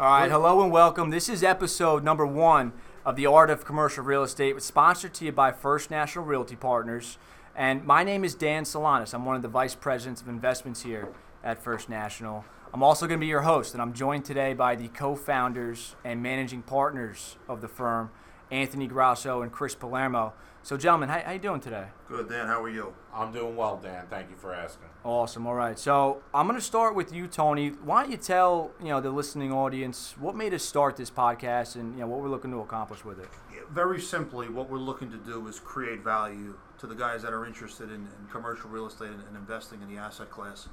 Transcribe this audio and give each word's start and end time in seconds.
All 0.00 0.06
right, 0.06 0.30
hello 0.30 0.62
and 0.62 0.70
welcome. 0.70 1.10
This 1.10 1.28
is 1.28 1.42
episode 1.42 2.04
number 2.04 2.24
one 2.24 2.72
of 3.04 3.16
the 3.16 3.26
Art 3.26 3.50
of 3.50 3.64
Commercial 3.64 4.04
Real 4.04 4.22
Estate, 4.22 4.62
sponsored 4.62 5.12
to 5.14 5.24
you 5.24 5.32
by 5.32 5.50
First 5.50 5.90
National 5.90 6.24
Realty 6.24 6.54
Partners. 6.54 7.18
And 7.56 7.84
my 7.84 8.04
name 8.04 8.22
is 8.22 8.36
Dan 8.36 8.62
Salonis. 8.62 9.12
I'm 9.12 9.24
one 9.24 9.34
of 9.34 9.42
the 9.42 9.48
vice 9.48 9.74
presidents 9.74 10.22
of 10.22 10.28
investments 10.28 10.82
here 10.82 11.08
at 11.42 11.60
First 11.60 11.88
National. 11.88 12.44
I'm 12.72 12.84
also 12.84 13.08
going 13.08 13.18
to 13.18 13.20
be 13.20 13.26
your 13.26 13.40
host, 13.40 13.72
and 13.72 13.82
I'm 13.82 13.92
joined 13.92 14.24
today 14.24 14.54
by 14.54 14.76
the 14.76 14.86
co-founders 14.86 15.96
and 16.04 16.22
managing 16.22 16.62
partners 16.62 17.36
of 17.48 17.60
the 17.60 17.66
firm, 17.66 18.10
Anthony 18.50 18.86
Grosso 18.86 19.42
and 19.42 19.52
Chris 19.52 19.74
Palermo. 19.74 20.32
So, 20.62 20.76
gentlemen, 20.76 21.08
how, 21.08 21.20
how 21.20 21.32
you 21.32 21.38
doing 21.38 21.60
today? 21.60 21.86
Good, 22.08 22.28
Dan. 22.28 22.46
How 22.46 22.62
are 22.62 22.68
you? 22.68 22.94
I'm 23.14 23.32
doing 23.32 23.56
well, 23.56 23.78
Dan. 23.82 24.06
Thank 24.10 24.30
you 24.30 24.36
for 24.36 24.54
asking. 24.54 24.88
Awesome. 25.04 25.46
All 25.46 25.54
right. 25.54 25.78
So 25.78 26.22
I'm 26.34 26.46
going 26.46 26.58
to 26.58 26.64
start 26.64 26.94
with 26.94 27.12
you, 27.12 27.26
Tony. 27.26 27.70
Why 27.70 28.02
don't 28.02 28.10
you 28.10 28.16
tell 28.16 28.72
you 28.80 28.88
know 28.88 29.00
the 29.00 29.10
listening 29.10 29.52
audience 29.52 30.14
what 30.18 30.36
made 30.36 30.52
us 30.52 30.62
start 30.62 30.96
this 30.96 31.10
podcast 31.10 31.76
and 31.76 31.94
you 31.94 32.00
know 32.00 32.06
what 32.06 32.20
we're 32.20 32.28
looking 32.28 32.50
to 32.50 32.58
accomplish 32.58 33.04
with 33.04 33.18
it? 33.18 33.28
Very 33.70 34.00
simply, 34.00 34.48
what 34.48 34.68
we're 34.68 34.78
looking 34.78 35.10
to 35.10 35.16
do 35.16 35.46
is 35.46 35.60
create 35.60 36.02
value 36.02 36.58
to 36.78 36.86
the 36.86 36.94
guys 36.94 37.22
that 37.22 37.32
are 37.32 37.46
interested 37.46 37.90
in, 37.90 38.06
in 38.06 38.28
commercial 38.30 38.70
real 38.70 38.86
estate 38.86 39.10
and, 39.10 39.22
and, 39.28 39.36
investing 39.36 39.80
in 39.82 39.94
the 39.94 40.00
asset 40.00 40.30
class. 40.30 40.68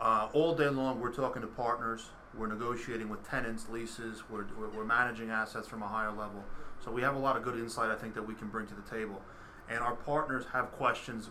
Uh, 0.00 0.28
all 0.32 0.54
day 0.54 0.68
long, 0.68 1.00
we're 1.00 1.12
talking 1.12 1.42
to 1.42 1.48
partners. 1.48 2.10
We're 2.36 2.46
negotiating 2.46 3.08
with 3.08 3.28
tenants, 3.28 3.68
leases. 3.68 4.22
We're, 4.30 4.46
we're, 4.58 4.70
we're 4.70 4.84
managing 4.84 5.30
assets 5.30 5.66
from 5.66 5.82
a 5.82 5.88
higher 5.88 6.12
level. 6.12 6.44
So 6.84 6.90
we 6.90 7.02
have 7.02 7.14
a 7.14 7.18
lot 7.18 7.36
of 7.36 7.42
good 7.42 7.58
insight, 7.58 7.90
I 7.90 7.96
think, 7.96 8.14
that 8.14 8.26
we 8.26 8.34
can 8.34 8.48
bring 8.48 8.66
to 8.66 8.74
the 8.74 8.82
table. 8.82 9.20
And 9.68 9.78
our 9.78 9.94
partners 9.94 10.44
have 10.52 10.72
questions 10.72 11.30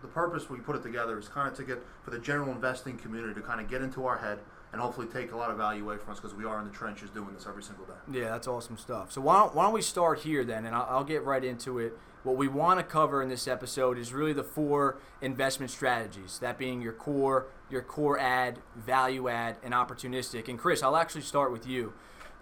the 0.00 0.08
purpose 0.08 0.48
we 0.48 0.58
put 0.58 0.76
it 0.76 0.82
together 0.82 1.18
is 1.18 1.28
kind 1.28 1.48
of 1.48 1.54
to 1.56 1.64
get 1.64 1.82
for 2.02 2.10
the 2.10 2.18
general 2.18 2.50
investing 2.52 2.96
community 2.96 3.34
to 3.34 3.40
kind 3.40 3.60
of 3.60 3.68
get 3.68 3.82
into 3.82 4.06
our 4.06 4.18
head 4.18 4.38
and 4.72 4.80
hopefully 4.80 5.06
take 5.06 5.32
a 5.32 5.36
lot 5.36 5.50
of 5.50 5.56
value 5.56 5.82
away 5.82 5.96
from 5.96 6.12
us 6.12 6.20
because 6.20 6.36
we 6.36 6.44
are 6.44 6.58
in 6.60 6.66
the 6.66 6.72
trenches 6.72 7.08
doing 7.10 7.32
this 7.32 7.46
every 7.46 7.62
single 7.62 7.86
day. 7.86 7.94
Yeah, 8.12 8.30
that's 8.30 8.46
awesome 8.46 8.76
stuff. 8.76 9.12
So 9.12 9.20
why 9.20 9.38
don't, 9.38 9.54
why 9.54 9.64
don't 9.64 9.72
we 9.72 9.82
start 9.82 10.20
here 10.20 10.44
then, 10.44 10.66
and 10.66 10.74
I'll, 10.74 10.86
I'll 10.90 11.04
get 11.04 11.24
right 11.24 11.42
into 11.42 11.78
it. 11.78 11.98
What 12.22 12.36
we 12.36 12.48
want 12.48 12.78
to 12.78 12.84
cover 12.84 13.22
in 13.22 13.28
this 13.28 13.48
episode 13.48 13.96
is 13.96 14.12
really 14.12 14.34
the 14.34 14.44
four 14.44 14.98
investment 15.22 15.70
strategies. 15.70 16.38
That 16.40 16.58
being 16.58 16.82
your 16.82 16.92
core, 16.92 17.46
your 17.70 17.80
core 17.80 18.18
add, 18.18 18.58
value 18.76 19.28
add, 19.28 19.56
and 19.62 19.72
opportunistic. 19.72 20.48
And 20.48 20.58
Chris, 20.58 20.82
I'll 20.82 20.96
actually 20.96 21.22
start 21.22 21.50
with 21.50 21.66
you. 21.66 21.94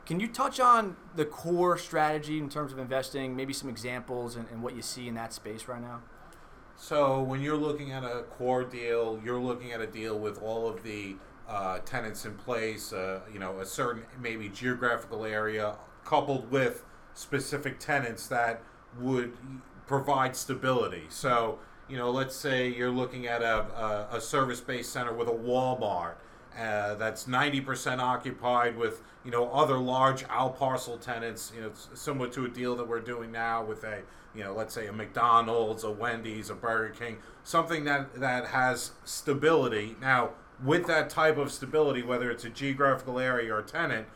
Can 0.06 0.20
you 0.20 0.28
touch 0.28 0.60
on 0.60 0.96
the 1.16 1.24
core 1.24 1.76
strategy 1.76 2.38
in 2.38 2.48
terms 2.48 2.72
of 2.72 2.78
investing, 2.78 3.34
maybe 3.34 3.52
some 3.52 3.68
examples 3.68 4.36
and, 4.36 4.48
and 4.52 4.62
what 4.62 4.76
you 4.76 4.82
see 4.82 5.08
in 5.08 5.14
that 5.14 5.32
space 5.32 5.66
right 5.66 5.82
now? 5.82 6.00
So 6.76 7.20
when 7.22 7.40
you're 7.40 7.56
looking 7.56 7.90
at 7.90 8.04
a 8.04 8.22
core 8.22 8.62
deal, 8.62 9.20
you're 9.24 9.40
looking 9.40 9.72
at 9.72 9.80
a 9.80 9.86
deal 9.86 10.16
with 10.16 10.40
all 10.40 10.68
of 10.68 10.84
the 10.84 11.16
uh, 11.48 11.78
tenants 11.80 12.24
in 12.24 12.34
place. 12.34 12.92
Uh, 12.92 13.20
you 13.32 13.40
know, 13.40 13.58
a 13.58 13.66
certain 13.66 14.04
maybe 14.20 14.48
geographical 14.48 15.24
area 15.24 15.74
coupled 16.04 16.52
with 16.52 16.84
specific 17.14 17.80
tenants 17.80 18.28
that 18.28 18.62
would 19.00 19.36
provide 19.86 20.36
stability. 20.36 21.06
So 21.08 21.58
you 21.88 21.96
know, 21.96 22.10
let's 22.10 22.34
say 22.34 22.68
you're 22.68 22.90
looking 22.90 23.26
at 23.26 23.42
a, 23.42 24.08
a, 24.12 24.16
a 24.16 24.20
service-based 24.20 24.92
center 24.92 25.12
with 25.12 25.28
a 25.28 25.32
Walmart 25.32 26.14
uh, 26.58 26.94
that's 26.94 27.24
90% 27.24 27.98
occupied 27.98 28.76
with 28.76 29.02
you 29.24 29.30
know 29.30 29.50
other 29.50 29.78
large 29.78 30.24
out 30.28 30.58
parcel 30.58 30.96
tenants. 30.98 31.52
You 31.54 31.62
know, 31.62 31.70
similar 31.94 32.28
to 32.30 32.44
a 32.44 32.48
deal 32.48 32.76
that 32.76 32.86
we're 32.86 33.00
doing 33.00 33.32
now 33.32 33.64
with 33.64 33.84
a 33.84 34.02
you 34.36 34.44
know, 34.44 34.52
let's 34.52 34.74
say 34.74 34.86
a 34.86 34.92
McDonald's, 34.92 35.82
a 35.82 35.90
Wendy's, 35.90 36.50
a 36.50 36.54
Burger 36.54 36.94
King, 36.94 37.18
something 37.42 37.84
that 37.84 38.20
that 38.20 38.48
has 38.48 38.92
stability. 39.04 39.96
Now, 40.00 40.30
with 40.62 40.86
that 40.86 41.08
type 41.10 41.38
of 41.38 41.50
stability, 41.50 42.02
whether 42.02 42.30
it's 42.30 42.44
a 42.44 42.50
geographical 42.50 43.18
area 43.18 43.54
or 43.54 43.60
a 43.60 43.62
tenant, 43.62 44.06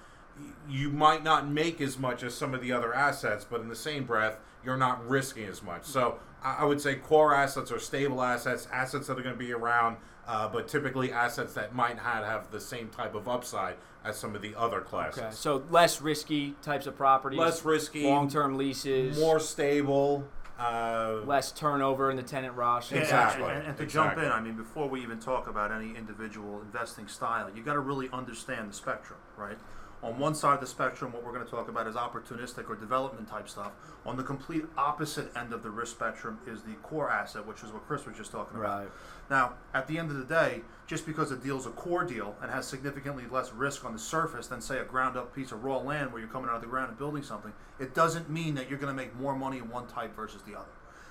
you 0.68 0.90
might 0.90 1.24
not 1.24 1.48
make 1.48 1.80
as 1.80 1.98
much 1.98 2.22
as 2.22 2.34
some 2.34 2.54
of 2.54 2.60
the 2.60 2.70
other 2.70 2.94
assets, 2.94 3.46
but 3.48 3.60
in 3.60 3.68
the 3.68 3.76
same 3.76 4.04
breath, 4.04 4.38
you're 4.64 4.76
not 4.76 5.06
risking 5.08 5.44
as 5.44 5.62
much. 5.62 5.84
So 5.84 6.18
I 6.42 6.64
would 6.64 6.80
say 6.80 6.96
core 6.96 7.34
assets 7.34 7.70
are 7.70 7.78
stable 7.78 8.22
assets, 8.22 8.68
assets 8.72 9.06
that 9.06 9.18
are 9.18 9.22
going 9.22 9.34
to 9.34 9.38
be 9.38 9.52
around, 9.52 9.96
uh, 10.26 10.48
but 10.48 10.68
typically 10.68 11.12
assets 11.12 11.54
that 11.54 11.74
might 11.74 11.96
not 11.96 12.24
have 12.24 12.50
the 12.50 12.60
same 12.60 12.88
type 12.88 13.14
of 13.14 13.28
upside 13.28 13.76
as 14.04 14.16
some 14.16 14.34
of 14.34 14.42
the 14.42 14.54
other 14.54 14.80
classes. 14.80 15.22
Okay, 15.22 15.30
so 15.32 15.62
less 15.70 16.00
risky 16.00 16.54
types 16.62 16.86
of 16.86 16.96
properties. 16.96 17.38
Less 17.38 17.64
risky. 17.64 18.04
Long-term 18.04 18.56
leases. 18.56 19.18
More 19.18 19.40
stable. 19.40 20.26
Uh, 20.58 21.22
less 21.24 21.52
turnover 21.52 22.10
in 22.10 22.18
the 22.18 22.22
tenant 22.22 22.54
roster. 22.54 22.98
Exactly. 22.98 23.44
And, 23.44 23.52
and, 23.52 23.66
and 23.68 23.76
to 23.78 23.82
exactly. 23.82 24.22
jump 24.22 24.26
in, 24.26 24.38
I 24.38 24.42
mean, 24.42 24.56
before 24.56 24.88
we 24.88 25.02
even 25.02 25.18
talk 25.18 25.48
about 25.48 25.72
any 25.72 25.96
individual 25.96 26.60
investing 26.60 27.08
style, 27.08 27.50
you 27.54 27.62
got 27.62 27.74
to 27.74 27.80
really 27.80 28.10
understand 28.12 28.68
the 28.68 28.74
spectrum, 28.74 29.18
right? 29.38 29.56
On 30.02 30.18
one 30.18 30.34
side 30.34 30.54
of 30.54 30.60
the 30.60 30.66
spectrum, 30.66 31.12
what 31.12 31.22
we're 31.24 31.32
going 31.32 31.44
to 31.44 31.50
talk 31.50 31.68
about 31.68 31.86
is 31.86 31.94
opportunistic 31.94 32.70
or 32.70 32.74
development 32.74 33.28
type 33.28 33.48
stuff. 33.48 33.72
On 34.06 34.16
the 34.16 34.22
complete 34.22 34.64
opposite 34.78 35.30
end 35.36 35.52
of 35.52 35.62
the 35.62 35.68
risk 35.68 35.94
spectrum 35.94 36.38
is 36.46 36.62
the 36.62 36.72
core 36.82 37.10
asset, 37.10 37.46
which 37.46 37.62
is 37.62 37.70
what 37.70 37.86
Chris 37.86 38.06
was 38.06 38.16
just 38.16 38.32
talking 38.32 38.58
about. 38.58 38.80
Right. 38.80 38.90
Now, 39.28 39.54
at 39.74 39.86
the 39.88 39.98
end 39.98 40.10
of 40.10 40.16
the 40.16 40.24
day, 40.24 40.62
just 40.86 41.04
because 41.04 41.30
a 41.30 41.36
deal 41.36 41.58
is 41.58 41.66
a 41.66 41.70
core 41.70 42.04
deal 42.04 42.34
and 42.40 42.50
has 42.50 42.66
significantly 42.66 43.24
less 43.30 43.52
risk 43.52 43.84
on 43.84 43.92
the 43.92 43.98
surface 43.98 44.46
than, 44.46 44.62
say, 44.62 44.78
a 44.78 44.84
ground 44.84 45.18
up 45.18 45.34
piece 45.34 45.52
of 45.52 45.64
raw 45.64 45.76
land 45.78 46.12
where 46.12 46.20
you're 46.20 46.30
coming 46.30 46.48
out 46.48 46.56
of 46.56 46.62
the 46.62 46.68
ground 46.68 46.88
and 46.88 46.98
building 46.98 47.22
something, 47.22 47.52
it 47.78 47.94
doesn't 47.94 48.30
mean 48.30 48.54
that 48.54 48.70
you're 48.70 48.78
going 48.78 48.94
to 48.94 49.02
make 49.02 49.14
more 49.16 49.36
money 49.36 49.58
in 49.58 49.68
one 49.68 49.86
type 49.86 50.16
versus 50.16 50.40
the 50.42 50.56
other. 50.58 50.70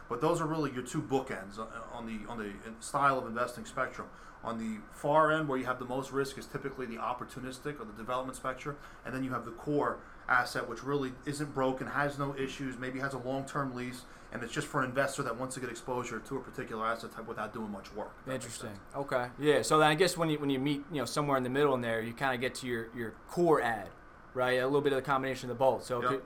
But 0.10 0.22
those 0.22 0.42
are 0.42 0.48
really 0.48 0.72
your 0.72 0.82
two 0.82 1.04
bookends 1.04 1.60
on 1.94 2.08
the 2.08 2.28
on 2.28 2.40
the 2.40 2.52
style 2.80 3.20
of 3.20 3.28
investing 3.28 3.66
spectrum. 3.66 4.08
On 4.44 4.58
the 4.58 4.80
far 4.94 5.32
end, 5.32 5.48
where 5.48 5.58
you 5.58 5.66
have 5.66 5.80
the 5.80 5.86
most 5.86 6.12
risk, 6.12 6.38
is 6.38 6.46
typically 6.46 6.86
the 6.86 6.96
opportunistic 6.96 7.80
or 7.80 7.86
the 7.86 7.98
development 7.98 8.38
spectrum, 8.38 8.78
and 9.06 9.14
then 9.14 9.24
you 9.24 9.32
have 9.32 9.44
the 9.44 9.52
core 9.52 9.98
asset, 10.30 10.70
which 10.70 10.84
really 10.84 11.12
isn't 11.26 11.54
broken, 11.54 11.88
has 11.88 12.18
no 12.18 12.36
issues, 12.38 12.78
maybe 12.78 13.00
has 13.00 13.14
a 13.14 13.18
long-term 13.18 13.76
lease, 13.76 14.04
and 14.32 14.44
it's 14.44 14.54
just 14.54 14.68
for 14.68 14.82
an 14.82 14.90
investor 14.90 15.24
that 15.24 15.38
wants 15.38 15.56
to 15.56 15.62
get 15.62 15.70
exposure 15.70 16.20
to 16.20 16.38
a 16.38 16.40
particular 16.40 16.86
asset 16.86 17.12
type 17.12 17.28
without 17.28 17.54
doing 17.54 17.72
much 17.72 17.92
work. 17.94 18.14
Interesting. 18.32 18.70
Okay. 18.96 19.28
Yeah. 19.40 19.62
So 19.62 19.80
then 19.80 19.90
I 19.90 19.96
guess 19.96 20.16
when 20.16 20.30
you 20.30 20.40
when 20.40 20.50
you 20.50 20.60
meet 20.60 20.84
you 20.92 21.00
know 21.00 21.06
somewhere 21.06 21.38
in 21.38 21.44
the 21.44 21.50
middle 21.50 21.74
in 21.74 21.82
there, 21.82 22.02
you 22.02 22.14
kind 22.14 22.36
of 22.36 22.40
get 22.40 22.56
to 22.56 22.68
your 22.68 22.90
your 22.96 23.14
core 23.28 23.62
add, 23.62 23.90
right? 24.34 24.60
A 24.60 24.66
little 24.66 24.82
bit 24.82 24.94
of 24.94 24.98
the 24.98 25.04
combination 25.04 25.50
of 25.50 25.58
the 25.58 25.60
both. 25.60 25.84
So. 25.86 26.02
Yep. 26.02 26.10
Could, 26.10 26.22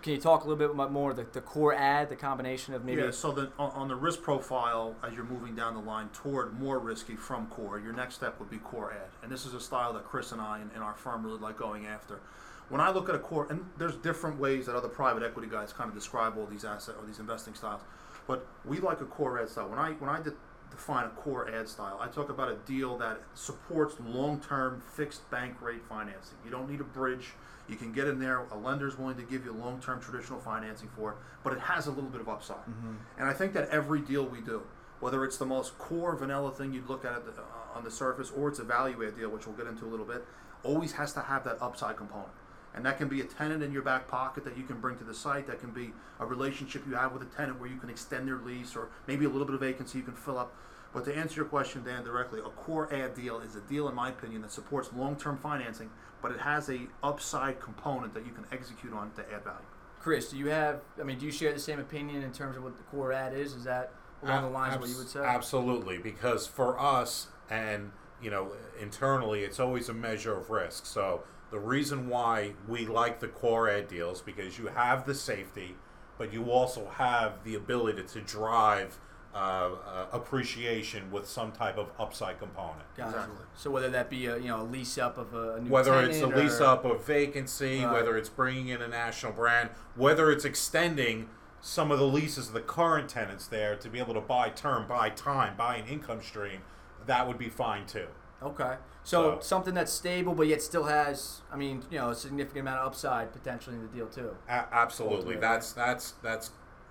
can 0.00 0.12
you 0.12 0.20
talk 0.20 0.44
a 0.44 0.48
little 0.48 0.74
bit 0.74 0.90
more 0.90 1.12
the, 1.12 1.26
the 1.32 1.40
core 1.40 1.74
add, 1.74 2.08
the 2.08 2.16
combination 2.16 2.72
of 2.72 2.84
maybe? 2.84 3.02
Yeah, 3.02 3.10
so 3.10 3.32
the, 3.32 3.50
on, 3.58 3.70
on 3.72 3.88
the 3.88 3.96
risk 3.96 4.22
profile, 4.22 4.94
as 5.02 5.14
you're 5.14 5.24
moving 5.24 5.54
down 5.54 5.74
the 5.74 5.80
line 5.80 6.08
toward 6.10 6.58
more 6.58 6.78
risky 6.78 7.16
from 7.16 7.46
core, 7.48 7.78
your 7.78 7.92
next 7.92 8.14
step 8.14 8.38
would 8.38 8.48
be 8.48 8.58
core 8.58 8.92
add. 8.92 9.08
And 9.22 9.30
this 9.30 9.44
is 9.44 9.54
a 9.54 9.60
style 9.60 9.92
that 9.94 10.04
Chris 10.04 10.32
and 10.32 10.40
I 10.40 10.60
and, 10.60 10.70
in 10.74 10.82
our 10.82 10.94
firm 10.94 11.24
really 11.24 11.40
like 11.40 11.58
going 11.58 11.86
after. 11.86 12.20
When 12.68 12.80
I 12.80 12.90
look 12.90 13.08
at 13.08 13.14
a 13.14 13.18
core, 13.18 13.46
and 13.50 13.64
there's 13.76 13.96
different 13.96 14.38
ways 14.38 14.66
that 14.66 14.74
other 14.74 14.88
private 14.88 15.22
equity 15.22 15.48
guys 15.48 15.72
kind 15.72 15.88
of 15.88 15.94
describe 15.94 16.36
all 16.38 16.46
these 16.46 16.64
asset 16.64 16.96
or 16.98 17.06
these 17.06 17.18
investing 17.18 17.54
styles, 17.54 17.82
but 18.26 18.46
we 18.64 18.78
like 18.80 19.00
a 19.00 19.04
core 19.04 19.40
add 19.40 19.48
style. 19.48 19.68
When 19.68 19.78
I 19.78 19.92
when 19.92 20.10
I 20.10 20.20
did 20.20 20.34
define 20.70 21.06
a 21.06 21.10
core 21.10 21.48
add 21.50 21.68
style. 21.68 21.98
I 22.00 22.08
talk 22.08 22.28
about 22.28 22.50
a 22.50 22.56
deal 22.66 22.96
that 22.98 23.20
supports 23.34 23.96
long-term 24.04 24.82
fixed 24.94 25.28
bank 25.30 25.60
rate 25.60 25.84
financing. 25.88 26.36
You 26.44 26.50
don't 26.50 26.70
need 26.70 26.80
a 26.80 26.84
bridge. 26.84 27.32
You 27.68 27.76
can 27.76 27.92
get 27.92 28.06
in 28.06 28.18
there. 28.18 28.46
A 28.52 28.56
lender's 28.56 28.98
willing 28.98 29.16
to 29.16 29.22
give 29.22 29.44
you 29.44 29.52
long-term 29.52 30.00
traditional 30.00 30.38
financing 30.38 30.88
for 30.96 31.12
it, 31.12 31.16
but 31.42 31.52
it 31.52 31.60
has 31.60 31.86
a 31.86 31.90
little 31.90 32.10
bit 32.10 32.20
of 32.20 32.28
upside. 32.28 32.58
Mm-hmm. 32.58 32.94
And 33.18 33.28
I 33.28 33.32
think 33.32 33.52
that 33.54 33.68
every 33.70 34.00
deal 34.00 34.24
we 34.24 34.40
do, 34.40 34.62
whether 35.00 35.24
it's 35.24 35.36
the 35.36 35.46
most 35.46 35.76
core 35.78 36.14
vanilla 36.16 36.52
thing 36.52 36.72
you'd 36.72 36.88
look 36.88 37.04
at 37.04 37.24
the, 37.24 37.32
uh, 37.32 37.76
on 37.76 37.84
the 37.84 37.90
surface, 37.90 38.30
or 38.30 38.48
it's 38.48 38.58
a 38.58 38.64
value 38.64 39.04
add 39.06 39.16
deal, 39.16 39.30
which 39.30 39.46
we'll 39.46 39.56
get 39.56 39.66
into 39.66 39.84
a 39.84 39.90
little 39.90 40.06
bit, 40.06 40.24
always 40.62 40.92
has 40.92 41.12
to 41.12 41.20
have 41.20 41.44
that 41.44 41.60
upside 41.60 41.96
component. 41.96 42.30
And 42.76 42.84
that 42.84 42.98
can 42.98 43.08
be 43.08 43.22
a 43.22 43.24
tenant 43.24 43.62
in 43.62 43.72
your 43.72 43.82
back 43.82 44.06
pocket 44.06 44.44
that 44.44 44.56
you 44.56 44.62
can 44.62 44.78
bring 44.78 44.98
to 44.98 45.04
the 45.04 45.14
site. 45.14 45.46
That 45.46 45.60
can 45.60 45.70
be 45.70 45.92
a 46.20 46.26
relationship 46.26 46.82
you 46.86 46.94
have 46.94 47.12
with 47.12 47.22
a 47.22 47.36
tenant 47.36 47.58
where 47.58 47.70
you 47.70 47.78
can 47.78 47.88
extend 47.88 48.28
their 48.28 48.36
lease, 48.36 48.76
or 48.76 48.90
maybe 49.06 49.24
a 49.24 49.28
little 49.28 49.46
bit 49.46 49.54
of 49.54 49.60
vacancy 49.60 49.98
you 49.98 50.04
can 50.04 50.14
fill 50.14 50.38
up. 50.38 50.54
But 50.92 51.04
to 51.06 51.16
answer 51.16 51.36
your 51.36 51.46
question, 51.46 51.82
Dan, 51.82 52.04
directly, 52.04 52.40
a 52.40 52.50
core 52.50 52.92
add 52.92 53.14
deal 53.14 53.40
is 53.40 53.56
a 53.56 53.60
deal, 53.62 53.88
in 53.88 53.94
my 53.94 54.10
opinion, 54.10 54.42
that 54.42 54.50
supports 54.52 54.90
long-term 54.94 55.38
financing, 55.38 55.90
but 56.22 56.32
it 56.32 56.40
has 56.40 56.68
a 56.70 56.80
upside 57.02 57.60
component 57.60 58.14
that 58.14 58.26
you 58.26 58.32
can 58.32 58.44
execute 58.52 58.92
on 58.92 59.10
to 59.12 59.22
add 59.32 59.44
value. 59.44 59.58
Chris, 60.00 60.30
do 60.30 60.36
you 60.36 60.48
have? 60.48 60.82
I 61.00 61.02
mean, 61.02 61.18
do 61.18 61.26
you 61.26 61.32
share 61.32 61.52
the 61.52 61.58
same 61.58 61.80
opinion 61.80 62.22
in 62.22 62.32
terms 62.32 62.56
of 62.56 62.62
what 62.62 62.76
the 62.76 62.82
core 62.84 63.12
add 63.12 63.34
is? 63.34 63.54
Is 63.54 63.64
that 63.64 63.92
along 64.22 64.42
the 64.44 64.50
lines 64.50 64.74
Abs- 64.74 64.76
of 64.76 64.80
what 64.82 64.90
you 64.90 64.96
would 64.98 65.08
say? 65.08 65.20
Absolutely, 65.20 65.98
because 65.98 66.46
for 66.46 66.78
us 66.78 67.28
and 67.50 67.90
you 68.22 68.30
know 68.30 68.52
internally, 68.80 69.42
it's 69.42 69.58
always 69.58 69.88
a 69.88 69.94
measure 69.94 70.36
of 70.36 70.48
risk. 70.48 70.86
So 70.86 71.22
the 71.50 71.58
reason 71.58 72.08
why 72.08 72.52
we 72.68 72.86
like 72.86 73.20
the 73.20 73.28
core 73.28 73.68
add 73.68 73.88
deals 73.88 74.20
because 74.20 74.58
you 74.58 74.66
have 74.66 75.06
the 75.06 75.14
safety, 75.14 75.76
but 76.18 76.32
you 76.32 76.50
also 76.50 76.88
have 76.88 77.44
the 77.44 77.54
ability 77.54 78.02
to 78.02 78.20
drive 78.20 78.98
uh, 79.34 79.38
uh, 79.86 80.06
appreciation 80.12 81.10
with 81.10 81.28
some 81.28 81.52
type 81.52 81.76
of 81.76 81.90
upside 81.98 82.38
component. 82.38 82.82
Gotcha. 82.96 83.10
Exactly. 83.10 83.44
So 83.54 83.70
whether 83.70 83.90
that 83.90 84.08
be 84.08 84.26
a 84.26 84.38
you 84.38 84.48
know 84.48 84.62
a 84.62 84.64
lease 84.64 84.96
up 84.96 85.18
of 85.18 85.34
a 85.34 85.36
new 85.36 85.44
tenant, 85.44 85.70
whether 85.70 86.00
it's 86.02 86.20
a 86.20 86.26
lease 86.26 86.60
up 86.60 86.86
of 86.86 87.04
vacancy, 87.04 87.84
right. 87.84 87.92
whether 87.92 88.16
it's 88.16 88.30
bringing 88.30 88.68
in 88.68 88.80
a 88.80 88.88
national 88.88 89.32
brand, 89.32 89.70
whether 89.94 90.30
it's 90.30 90.46
extending 90.46 91.28
some 91.60 91.90
of 91.90 91.98
the 91.98 92.06
leases 92.06 92.48
of 92.48 92.54
the 92.54 92.60
current 92.60 93.08
tenants 93.10 93.46
there 93.46 93.76
to 93.76 93.90
be 93.90 93.98
able 93.98 94.14
to 94.14 94.20
buy 94.20 94.48
term, 94.48 94.86
buy 94.88 95.10
time, 95.10 95.54
buy 95.56 95.76
an 95.76 95.86
income 95.86 96.22
stream, 96.22 96.62
that 97.04 97.26
would 97.26 97.38
be 97.38 97.48
fine 97.48 97.84
too. 97.86 98.06
Okay. 98.42 98.76
So, 99.02 99.36
So- 99.36 99.40
something 99.40 99.74
that's 99.74 99.92
stable, 99.92 100.34
but 100.34 100.46
yet 100.46 100.60
still 100.62 100.84
has, 100.84 101.40
I 101.50 101.56
mean, 101.56 101.82
you 101.90 101.98
know, 101.98 102.10
a 102.10 102.14
significant 102.14 102.60
amount 102.62 102.80
of 102.80 102.86
upside 102.88 103.32
potentially 103.32 103.76
in 103.76 103.82
the 103.82 103.88
deal 103.88 104.06
too. 104.06 104.36
A- 104.48 104.66
absolutely. 104.72 105.16
Ultimately. 105.16 105.40
That's 105.40 105.72
that's 105.72 106.12
that's 106.22 106.50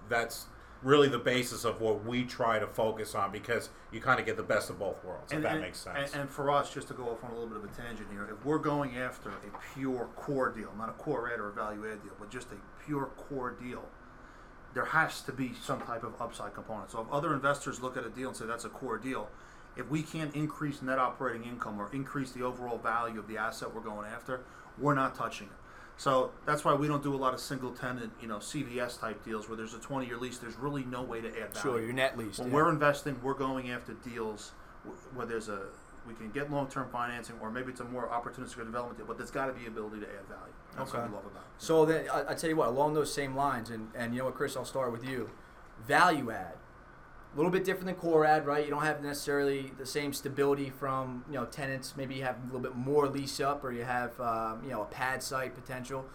that's 0.09 0.45
really 0.83 1.07
the 1.07 1.17
basis 1.19 1.65
of 1.65 1.81
what 1.81 2.05
we 2.05 2.23
try 2.23 2.59
to 2.59 2.67
focus 2.67 3.15
on 3.15 3.31
because 3.31 3.69
you 3.91 3.99
kind 3.99 4.19
of 4.19 4.25
get 4.25 4.37
the 4.37 4.43
best 4.43 4.69
of 4.69 4.77
both 4.77 5.03
worlds. 5.03 5.31
if 5.31 5.41
that 5.41 5.59
makes 5.59 5.79
sense. 5.79 6.11
And, 6.13 6.21
and 6.21 6.29
for 6.29 6.51
us, 6.51 6.71
just 6.73 6.87
to 6.89 6.93
go 6.93 7.09
off 7.09 7.23
on 7.23 7.31
a 7.31 7.33
little 7.33 7.47
bit 7.49 7.57
of 7.57 7.63
a 7.63 7.67
tangent 7.81 8.07
here, 8.11 8.27
if 8.31 8.45
we're 8.45 8.59
going 8.59 8.95
after 8.97 9.29
a 9.29 9.33
pure 9.73 10.07
core 10.15 10.49
deal, 10.51 10.71
not 10.77 10.89
a 10.89 10.93
core 10.93 11.31
add 11.33 11.39
or 11.39 11.49
a 11.49 11.53
value 11.53 11.89
add 11.91 12.03
deal, 12.03 12.13
but 12.19 12.29
just 12.29 12.47
a 12.51 12.83
pure 12.85 13.09
core 13.17 13.51
deal, 13.51 13.83
there 14.75 14.85
has 14.85 15.21
to 15.21 15.31
be 15.31 15.53
some 15.63 15.81
type 15.81 16.03
of 16.03 16.21
upside 16.21 16.53
component. 16.53 16.91
So 16.91 17.01
if 17.01 17.07
other 17.11 17.33
investors 17.33 17.81
look 17.81 17.97
at 17.97 18.05
a 18.05 18.09
deal 18.09 18.27
and 18.29 18.37
say 18.37 18.45
that's 18.45 18.65
a 18.65 18.69
core 18.69 18.97
deal, 18.99 19.29
if 19.77 19.89
we 19.89 20.01
can't 20.01 20.33
increase 20.35 20.81
net 20.81 20.99
operating 20.99 21.43
income 21.43 21.79
or 21.79 21.89
increase 21.93 22.31
the 22.31 22.43
overall 22.43 22.77
value 22.77 23.19
of 23.19 23.27
the 23.27 23.37
asset 23.37 23.73
we're 23.73 23.81
going 23.81 24.07
after, 24.07 24.41
we're 24.77 24.95
not 24.95 25.15
touching 25.15 25.47
it. 25.47 25.53
So 25.97 26.31
that's 26.45 26.65
why 26.65 26.73
we 26.73 26.87
don't 26.87 27.03
do 27.03 27.13
a 27.13 27.17
lot 27.17 27.33
of 27.33 27.39
single 27.39 27.71
tenant, 27.71 28.11
you 28.21 28.27
know, 28.27 28.37
CVS 28.37 28.99
type 28.99 29.23
deals 29.23 29.47
where 29.47 29.55
there's 29.55 29.73
a 29.73 29.79
20 29.79 30.05
year 30.05 30.17
lease. 30.17 30.37
There's 30.37 30.57
really 30.57 30.83
no 30.83 31.01
way 31.03 31.21
to 31.21 31.27
add 31.29 31.53
value. 31.53 31.61
Sure, 31.61 31.81
your 31.81 31.93
net 31.93 32.17
lease. 32.17 32.37
When 32.37 32.49
yeah. 32.49 32.55
we're 32.55 32.69
investing, 32.69 33.17
we're 33.23 33.33
going 33.33 33.71
after 33.71 33.93
deals 33.93 34.51
where 35.13 35.25
there's 35.25 35.49
a 35.49 35.67
we 36.07 36.13
can 36.13 36.29
get 36.29 36.51
long 36.51 36.67
term 36.67 36.89
financing, 36.91 37.35
or 37.41 37.49
maybe 37.49 37.71
it's 37.71 37.79
a 37.79 37.85
more 37.85 38.07
opportunistic 38.07 38.57
development 38.57 38.97
deal. 38.97 39.07
But 39.07 39.17
there's 39.17 39.31
got 39.31 39.47
to 39.47 39.53
be 39.53 39.65
ability 39.65 40.01
to 40.01 40.05
add 40.05 40.27
value. 40.27 40.53
That's 40.77 40.93
what 40.93 41.07
we 41.07 41.15
love 41.15 41.25
about 41.25 41.43
it. 41.43 41.49
So 41.57 41.85
then 41.85 42.09
I, 42.09 42.31
I 42.31 42.33
tell 42.35 42.49
you 42.49 42.55
what, 42.55 42.67
along 42.67 42.93
those 42.93 43.13
same 43.13 43.35
lines, 43.35 43.69
and, 43.69 43.89
and 43.95 44.13
you 44.13 44.19
know 44.19 44.25
what, 44.25 44.35
Chris, 44.35 44.55
I'll 44.55 44.65
start 44.65 44.91
with 44.91 45.03
you. 45.03 45.29
Value 45.87 46.31
add, 46.31 46.55
a 47.35 47.37
little 47.37 47.51
bit 47.51 47.65
different 47.65 47.87
than 47.87 47.95
core 47.95 48.25
add, 48.25 48.45
right? 48.47 48.63
You 48.63 48.71
don't 48.71 48.83
have 48.83 49.03
necessarily 49.03 49.73
the 49.77 49.85
same 49.85 50.13
stability 50.13 50.69
from 50.69 51.25
you 51.27 51.35
know 51.35 51.45
tenants. 51.45 51.93
Maybe 51.97 52.15
you 52.15 52.23
have 52.23 52.37
a 52.41 52.45
little 52.45 52.61
bit 52.61 52.75
more 52.75 53.07
lease 53.09 53.39
up, 53.41 53.63
or 53.63 53.71
you 53.73 53.83
have 53.83 54.17
um, 54.21 54.61
you 54.63 54.69
know 54.71 54.81
a 54.83 54.85
pad 54.85 55.21
site 55.21 55.53
potential. 55.53 56.05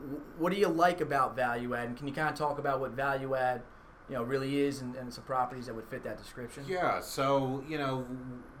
W- 0.00 0.20
What 0.38 0.52
do 0.52 0.58
you 0.58 0.68
like 0.68 1.00
about 1.00 1.34
value 1.34 1.74
add? 1.74 1.88
And 1.88 1.96
can 1.96 2.06
you 2.06 2.12
kind 2.14 2.28
of 2.28 2.34
talk 2.34 2.58
about 2.58 2.80
what 2.80 2.90
value 2.92 3.34
add, 3.34 3.62
you 4.10 4.14
know, 4.14 4.22
really 4.22 4.60
is, 4.60 4.82
and, 4.82 4.94
and 4.94 5.12
some 5.12 5.24
properties 5.24 5.66
that 5.66 5.74
would 5.74 5.86
fit 5.88 6.04
that 6.04 6.18
description? 6.18 6.64
Yeah, 6.68 7.00
so 7.00 7.64
you 7.66 7.78
know, 7.78 8.06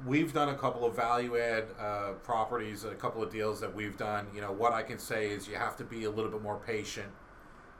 we've 0.06 0.32
done 0.32 0.48
a 0.48 0.56
couple 0.56 0.86
of 0.86 0.96
value 0.96 1.36
add 1.38 1.64
uh, 1.78 2.12
properties, 2.24 2.84
a 2.84 2.94
couple 2.94 3.22
of 3.22 3.30
deals 3.30 3.60
that 3.60 3.74
we've 3.74 3.98
done. 3.98 4.28
You 4.34 4.40
know, 4.40 4.50
what 4.52 4.72
I 4.72 4.82
can 4.82 4.98
say 4.98 5.28
is 5.30 5.46
you 5.46 5.56
have 5.56 5.76
to 5.76 5.84
be 5.84 6.04
a 6.04 6.10
little 6.10 6.30
bit 6.30 6.40
more 6.42 6.56
patient. 6.58 7.08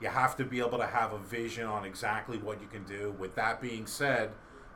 You 0.01 0.07
have 0.07 0.37
to 0.37 0.45
be 0.45 0.59
able 0.59 0.77
to 0.77 0.87
have 0.87 1.13
a 1.13 1.17
vision 1.17 1.65
on 1.65 1.83
exactly 1.85 2.37
what 2.37 2.61
you 2.61 2.67
can 2.67 2.83
do. 2.85 3.15
With 3.19 3.35
that 3.35 3.61
being 3.61 3.85
said, 3.85 4.31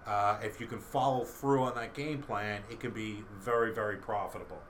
uh, 0.06 0.38
if 0.44 0.60
you 0.60 0.68
can 0.68 0.80
follow 0.80 1.24
through 1.24 1.64
on 1.64 1.76
that 1.76 1.94
game 1.94 2.22
plan, 2.22 2.62
it 2.70 2.80
can 2.80 2.92
be 2.92 3.24
very, 3.40 3.74
very 3.74 3.96
profitable. 3.96 4.62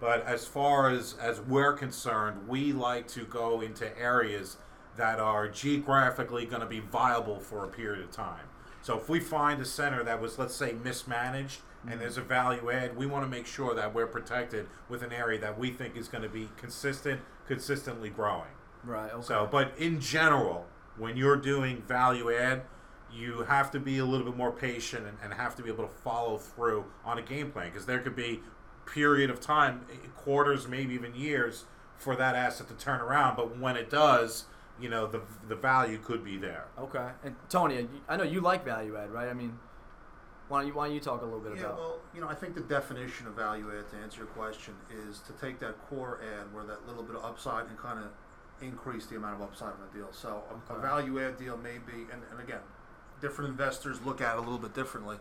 But 0.00 0.24
as 0.26 0.46
far 0.46 0.90
as 0.90 1.14
as 1.20 1.40
we're 1.40 1.72
concerned, 1.72 2.46
we 2.46 2.72
like 2.72 3.08
to 3.08 3.24
go 3.24 3.60
into 3.62 3.98
areas 3.98 4.58
that 4.96 5.18
are 5.18 5.48
geographically 5.48 6.46
going 6.46 6.60
to 6.60 6.66
be 6.66 6.80
viable 6.80 7.40
for 7.40 7.64
a 7.64 7.68
period 7.68 8.04
of 8.04 8.10
time. 8.10 8.44
So 8.82 8.96
if 8.96 9.08
we 9.08 9.18
find 9.18 9.60
a 9.60 9.64
center 9.64 10.04
that 10.04 10.20
was, 10.20 10.38
let's 10.38 10.54
say, 10.54 10.72
mismanaged 10.72 11.60
and 11.88 12.00
there's 12.00 12.18
a 12.18 12.22
value 12.22 12.70
add, 12.70 12.96
we 12.96 13.06
want 13.06 13.24
to 13.24 13.28
make 13.28 13.46
sure 13.46 13.74
that 13.74 13.92
we're 13.92 14.06
protected 14.06 14.68
with 14.88 15.02
an 15.02 15.12
area 15.12 15.40
that 15.40 15.58
we 15.58 15.70
think 15.70 15.96
is 15.96 16.08
going 16.08 16.22
to 16.22 16.28
be 16.28 16.48
consistent, 16.56 17.20
consistently 17.46 18.10
growing. 18.10 18.50
Right. 18.86 19.12
Okay. 19.12 19.26
So, 19.26 19.48
but 19.50 19.72
in 19.76 20.00
general, 20.00 20.66
when 20.96 21.16
you're 21.16 21.36
doing 21.36 21.82
value 21.82 22.32
add, 22.32 22.62
you 23.12 23.40
have 23.42 23.70
to 23.72 23.80
be 23.80 23.98
a 23.98 24.04
little 24.04 24.26
bit 24.26 24.36
more 24.36 24.52
patient 24.52 25.06
and, 25.06 25.18
and 25.22 25.34
have 25.34 25.56
to 25.56 25.62
be 25.62 25.70
able 25.70 25.84
to 25.84 25.94
follow 26.02 26.38
through 26.38 26.84
on 27.04 27.18
a 27.18 27.22
game 27.22 27.50
plan 27.50 27.70
because 27.70 27.86
there 27.86 27.98
could 27.98 28.16
be 28.16 28.40
period 28.86 29.30
of 29.30 29.40
time, 29.40 29.84
eh, 29.92 29.96
quarters, 30.16 30.68
maybe 30.68 30.94
even 30.94 31.14
years, 31.14 31.64
for 31.96 32.14
that 32.16 32.34
asset 32.34 32.68
to 32.68 32.74
turn 32.74 33.00
around. 33.00 33.36
But 33.36 33.58
when 33.58 33.76
it 33.76 33.90
does, 33.90 34.44
you 34.80 34.88
know 34.88 35.06
the 35.06 35.22
the 35.48 35.56
value 35.56 35.98
could 35.98 36.24
be 36.24 36.36
there. 36.36 36.66
okay. 36.78 37.08
And 37.24 37.34
Tony, 37.48 37.88
I 38.08 38.16
know 38.16 38.24
you 38.24 38.40
like 38.40 38.64
value 38.64 38.96
add, 38.96 39.10
right? 39.10 39.28
I 39.28 39.34
mean, 39.34 39.58
why 40.48 40.60
don't 40.60 40.68
you 40.68 40.74
why 40.74 40.86
don't 40.86 40.94
you 40.94 41.00
talk 41.00 41.22
a 41.22 41.24
little 41.24 41.40
bit 41.40 41.52
about? 41.52 41.60
Yeah, 41.60 41.66
about? 41.68 41.78
well, 41.78 41.98
you 42.14 42.20
know, 42.20 42.28
I 42.28 42.34
think 42.34 42.54
the 42.54 42.60
definition 42.60 43.26
of 43.26 43.34
value 43.34 43.70
add, 43.76 43.90
to 43.90 43.96
answer 43.96 44.18
your 44.18 44.26
question, 44.28 44.74
is 45.08 45.20
to 45.20 45.32
take 45.32 45.58
that 45.60 45.78
core 45.88 46.20
add 46.22 46.52
where 46.54 46.64
that 46.64 46.86
little 46.86 47.02
bit 47.02 47.16
of 47.16 47.24
upside 47.24 47.66
and 47.66 47.78
kind 47.78 47.98
of 47.98 48.10
increase 48.60 49.06
the 49.06 49.16
amount 49.16 49.36
of 49.36 49.42
upside 49.42 49.68
on 49.72 49.78
the 49.92 49.98
deal. 49.98 50.08
So 50.12 50.42
a, 50.70 50.74
a 50.74 50.78
value 50.80 51.20
add 51.20 51.38
deal 51.38 51.56
may 51.56 51.78
be, 51.78 52.02
and, 52.12 52.22
and 52.30 52.40
again, 52.40 52.60
different 53.20 53.50
investors 53.50 53.98
look 54.04 54.20
at 54.20 54.34
it 54.34 54.38
a 54.38 54.40
little 54.40 54.58
bit 54.58 54.74
differently, 54.74 55.16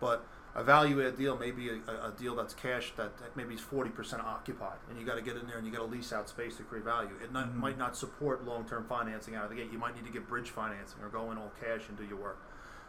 but 0.00 0.24
a 0.54 0.62
value 0.62 1.06
add 1.06 1.16
deal 1.16 1.36
may 1.36 1.50
be 1.50 1.70
a, 1.70 1.74
a, 1.74 2.12
deal 2.18 2.34
that's 2.36 2.54
cash 2.54 2.92
that, 2.96 3.16
that 3.18 3.36
maybe 3.36 3.54
is 3.54 3.60
40% 3.60 4.22
occupied, 4.24 4.76
and 4.90 4.98
you 4.98 5.06
got 5.06 5.14
to 5.14 5.22
get 5.22 5.36
in 5.36 5.46
there 5.46 5.56
and 5.56 5.66
you 5.66 5.72
got 5.72 5.78
to 5.78 5.84
lease 5.86 6.12
out 6.12 6.28
space 6.28 6.56
to 6.56 6.62
create 6.62 6.84
value. 6.84 7.10
It 7.22 7.32
not, 7.32 7.48
Mhm. 7.48 7.56
might 7.56 7.78
not 7.78 7.96
support 7.96 8.44
long 8.44 8.64
term 8.68 8.84
financing 8.84 9.34
out 9.34 9.44
of 9.44 9.50
the 9.50 9.56
gate. 9.56 9.72
You 9.72 9.78
might 9.78 9.94
need 9.94 10.04
to 10.04 10.12
get 10.12 10.28
bridge 10.28 10.50
financing 10.50 11.02
or 11.02 11.08
go 11.08 11.30
in 11.30 11.38
all 11.38 11.52
cash 11.60 11.88
and 11.88 11.96
do 11.96 12.04
your 12.04 12.18
work. 12.18 12.38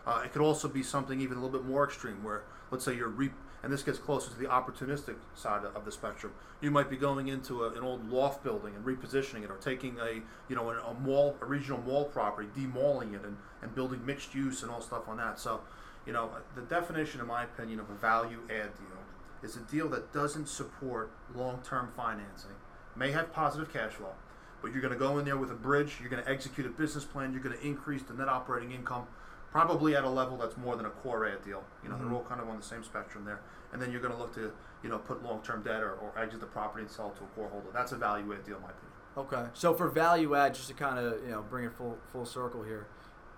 Uh, 0.06 0.24
it 0.26 0.34
could 0.34 0.42
also 0.42 0.68
be 0.68 0.84
something 0.84 1.22
even 1.22 1.38
a 1.38 1.42
little 1.42 1.58
bit 1.58 1.66
more 1.66 1.86
extreme, 1.86 2.22
where 2.24 2.44
let's 2.72 2.84
say 2.84 2.94
you're 2.94 3.08
re- 3.08 3.32
and 3.64 3.72
this 3.72 3.82
gets 3.82 3.98
closer 3.98 4.30
to 4.30 4.38
the 4.38 4.46
opportunistic 4.46 5.16
side 5.36 5.64
of, 5.64 5.86
the 5.86 5.92
spectrum. 5.92 6.34
You 6.62 6.70
might 6.70 6.90
be 6.90 6.98
going 6.98 7.30
into 7.30 7.64
a, 7.64 7.72
an 7.72 7.82
old 7.82 8.10
loft 8.10 8.44
building 8.44 8.76
and 8.76 8.86
repositioning 8.86 9.44
it, 9.44 9.50
or 9.50 9.56
taking 9.58 9.98
a 10.00 10.22
you 10.50 10.56
know 10.56 10.70
a, 10.70 10.94
mall, 10.94 11.38
a 11.42 11.46
regional 11.46 11.80
mall 11.82 12.06
property, 12.06 12.50
demalling 12.54 13.14
it, 13.14 13.24
and, 13.24 13.38
and 13.62 13.74
building 13.74 14.06
mixed 14.06 14.36
use 14.36 14.62
and 14.64 14.72
all 14.72 14.82
stuff 14.82 15.08
on 15.08 15.18
that. 15.18 15.40
So, 15.40 15.62
you 16.06 16.12
know, 16.12 16.30
the 16.56 16.62
definition, 16.64 17.22
in 17.22 17.28
my 17.28 17.44
opinion, 17.44 17.80
of 17.80 17.90
a 17.90 17.96
value 17.96 18.40
add 18.50 18.76
deal 18.78 19.00
is 19.42 19.56
a 19.56 19.60
deal 19.60 19.90
that 19.90 20.14
doesn't 20.14 20.48
support 20.48 21.12
long-term 21.36 21.92
financing, 21.96 22.52
may 22.96 23.12
have 23.12 23.34
positive 23.34 23.72
cash 23.72 23.92
flow, 23.92 24.14
but 24.62 24.72
you're 24.72 24.82
going 24.82 24.94
to 24.94 25.00
go 25.00 25.18
in 25.20 25.26
there 25.26 25.38
with 25.38 25.52
a 25.52 25.56
bridge. 25.56 25.98
You're 26.00 26.10
going 26.10 26.24
to 26.24 26.30
execute 26.30 26.66
a 26.66 26.70
business 26.70 27.04
plan. 27.04 27.34
You're 27.34 27.42
going 27.42 27.58
to 27.58 27.66
increase 27.66 28.04
the 28.04 28.14
net 28.14 28.30
operating 28.30 28.72
income 28.72 29.08
probably 29.54 29.96
at 29.96 30.04
a 30.04 30.10
level 30.10 30.36
that's 30.36 30.58
more 30.58 30.76
than 30.76 30.88
a 30.88 30.90
core 30.90 31.28
add 31.28 31.44
deal. 31.46 31.64
You 31.84 31.90
know, 31.90 31.96
Mhm. 31.96 32.00
they're 32.00 32.14
all 32.14 32.24
kind 32.24 32.42
of 32.42 32.50
on 32.50 32.58
the 32.58 32.64
same 32.64 32.84
spectrum 32.84 33.24
there. 33.24 33.40
And 33.72 33.80
then 33.80 33.92
you're 33.92 34.02
going 34.02 34.12
to 34.12 34.18
look 34.18 34.34
to, 34.34 34.52
you 34.82 34.90
know, 34.90 34.98
put 34.98 35.24
long-term 35.24 35.62
debt 35.62 35.84
or, 35.84 35.92
or 35.94 36.12
exit 36.18 36.40
the 36.40 36.48
property 36.48 36.82
and 36.82 36.90
sell 36.92 37.10
it 37.10 37.18
to 37.18 37.24
a 37.24 37.28
core 37.28 37.50
holder. 37.50 37.68
That's 37.72 37.92
a 37.92 37.98
value 37.98 38.34
add 38.34 38.44
deal, 38.44 38.56
in 38.58 38.64
my 38.64 38.70
opinion. 38.70 38.90
Okay. 39.16 39.50
So 39.54 39.76
for 39.76 39.90
value 39.90 40.34
add, 40.34 40.56
just 40.56 40.70
to 40.70 40.74
kind 40.74 40.98
of 40.98 41.24
you 41.24 41.30
know 41.30 41.44
bring 41.44 41.66
it 41.66 41.74
full 41.74 42.00
full 42.12 42.26
circle 42.26 42.64
here, 42.64 42.88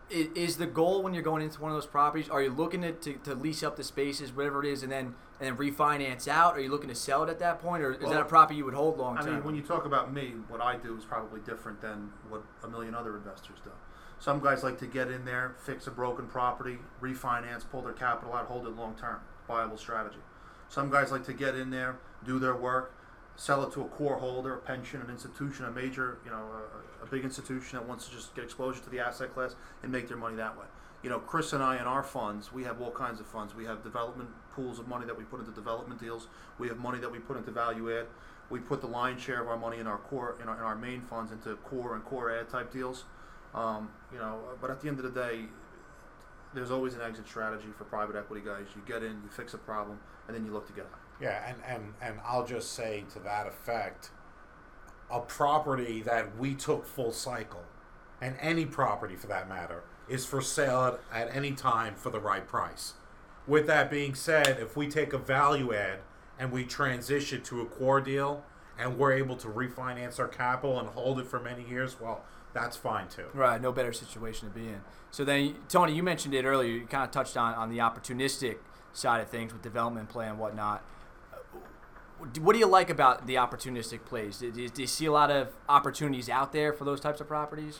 is, 0.10 0.28
is 0.36 0.58
the 0.58 0.66
goal 0.68 1.04
when 1.04 1.14
you're 1.14 1.22
going 1.22 1.42
into 1.42 1.60
one 1.60 1.70
of 1.72 1.76
those 1.76 1.86
properties? 1.86 2.30
Are 2.30 2.42
you 2.42 2.50
looking 2.50 2.82
to, 2.84 2.94
to, 2.94 3.14
to 3.26 3.36
lease 3.36 3.62
up 3.62 3.76
the 3.76 3.84
spaces, 3.84 4.32
whatever 4.32 4.64
it 4.64 4.70
is, 4.70 4.84
and 4.84 4.92
then 4.92 5.16
and 5.42 5.50
then 5.50 5.58
refinance 5.58 6.30
out? 6.30 6.56
Are 6.56 6.62
you 6.62 6.70
looking 6.72 6.88
to 6.88 6.96
sell 6.96 7.24
it 7.24 7.30
at 7.30 7.40
that 7.40 7.60
point, 7.60 7.84
or 7.84 7.92
is 7.92 8.10
that 8.10 8.22
a 8.22 8.24
property 8.24 8.56
you 8.56 8.64
would 8.64 8.74
hold 8.74 8.98
long 8.98 9.18
term? 9.18 9.28
I 9.28 9.32
mean, 9.32 9.44
when 9.44 9.56
you 9.56 9.62
talk 9.62 9.84
about 9.86 10.14
me, 10.14 10.36
what 10.48 10.62
I 10.62 10.78
do 10.78 10.96
is 10.96 11.04
probably 11.04 11.42
different 11.42 11.82
than 11.82 12.14
what 12.30 12.42
a 12.64 12.70
million 12.70 12.96
other 12.96 13.18
investors 13.18 13.58
do. 13.62 13.72
Some 14.26 14.40
guys 14.40 14.64
like 14.64 14.80
to 14.80 14.88
get 14.88 15.12
in 15.12 15.24
there, 15.24 15.54
fix 15.68 15.86
a 15.86 15.92
broken 15.92 16.26
property, 16.26 16.80
refinance, 17.00 17.64
pull 17.70 17.84
their 17.84 17.94
capital 17.94 18.34
out, 18.34 18.48
hold 18.48 18.66
it 18.66 18.76
long 18.76 18.96
term. 18.96 19.20
Viable 19.48 19.78
strategy. 19.78 20.18
Some 20.68 20.90
guys 20.90 21.12
like 21.12 21.24
to 21.28 21.34
get 21.34 21.54
in 21.54 21.70
there, 21.70 22.00
do 22.26 22.40
their 22.40 22.56
work, 22.56 22.96
sell 23.36 23.62
it 23.62 23.72
to 23.74 23.84
a 23.84 23.86
core 23.86 24.18
holder, 24.18 24.56
a 24.56 24.58
pension, 24.58 25.00
an 25.00 25.12
institution, 25.12 25.66
a 25.66 25.70
major, 25.70 26.18
you 26.26 26.32
know, 26.32 26.44
a, 27.02 27.04
a 27.04 27.06
big 27.06 27.24
institution 27.24 27.78
that 27.78 27.88
wants 27.88 28.08
to 28.08 28.16
just 28.16 28.34
get 28.34 28.44
exposure 28.44 28.82
to 28.82 28.90
the 28.90 29.00
asset 29.00 29.32
class 29.32 29.54
and 29.84 29.92
make 29.92 30.08
their 30.08 30.18
money 30.18 30.36
that 30.38 30.58
way. 30.58 30.66
You 31.04 31.12
know, 31.12 31.20
Chris 31.20 31.54
and 31.54 31.62
I 31.62 31.76
in 31.80 31.84
our 31.84 32.02
funds, 32.02 32.52
we 32.52 32.64
have 32.64 32.82
all 32.82 32.90
kinds 32.90 33.20
of 33.20 33.28
funds. 33.28 33.54
We 33.54 33.66
have 33.66 33.84
development 33.84 34.30
pools 34.56 34.80
of 34.80 34.88
money 34.88 35.06
that 35.06 35.16
we 35.16 35.24
put 35.24 35.40
into 35.40 35.52
development 35.52 36.02
deals. 36.02 36.30
We 36.58 36.68
have 36.70 36.80
money 36.80 36.98
that 36.98 37.12
we 37.12 37.20
put 37.20 37.38
into 37.38 37.52
value 37.52 37.96
add. 37.96 38.08
We 38.50 38.60
put 38.60 38.82
the 38.82 38.88
lion's 38.88 39.22
share 39.22 39.44
of 39.44 39.50
our 39.50 39.58
money 39.58 39.78
in 39.78 39.86
our 39.86 40.00
core, 40.00 40.36
in 40.42 40.50
our, 40.50 40.56
in 40.56 40.64
our 40.64 40.76
main 40.76 41.02
funds 41.02 41.32
into 41.32 41.56
core 41.58 41.94
and 41.94 42.04
core 42.04 42.36
add 42.36 42.50
type 42.50 42.74
deals. 42.74 43.06
Um, 43.56 43.90
you 44.12 44.20
know, 44.20 44.38
but 44.62 44.70
at 44.70 44.82
the 44.82 44.90
end 44.90 45.00
of 45.00 45.06
the 45.06 45.20
day, 45.20 45.46
there's 46.54 46.72
always 46.72 46.94
an 46.94 47.02
exit 47.02 47.28
strategy 47.28 47.70
for 47.78 47.86
private 47.86 48.16
equity 48.16 48.46
guys. 48.46 48.66
You 48.76 48.82
get 48.86 49.02
in, 49.02 49.14
you 49.24 49.30
fix 49.30 49.54
a 49.54 49.58
problem, 49.58 50.00
and 50.28 50.36
then 50.36 50.46
you 50.46 50.52
look 50.52 50.68
to 50.68 50.74
get 50.74 50.86
out. 50.86 51.00
Yeah, 51.22 51.42
and, 51.48 51.58
and, 51.66 51.94
and 52.02 52.20
I'll 52.26 52.46
just 52.46 52.74
say 52.74 53.06
to 53.14 53.20
that 53.20 53.48
effect, 53.48 54.12
a 55.10 55.22
property 55.22 56.02
that 56.02 56.38
we 56.38 56.54
took 56.54 56.86
full 56.86 57.14
cycle, 57.14 57.64
and 58.22 58.36
any 58.42 58.66
property 58.66 59.16
for 59.16 59.28
that 59.28 59.48
matter, 59.48 59.84
is 60.10 60.26
for 60.26 60.42
sale 60.42 61.00
at, 61.14 61.28
at 61.28 61.36
any 61.36 61.54
time 61.54 61.96
for 61.96 62.10
the 62.10 62.20
right 62.20 62.46
price. 62.46 62.96
With 63.48 63.68
that 63.68 63.90
being 63.90 64.16
said, 64.16 64.58
if 64.60 64.76
we 64.76 64.88
take 64.88 65.14
a 65.14 65.18
value 65.18 65.74
add 65.74 66.00
and 66.38 66.52
we 66.52 66.66
transition 66.66 67.42
to 67.44 67.62
a 67.62 67.66
core 67.66 68.02
deal 68.02 68.44
and 68.78 68.98
we're 68.98 69.14
able 69.14 69.36
to 69.38 69.48
refinance 69.48 70.20
our 70.20 70.28
capital 70.28 70.80
and 70.80 70.90
hold 70.90 71.20
it 71.20 71.28
for 71.28 71.40
many 71.40 71.64
years, 71.68 72.00
well, 72.00 72.24
that's 72.54 72.78
fine 72.78 73.08
too. 73.08 73.26
Right, 73.34 73.62
no 73.62 73.72
better 73.72 73.94
situation 73.94 74.48
to 74.50 74.54
be 74.54 74.68
in. 74.68 74.82
So 75.12 75.24
then, 75.24 75.56
Tony, 75.68 75.94
you 75.94 76.04
mentioned 76.04 76.34
it 76.34 76.46
earlier. 76.46 76.72
You 76.72 76.86
kind 76.86 77.04
of 77.04 77.12
touched 77.12 77.38
on, 77.38 77.54
on 77.56 77.70
the 77.70 77.80
opportunistic 77.80 78.58
side 78.94 79.22
of 79.22 79.30
things 79.30 79.54
with 79.54 79.62
development 79.62 80.10
play 80.10 80.28
and 80.28 80.40
whatnot. 80.40 80.84
Uh, 81.34 81.60
What 82.40 82.54
do 82.54 82.60
you 82.60 82.66
like 82.68 82.90
about 82.90 83.28
the 83.28 83.36
opportunistic 83.36 84.06
plays? 84.06 84.40
Do 84.40 84.48
you, 84.56 84.70
do 84.70 84.82
you 84.82 84.88
see 84.88 85.06
a 85.06 85.12
lot 85.12 85.32
of 85.32 85.50
opportunities 85.68 86.30
out 86.30 86.54
there 86.54 86.72
for 86.72 86.86
those 86.86 87.00
types 87.00 87.20
of 87.20 87.28
properties? 87.28 87.80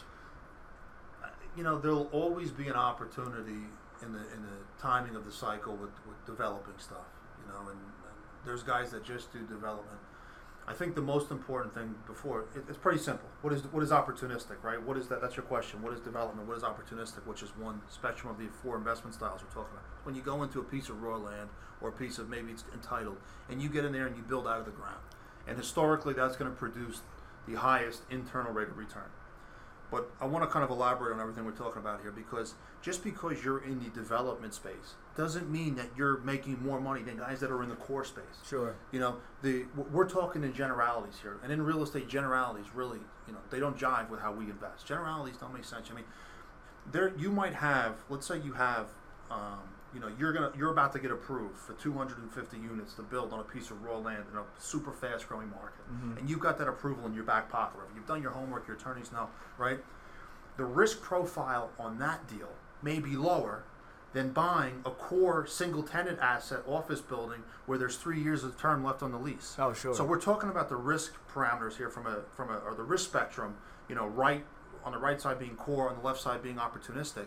you 1.56 1.64
know, 1.64 1.80
there'll 1.80 2.10
always 2.12 2.52
be 2.52 2.68
an 2.68 2.76
opportunity 2.76 3.64
in 4.02 4.12
the 4.12 4.20
in 4.20 4.42
the 4.42 4.58
timing 4.78 5.16
of 5.16 5.26
the 5.26 5.32
cycle 5.32 5.74
with, 5.74 5.92
with 6.08 6.26
developing 6.26 6.74
stuff. 6.78 7.08
You 7.42 7.52
know, 7.52 7.62
and, 7.62 7.80
and 7.80 8.16
There's 8.46 8.64
guys 8.64 8.92
that 8.92 9.04
just 9.04 9.32
do 9.32 9.40
development. 9.40 10.00
I 10.68 10.74
think 10.74 10.96
the 10.96 11.02
most 11.02 11.30
important 11.30 11.76
thing 11.76 11.94
before 12.08 12.42
it, 12.56 12.64
it's 12.68 12.78
pretty 12.78 12.98
simple. 12.98 13.30
What 13.42 13.54
is 13.54 13.62
what 13.72 13.84
is 13.84 13.92
opportunistic, 13.92 14.64
right? 14.64 14.82
What 14.82 14.98
is 14.98 15.08
that? 15.10 15.22
That's 15.22 15.36
your 15.36 15.46
question. 15.46 15.82
What 15.82 15.94
is 15.94 16.00
development? 16.00 16.48
What 16.48 16.58
is 16.58 16.64
opportunistic? 16.64 17.26
Which 17.26 17.44
is 17.44 17.56
one 17.56 17.82
spectrum 17.90 18.32
of 18.32 18.40
the 18.40 18.48
four 18.64 18.76
investment 18.76 19.14
styles 19.14 19.42
we're 19.44 19.50
talking 19.50 19.74
about. 19.74 19.86
When 20.04 20.16
you 20.16 20.22
go 20.22 20.42
into 20.42 20.60
a 20.60 20.64
piece 20.64 20.90
of 20.90 21.04
raw 21.04 21.18
land 21.18 21.50
or 21.82 21.90
a 21.90 21.92
piece 21.92 22.18
of 22.18 22.30
maybe 22.30 22.52
it's 22.52 22.64
entitled, 22.74 23.18
and 23.50 23.62
you 23.62 23.70
get 23.70 23.86
in 23.86 23.92
there 23.92 24.08
and 24.08 24.18
you 24.18 24.24
build 24.24 24.48
out 24.48 24.60
of 24.60 24.66
the 24.66 24.72
ground, 24.72 25.02
and 25.48 25.58
historically 25.58 26.14
that's 26.14 26.36
going 26.36 26.50
to 26.50 26.58
produce 26.58 27.02
the 27.48 27.56
highest 27.56 28.02
internal 28.10 28.52
rate 28.52 28.70
of 28.70 28.78
return. 28.78 29.10
But 29.92 30.10
I 30.20 30.26
want 30.26 30.44
to 30.44 30.50
kind 30.50 30.64
of 30.64 30.72
elaborate 30.72 31.14
on 31.14 31.20
everything 31.20 31.46
we're 31.46 31.52
talking 31.52 31.82
about 31.82 32.02
here 32.02 32.12
because 32.12 32.56
just 32.82 33.04
because 33.04 33.44
you're 33.44 33.64
in 33.64 33.80
the 33.80 33.90
development 33.90 34.54
space 34.54 34.96
doesn't 35.16 35.50
mean 35.50 35.76
that 35.76 35.88
you're 35.96 36.18
making 36.20 36.62
more 36.64 36.80
money 36.80 37.02
than 37.02 37.18
guys 37.18 37.40
that 37.40 37.52
are 37.52 37.64
in 37.64 37.70
the 37.70 37.76
core 37.76 38.04
space. 38.04 38.24
Sure. 38.48 38.76
You 38.92 39.00
know, 39.00 39.18
the 39.42 39.66
we're 39.92 40.10
talking 40.10 40.44
in 40.44 40.54
generalities 40.54 41.20
here, 41.22 41.38
and 41.44 41.52
in 41.52 41.62
real 41.62 41.84
estate, 41.84 42.08
generalities 42.08 42.66
really, 42.74 43.00
you 43.28 43.34
know, 43.34 43.40
they 43.50 43.60
don't 43.60 43.78
jive 43.78 44.10
with 44.10 44.20
how 44.20 44.32
we 44.32 44.46
invest. 44.46 44.86
Generalities 44.86 45.38
don't 45.38 45.54
make 45.54 45.66
sense. 45.66 45.90
I 45.92 45.96
mean, 45.96 46.06
there 46.92 47.14
you 47.18 47.32
might 47.32 47.54
have, 47.54 47.96
let's 48.10 48.28
say 48.28 48.40
you 48.40 48.54
have, 48.54 48.88
um, 49.30 49.60
you 49.96 50.02
know, 50.02 50.10
you're 50.20 50.34
gonna 50.34 50.52
you're 50.58 50.72
about 50.72 50.92
to 50.94 51.00
get 51.00 51.10
approved 51.10 51.58
for 51.58 51.74
250 51.74 52.58
units 52.58 52.94
to 52.96 53.02
build 53.02 53.32
on 53.34 53.40
a 53.40 53.44
piece 53.44 53.72
of 53.72 53.82
raw 53.82 53.98
land 53.98 54.26
in 54.32 54.38
a 54.38 54.44
super 54.60 54.92
fast 54.92 55.28
growing 55.30 55.50
market, 55.50 55.82
Mhm. 55.92 56.18
and 56.20 56.30
you've 56.30 56.42
got 56.42 56.58
that 56.60 56.68
approval 56.68 57.06
in 57.06 57.14
your 57.14 57.24
back 57.24 57.50
pocket. 57.50 57.78
Or 57.80 57.86
you've 57.96 58.06
done 58.06 58.22
your 58.22 58.32
homework, 58.32 58.68
your 58.68 58.76
attorneys 58.76 59.12
know, 59.14 59.30
right? 59.58 59.84
The 60.58 60.66
risk 60.66 61.02
profile 61.02 61.72
on 61.80 61.98
that 62.00 62.28
deal 62.28 62.50
may 62.82 63.00
be 63.00 63.16
lower 63.16 63.64
than 64.14 64.32
buying 64.32 64.82
a 64.86 64.92
core 64.92 65.46
single 65.46 65.84
tenant 65.84 66.20
asset 66.20 66.62
office 66.68 67.02
building 67.02 67.44
where 67.66 67.78
there's 67.78 67.98
three 67.98 68.20
years 68.22 68.44
of 68.44 68.58
term 68.58 68.84
left 68.84 69.02
on 69.04 69.12
the 69.12 69.18
lease. 69.18 69.56
Oh, 69.60 69.74
sure. 69.74 69.94
So 69.94 70.04
we're 70.06 70.20
talking 70.22 70.50
about 70.50 70.70
the 70.70 70.78
risk 70.78 71.14
parameters 71.34 71.74
here 71.78 71.90
from 71.90 72.06
a 72.06 72.22
from 72.36 72.50
a 72.50 72.58
or 72.60 72.76
the 72.76 72.84
risk 72.84 73.06
spectrum. 73.10 73.56
You 73.88 73.96
know, 73.96 74.08
right 74.08 74.46
on 74.84 74.92
the 74.92 74.98
right 75.00 75.20
side 75.20 75.40
being 75.40 75.56
core, 75.56 75.90
on 75.90 75.96
the 75.98 76.02
left 76.02 76.20
side 76.22 76.42
being 76.42 76.58
opportunistic. 76.58 77.26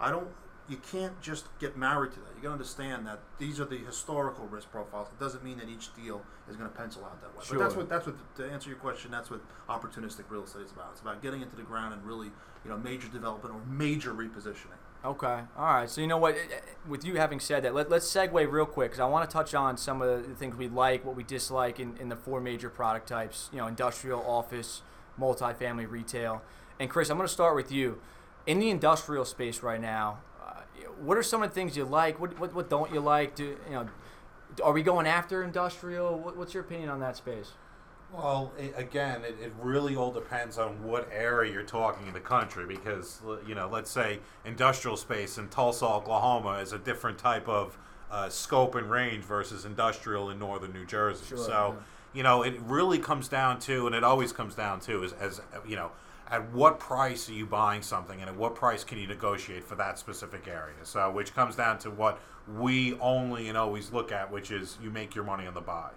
I 0.00 0.10
don't. 0.10 0.28
You 0.68 0.78
can't 0.90 1.20
just 1.20 1.46
get 1.58 1.76
married 1.76 2.12
to 2.12 2.20
that. 2.20 2.30
You 2.36 2.42
got 2.42 2.48
to 2.48 2.52
understand 2.52 3.06
that 3.06 3.20
these 3.38 3.60
are 3.60 3.66
the 3.66 3.76
historical 3.76 4.46
risk 4.46 4.70
profiles. 4.70 5.08
It 5.08 5.20
doesn't 5.22 5.44
mean 5.44 5.58
that 5.58 5.68
each 5.68 5.94
deal 5.94 6.22
is 6.48 6.56
going 6.56 6.70
to 6.70 6.74
pencil 6.74 7.04
out 7.04 7.20
that 7.20 7.36
way. 7.36 7.44
But 7.50 7.58
that's 7.58 7.76
what 7.76 7.88
that's 7.88 8.06
what 8.06 8.16
to 8.36 8.50
answer 8.50 8.70
your 8.70 8.78
question. 8.78 9.10
That's 9.10 9.30
what 9.30 9.40
opportunistic 9.68 10.24
real 10.30 10.44
estate 10.44 10.62
is 10.62 10.72
about. 10.72 10.88
It's 10.92 11.02
about 11.02 11.20
getting 11.22 11.42
into 11.42 11.54
the 11.54 11.62
ground 11.62 11.92
and 11.92 12.02
really, 12.04 12.28
you 12.64 12.70
know, 12.70 12.78
major 12.78 13.08
development 13.08 13.54
or 13.54 13.60
major 13.70 14.14
repositioning. 14.14 14.78
Okay. 15.04 15.40
All 15.58 15.64
right. 15.66 15.90
So 15.90 16.00
you 16.00 16.06
know 16.06 16.16
what? 16.16 16.34
eh, 16.34 16.38
eh, 16.50 16.60
With 16.88 17.04
you 17.04 17.16
having 17.16 17.38
said 17.38 17.62
that, 17.64 17.74
let, 17.74 17.90
let's 17.90 18.10
segue 18.10 18.50
real 18.50 18.64
quick 18.64 18.92
because 18.92 19.00
I 19.00 19.04
want 19.04 19.28
to 19.28 19.32
touch 19.32 19.54
on 19.54 19.76
some 19.76 20.00
of 20.00 20.26
the 20.26 20.34
things 20.34 20.56
we 20.56 20.68
like, 20.68 21.04
what 21.04 21.14
we 21.14 21.24
dislike 21.24 21.78
in, 21.78 21.94
in 21.98 22.08
the 22.08 22.16
four 22.16 22.40
major 22.40 22.70
product 22.70 23.06
types. 23.06 23.50
You 23.52 23.58
know, 23.58 23.66
industrial, 23.66 24.24
office, 24.26 24.80
multifamily, 25.20 25.90
retail. 25.90 26.40
And 26.80 26.88
Chris, 26.88 27.10
I'm 27.10 27.18
going 27.18 27.28
to 27.28 27.32
start 27.32 27.54
with 27.54 27.70
you. 27.70 28.00
In 28.46 28.58
the 28.60 28.70
industrial 28.70 29.26
space 29.26 29.62
right 29.62 29.80
now, 29.80 30.20
what 31.00 31.16
are 31.16 31.22
some 31.22 31.42
of 31.42 31.50
the 31.50 31.54
things 31.54 31.76
you 31.76 31.84
like? 31.84 32.20
What 32.20 32.38
what, 32.38 32.54
what 32.54 32.70
don't 32.70 32.92
you 32.92 33.00
like? 33.00 33.34
Do 33.34 33.56
you 33.66 33.72
know? 33.72 33.88
Are 34.62 34.72
we 34.72 34.82
going 34.82 35.06
after 35.06 35.42
industrial? 35.42 36.18
What, 36.18 36.36
what's 36.36 36.54
your 36.54 36.62
opinion 36.62 36.88
on 36.88 37.00
that 37.00 37.16
space? 37.16 37.52
Well, 38.12 38.52
it, 38.56 38.72
again, 38.76 39.22
it, 39.24 39.36
it 39.42 39.52
really 39.60 39.96
all 39.96 40.12
depends 40.12 40.56
on 40.56 40.84
what 40.84 41.08
area 41.12 41.52
you're 41.52 41.64
talking 41.64 42.06
in 42.06 42.12
the 42.12 42.20
country 42.20 42.64
because, 42.64 43.20
you 43.44 43.56
know, 43.56 43.68
let's 43.68 43.90
say 43.90 44.20
industrial 44.44 44.96
space 44.96 45.36
in 45.36 45.48
Tulsa, 45.48 45.86
Oklahoma 45.86 46.58
is 46.58 46.72
a 46.72 46.78
different 46.78 47.18
type 47.18 47.48
of 47.48 47.76
uh, 48.12 48.28
scope 48.28 48.76
and 48.76 48.88
range 48.88 49.24
versus 49.24 49.64
industrial 49.64 50.30
in 50.30 50.38
northern 50.38 50.72
New 50.72 50.86
Jersey. 50.86 51.24
Sure, 51.26 51.38
so, 51.38 51.74
yeah. 51.76 51.82
you 52.12 52.22
know, 52.22 52.42
it 52.42 52.54
really 52.60 53.00
comes 53.00 53.26
down 53.26 53.58
to, 53.60 53.86
and 53.86 53.96
it 53.96 54.04
always 54.04 54.32
comes 54.32 54.54
down 54.54 54.78
to, 54.80 55.02
is 55.02 55.12
as, 55.14 55.40
you 55.66 55.74
know, 55.74 55.90
at 56.30 56.50
what 56.52 56.78
price 56.78 57.28
are 57.28 57.34
you 57.34 57.46
buying 57.46 57.82
something 57.82 58.20
and 58.20 58.30
at 58.30 58.36
what 58.36 58.54
price 58.54 58.84
can 58.84 58.98
you 58.98 59.06
negotiate 59.06 59.64
for 59.64 59.74
that 59.76 59.98
specific 59.98 60.48
area? 60.48 60.76
So, 60.82 61.10
which 61.10 61.34
comes 61.34 61.56
down 61.56 61.78
to 61.80 61.90
what 61.90 62.18
we 62.48 62.94
only 62.98 63.48
and 63.48 63.56
always 63.56 63.92
look 63.92 64.12
at, 64.12 64.30
which 64.30 64.50
is 64.50 64.78
you 64.82 64.90
make 64.90 65.14
your 65.14 65.24
money 65.24 65.46
on 65.46 65.54
the 65.54 65.60
buy. 65.60 65.90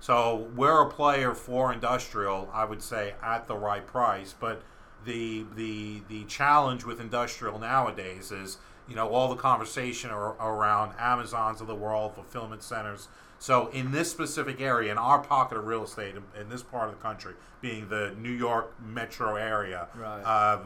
So 0.00 0.48
we're 0.54 0.82
a 0.82 0.90
player 0.90 1.34
for 1.34 1.72
industrial, 1.72 2.48
I 2.52 2.64
would 2.64 2.82
say, 2.82 3.14
at 3.22 3.48
the 3.48 3.56
right 3.56 3.86
price. 3.86 4.34
But 4.38 4.62
the 5.04 5.44
the 5.54 6.02
the 6.08 6.24
challenge 6.24 6.84
with 6.84 7.00
industrial 7.00 7.58
nowadays 7.58 8.30
is, 8.30 8.58
you 8.88 8.94
know, 8.94 9.08
all 9.08 9.28
the 9.28 9.36
conversation 9.36 10.10
ar- 10.10 10.36
around 10.40 10.92
Amazons 10.98 11.60
of 11.60 11.66
the 11.66 11.74
world, 11.74 12.14
fulfillment 12.14 12.62
centers. 12.62 13.08
So 13.38 13.68
in 13.68 13.92
this 13.92 14.10
specific 14.10 14.60
area, 14.60 14.90
in 14.90 14.98
our 14.98 15.20
pocket 15.20 15.58
of 15.58 15.66
real 15.66 15.84
estate, 15.84 16.16
in, 16.16 16.22
in 16.40 16.48
this 16.48 16.62
part 16.62 16.88
of 16.88 16.96
the 16.96 17.00
country, 17.02 17.34
being 17.60 17.88
the 17.88 18.14
New 18.18 18.32
York 18.32 18.74
metro 18.80 19.36
area, 19.36 19.88
Right. 19.94 20.22
uh, 20.22 20.60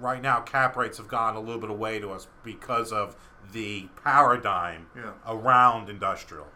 right 0.00 0.22
now 0.22 0.40
cap 0.40 0.76
rates 0.76 0.98
have 0.98 1.08
gone 1.08 1.34
a 1.36 1.40
little 1.40 1.60
bit 1.60 1.70
away 1.70 1.98
to 1.98 2.10
us 2.12 2.28
because 2.44 2.92
of 2.92 3.16
the 3.52 3.88
paradigm 4.02 4.86
Yeah. 4.96 5.12
around 5.26 5.88
industrial. 5.90 6.46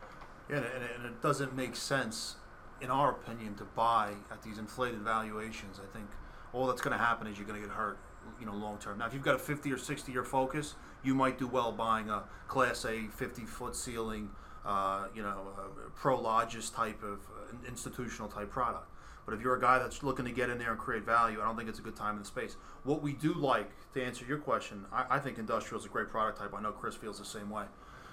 Yeah, 0.48 0.56
and 0.58 0.66
it, 0.66 0.90
and 0.96 1.06
it 1.06 1.20
doesn't 1.20 1.54
make 1.54 1.76
sense, 1.76 2.36
in 2.80 2.90
our 2.90 3.10
opinion, 3.10 3.54
to 3.56 3.64
buy 3.64 4.14
at 4.30 4.42
these 4.42 4.58
inflated 4.58 5.00
valuations. 5.00 5.78
I 5.82 5.86
think 5.92 6.06
all 6.52 6.66
that's 6.68 6.80
going 6.80 6.96
to 6.96 7.04
happen 7.04 7.26
is 7.26 7.36
you're 7.38 7.46
going 7.46 7.60
to 7.60 7.66
get 7.66 7.76
hurt, 7.76 7.98
you 8.40 8.46
know, 8.46 8.54
long 8.54 8.78
term. 8.78 8.98
Now, 8.98 9.06
if 9.06 9.12
you've 9.12 9.22
got 9.24 9.34
a 9.34 9.38
50 9.38 9.70
or 9.72 9.76
60 9.78 10.10
year 10.12 10.24
focus, 10.24 10.76
you 11.02 11.14
might 11.14 11.36
do 11.38 11.46
well 11.46 11.72
buying 11.72 12.08
a 12.08 12.22
Class 12.46 12.84
A 12.86 13.08
50 13.08 13.42
foot 13.44 13.76
ceiling, 13.76 14.30
uh, 14.64 15.08
you 15.14 15.22
know, 15.22 15.48
uh, 15.56 15.88
Prologis 16.00 16.74
type 16.74 17.02
of 17.02 17.20
uh, 17.20 17.68
institutional 17.68 18.28
type 18.28 18.50
product. 18.50 18.88
But 19.24 19.34
if 19.34 19.42
you're 19.42 19.56
a 19.56 19.60
guy 19.60 19.78
that's 19.78 20.02
looking 20.02 20.24
to 20.24 20.30
get 20.30 20.48
in 20.48 20.58
there 20.58 20.70
and 20.70 20.78
create 20.78 21.04
value, 21.04 21.40
I 21.40 21.44
don't 21.44 21.56
think 21.56 21.68
it's 21.68 21.78
a 21.78 21.82
good 21.82 21.96
time 21.96 22.14
in 22.14 22.20
the 22.20 22.26
space. 22.26 22.56
What 22.84 23.02
we 23.02 23.12
do 23.12 23.34
like, 23.34 23.70
to 23.92 24.02
answer 24.02 24.24
your 24.24 24.38
question, 24.38 24.86
I, 24.90 25.16
I 25.16 25.18
think 25.18 25.38
industrial 25.38 25.78
is 25.80 25.86
a 25.86 25.90
great 25.90 26.08
product 26.08 26.38
type. 26.38 26.54
I 26.56 26.62
know 26.62 26.72
Chris 26.72 26.94
feels 26.94 27.18
the 27.18 27.26
same 27.26 27.50
way. 27.50 27.64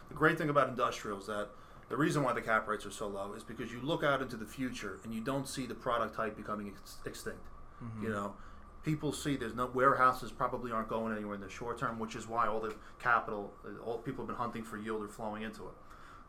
The 0.09 0.15
great 0.15 0.37
thing 0.37 0.49
about 0.49 0.67
industrial 0.67 1.19
is 1.19 1.27
that 1.27 1.49
the 1.87 1.95
reason 1.95 2.23
why 2.23 2.33
the 2.33 2.41
cap 2.41 2.67
rates 2.67 2.85
are 2.85 2.91
so 2.91 3.07
low 3.07 3.33
is 3.33 3.43
because 3.43 3.71
you 3.71 3.79
look 3.81 4.03
out 4.03 4.21
into 4.21 4.35
the 4.35 4.45
future 4.45 4.99
and 5.03 5.13
you 5.13 5.21
don't 5.21 5.47
see 5.47 5.65
the 5.65 5.75
product 5.75 6.15
type 6.15 6.35
becoming 6.35 6.67
ex- 6.67 6.97
extinct. 7.05 7.47
You 8.03 8.09
know, 8.09 8.33
people 8.83 9.11
see 9.13 9.35
there's 9.35 9.55
no 9.55 9.67
warehouses 9.67 10.31
probably 10.31 10.71
aren't 10.71 10.89
going 10.89 11.15
anywhere 11.15 11.35
in 11.35 11.41
the 11.41 11.49
short 11.49 11.77
term, 11.77 11.97
which 11.99 12.15
is 12.15 12.27
why 12.27 12.47
all 12.47 12.59
the 12.59 12.73
capital, 12.99 13.53
all 13.85 13.99
people 13.99 14.23
have 14.23 14.27
been 14.27 14.35
hunting 14.35 14.63
for 14.63 14.77
yield 14.77 15.03
are 15.03 15.07
flowing 15.07 15.43
into 15.43 15.63
it. 15.63 15.73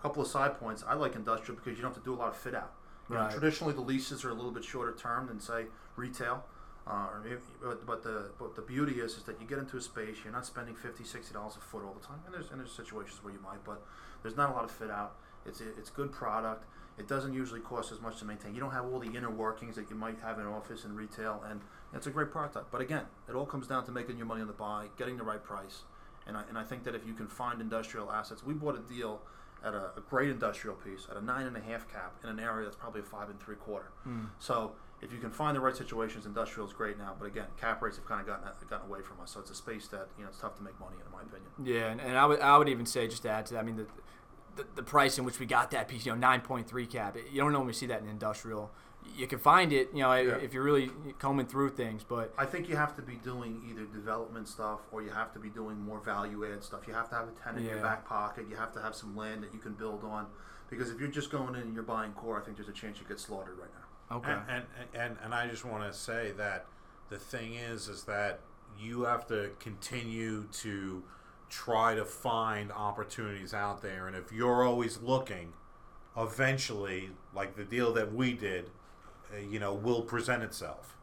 Couple 0.06 0.22
of 0.22 0.28
side 0.28 0.60
points. 0.60 0.84
I 0.86 0.94
like 0.94 1.16
industrial 1.16 1.56
because 1.56 1.76
you 1.76 1.82
don't 1.82 1.92
have 1.92 2.00
to 2.00 2.08
do 2.08 2.14
a 2.14 2.20
lot 2.22 2.28
of 2.28 2.36
fit 2.36 2.54
out. 2.54 2.70
You 3.10 3.16
know, 3.16 3.28
traditionally, 3.28 3.75
the 3.75 3.80
leases 3.80 4.25
are 4.25 4.30
a 4.30 4.34
little 4.34 4.52
bit 4.52 4.62
shorter 4.62 4.92
term 4.92 5.26
than 5.26 5.40
say 5.40 5.64
retail. 5.96 6.44
Uh, 6.86 7.08
maybe, 7.25 7.40
but, 7.60 7.84
but 7.84 8.04
the 8.04 8.30
but 8.38 8.54
the 8.54 8.62
beauty 8.62 9.00
is 9.00 9.16
is 9.16 9.25
that 9.25 9.40
you 9.40 9.48
get 9.48 9.58
into 9.58 9.76
a 9.76 9.80
space, 9.80 10.18
you're 10.22 10.32
not 10.32 10.46
spending 10.46 10.76
50 10.76 11.02
60 11.02 11.34
dollars 11.34 11.56
a 11.56 11.58
foot 11.58 11.82
all 11.84 11.92
the 11.92 12.06
time, 12.06 12.20
and 12.25 12.32
there's 12.32 12.52
and 12.52 12.60
there's 12.60 12.70
situations 12.70 13.18
where 13.25 13.32
you 13.32 13.40
might, 13.40 13.64
but 13.64 13.82
there's 14.22 14.36
not 14.36 14.50
a 14.50 14.52
lot 14.52 14.62
of 14.62 14.70
fit 14.70 14.92
out. 14.92 15.16
It's 15.44 15.60
it's 15.60 15.90
good 15.90 16.12
product. 16.12 16.66
It 16.98 17.08
doesn't 17.08 17.34
usually 17.34 17.58
cost 17.58 17.90
as 17.90 18.00
much 18.00 18.20
to 18.20 18.25
maintain. 18.25 18.54
You 18.54 18.60
don't 18.60 18.70
have 18.70 18.84
all 18.84 19.00
the 19.00 19.10
inner 19.10 19.30
workings 19.30 19.75
that 19.75 19.90
you 19.90 19.96
might 19.96 20.20
have 20.20 20.38
in 20.38 20.46
an 20.46 20.52
office 20.52 20.84
and 20.84 20.96
retail, 20.96 21.42
and 21.50 21.62
it's 21.92 22.06
a 22.06 22.10
great 22.10 22.30
product. 22.30 22.70
But 22.70 22.80
again, 22.80 23.06
it 23.28 23.34
all 23.34 23.46
comes 23.46 23.66
down 23.66 23.84
to 23.86 23.90
making 23.90 24.18
your 24.18 24.26
money 24.26 24.42
on 24.42 24.46
the 24.46 24.52
buy, 24.52 24.86
getting 24.96 25.16
the 25.16 25.25
right 25.25 25.42
price, 25.42 25.82
and 26.28 26.36
I, 26.36 26.44
and 26.48 26.56
I 26.56 26.62
think 26.62 26.84
that 26.84 26.94
if 26.94 27.04
you 27.04 27.14
can 27.14 27.26
find 27.26 27.60
industrial 27.60 28.12
assets, 28.12 28.44
we 28.44 28.54
bought 28.54 28.76
a 28.76 28.94
deal 28.94 29.20
at 29.64 29.75
a, 29.75 29.90
a 29.96 30.02
great 30.08 30.30
industrial 30.30 30.76
piece 30.76 31.06
at 31.10 31.16
a 31.16 31.25
nine 31.25 31.46
and 31.46 31.56
a 31.56 31.60
half 31.60 31.90
cap 31.92 32.14
in 32.22 32.28
an 32.28 32.38
area 32.38 32.64
that's 32.64 32.76
probably 32.76 33.00
a 33.00 33.04
five 33.04 33.28
and 33.28 33.40
three 33.40 33.56
quarter. 33.56 33.90
Hmm. 34.04 34.26
So 34.38 34.72
if 35.02 35.12
you 35.12 35.18
can 35.18 35.30
find 35.30 35.56
the 35.56 35.60
right 35.60 35.76
situations, 35.76 36.25
industrial 36.26 36.66
is 36.66 36.72
great 36.72 36.98
now. 36.98 37.14
But 37.18 37.26
again, 37.26 37.46
cap 37.60 37.82
rates 37.82 37.96
have 37.96 38.06
kind 38.06 38.20
of 38.20 38.26
gotten 38.26 38.48
gotten 38.68 38.88
away 38.88 39.02
from 39.02 39.20
us, 39.20 39.32
so 39.32 39.40
it's 39.40 39.50
a 39.50 39.54
space 39.54 39.88
that 39.88 40.08
you 40.16 40.25
know 40.25 40.30
it's 40.30 40.38
tough 40.38 40.56
to 40.56 40.62
make 40.62 40.78
money 40.80 40.96
in, 41.00 41.06
in 41.06 41.12
my 41.12 41.22
opinion. 41.22 41.50
Yeah, 41.62 41.90
and, 41.90 42.00
and 42.00 42.16
I 42.16 42.26
would 42.26 42.40
I 42.40 42.56
would 42.58 42.68
even 42.68 42.86
say 42.86 43.08
just 43.08 43.22
to 43.22 43.30
add 43.30 43.46
to 43.46 43.54
that, 43.54 43.60
I 43.60 43.62
mean 43.62 43.76
the, 43.76 43.86
the 44.56 44.66
the 44.76 44.82
price 44.82 45.18
in 45.18 45.25
which 45.25 45.38
we 45.38 45.46
got 45.46 45.70
that 45.72 45.88
piece, 45.88 46.06
you 46.06 46.12
know, 46.12 46.18
nine 46.18 46.40
point 46.40 46.68
three 46.68 46.86
cap. 46.86 47.16
You 47.30 47.40
don't 47.40 47.52
normally 47.52 47.75
see 47.75 47.86
that 47.86 48.02
in 48.02 48.08
industrial. 48.08 48.70
You 49.14 49.26
can 49.26 49.38
find 49.38 49.72
it, 49.72 49.90
you 49.92 50.00
know, 50.02 50.12
Yeah. 50.14 50.34
if 50.36 50.52
you're 50.52 50.62
really 50.62 50.90
combing 51.18 51.46
through 51.46 51.70
things, 51.70 52.04
but 52.04 52.34
I 52.36 52.44
think 52.46 52.68
you 52.68 52.76
have 52.76 52.94
to 52.96 53.02
be 53.02 53.14
doing 53.16 53.62
either 53.70 53.84
development 53.84 54.48
stuff 54.48 54.80
or 54.92 55.02
you 55.02 55.10
have 55.10 55.32
to 55.34 55.38
be 55.38 55.48
doing 55.48 55.80
more 55.80 56.00
value 56.00 56.44
add 56.50 56.62
stuff. 56.64 56.86
You 56.86 56.94
have 56.94 57.08
to 57.10 57.14
have 57.14 57.28
a 57.28 57.32
tenant 57.32 57.64
in 57.64 57.70
your 57.72 57.80
back 57.82 58.06
pocket. 58.06 58.46
You 58.48 58.56
have 58.56 58.72
to 58.75 58.80
have 58.82 58.94
some 58.94 59.16
land 59.16 59.42
that 59.42 59.52
you 59.54 59.58
can 59.60 59.72
build 59.75 60.04
on. 60.04 60.26
Because 60.68 60.90
if 60.90 60.98
you're 60.98 61.08
just 61.08 61.30
going 61.30 61.54
in 61.54 61.62
and 61.62 61.75
you're 61.75 61.82
buying 61.84 62.12
core, 62.12 62.40
I 62.40 62.44
think 62.44 62.56
there's 62.56 62.68
a 62.68 62.72
chance 62.72 62.98
you 63.00 63.06
get 63.06 63.20
slaughtered 63.20 63.56
right 63.58 63.70
now. 64.10 64.16
okay, 64.16 64.32
And, 64.32 64.64
and 64.76 64.86
and 64.94 65.16
and 65.22 65.34
I 65.34 65.46
just 65.48 65.64
want 65.64 65.84
to 65.90 65.96
say 65.96 66.32
that 66.36 66.66
the 67.08 67.18
thing 67.18 67.54
is, 67.54 67.88
is 67.88 68.02
that 68.04 68.40
you 68.78 69.02
have 69.04 69.26
to 69.28 69.50
continue 69.60 70.44
to 70.64 71.02
try 71.48 71.94
to 71.94 72.04
find 72.04 72.72
opportunities 72.72 73.54
out 73.54 73.80
there, 73.80 74.08
and 74.08 74.16
if 74.16 74.32
you're 74.32 74.64
always 74.64 74.98
looking, 75.00 75.52
eventually, 76.16 77.10
like 77.34 77.56
the 77.56 77.64
deal 77.64 77.92
that 77.92 78.12
we 78.12 78.32
did, 78.32 78.70
Uh, 79.33 79.38
you 79.38 79.59
know, 79.59 79.75
will 79.75 80.02
present 80.02 80.42
itself. 80.42 80.95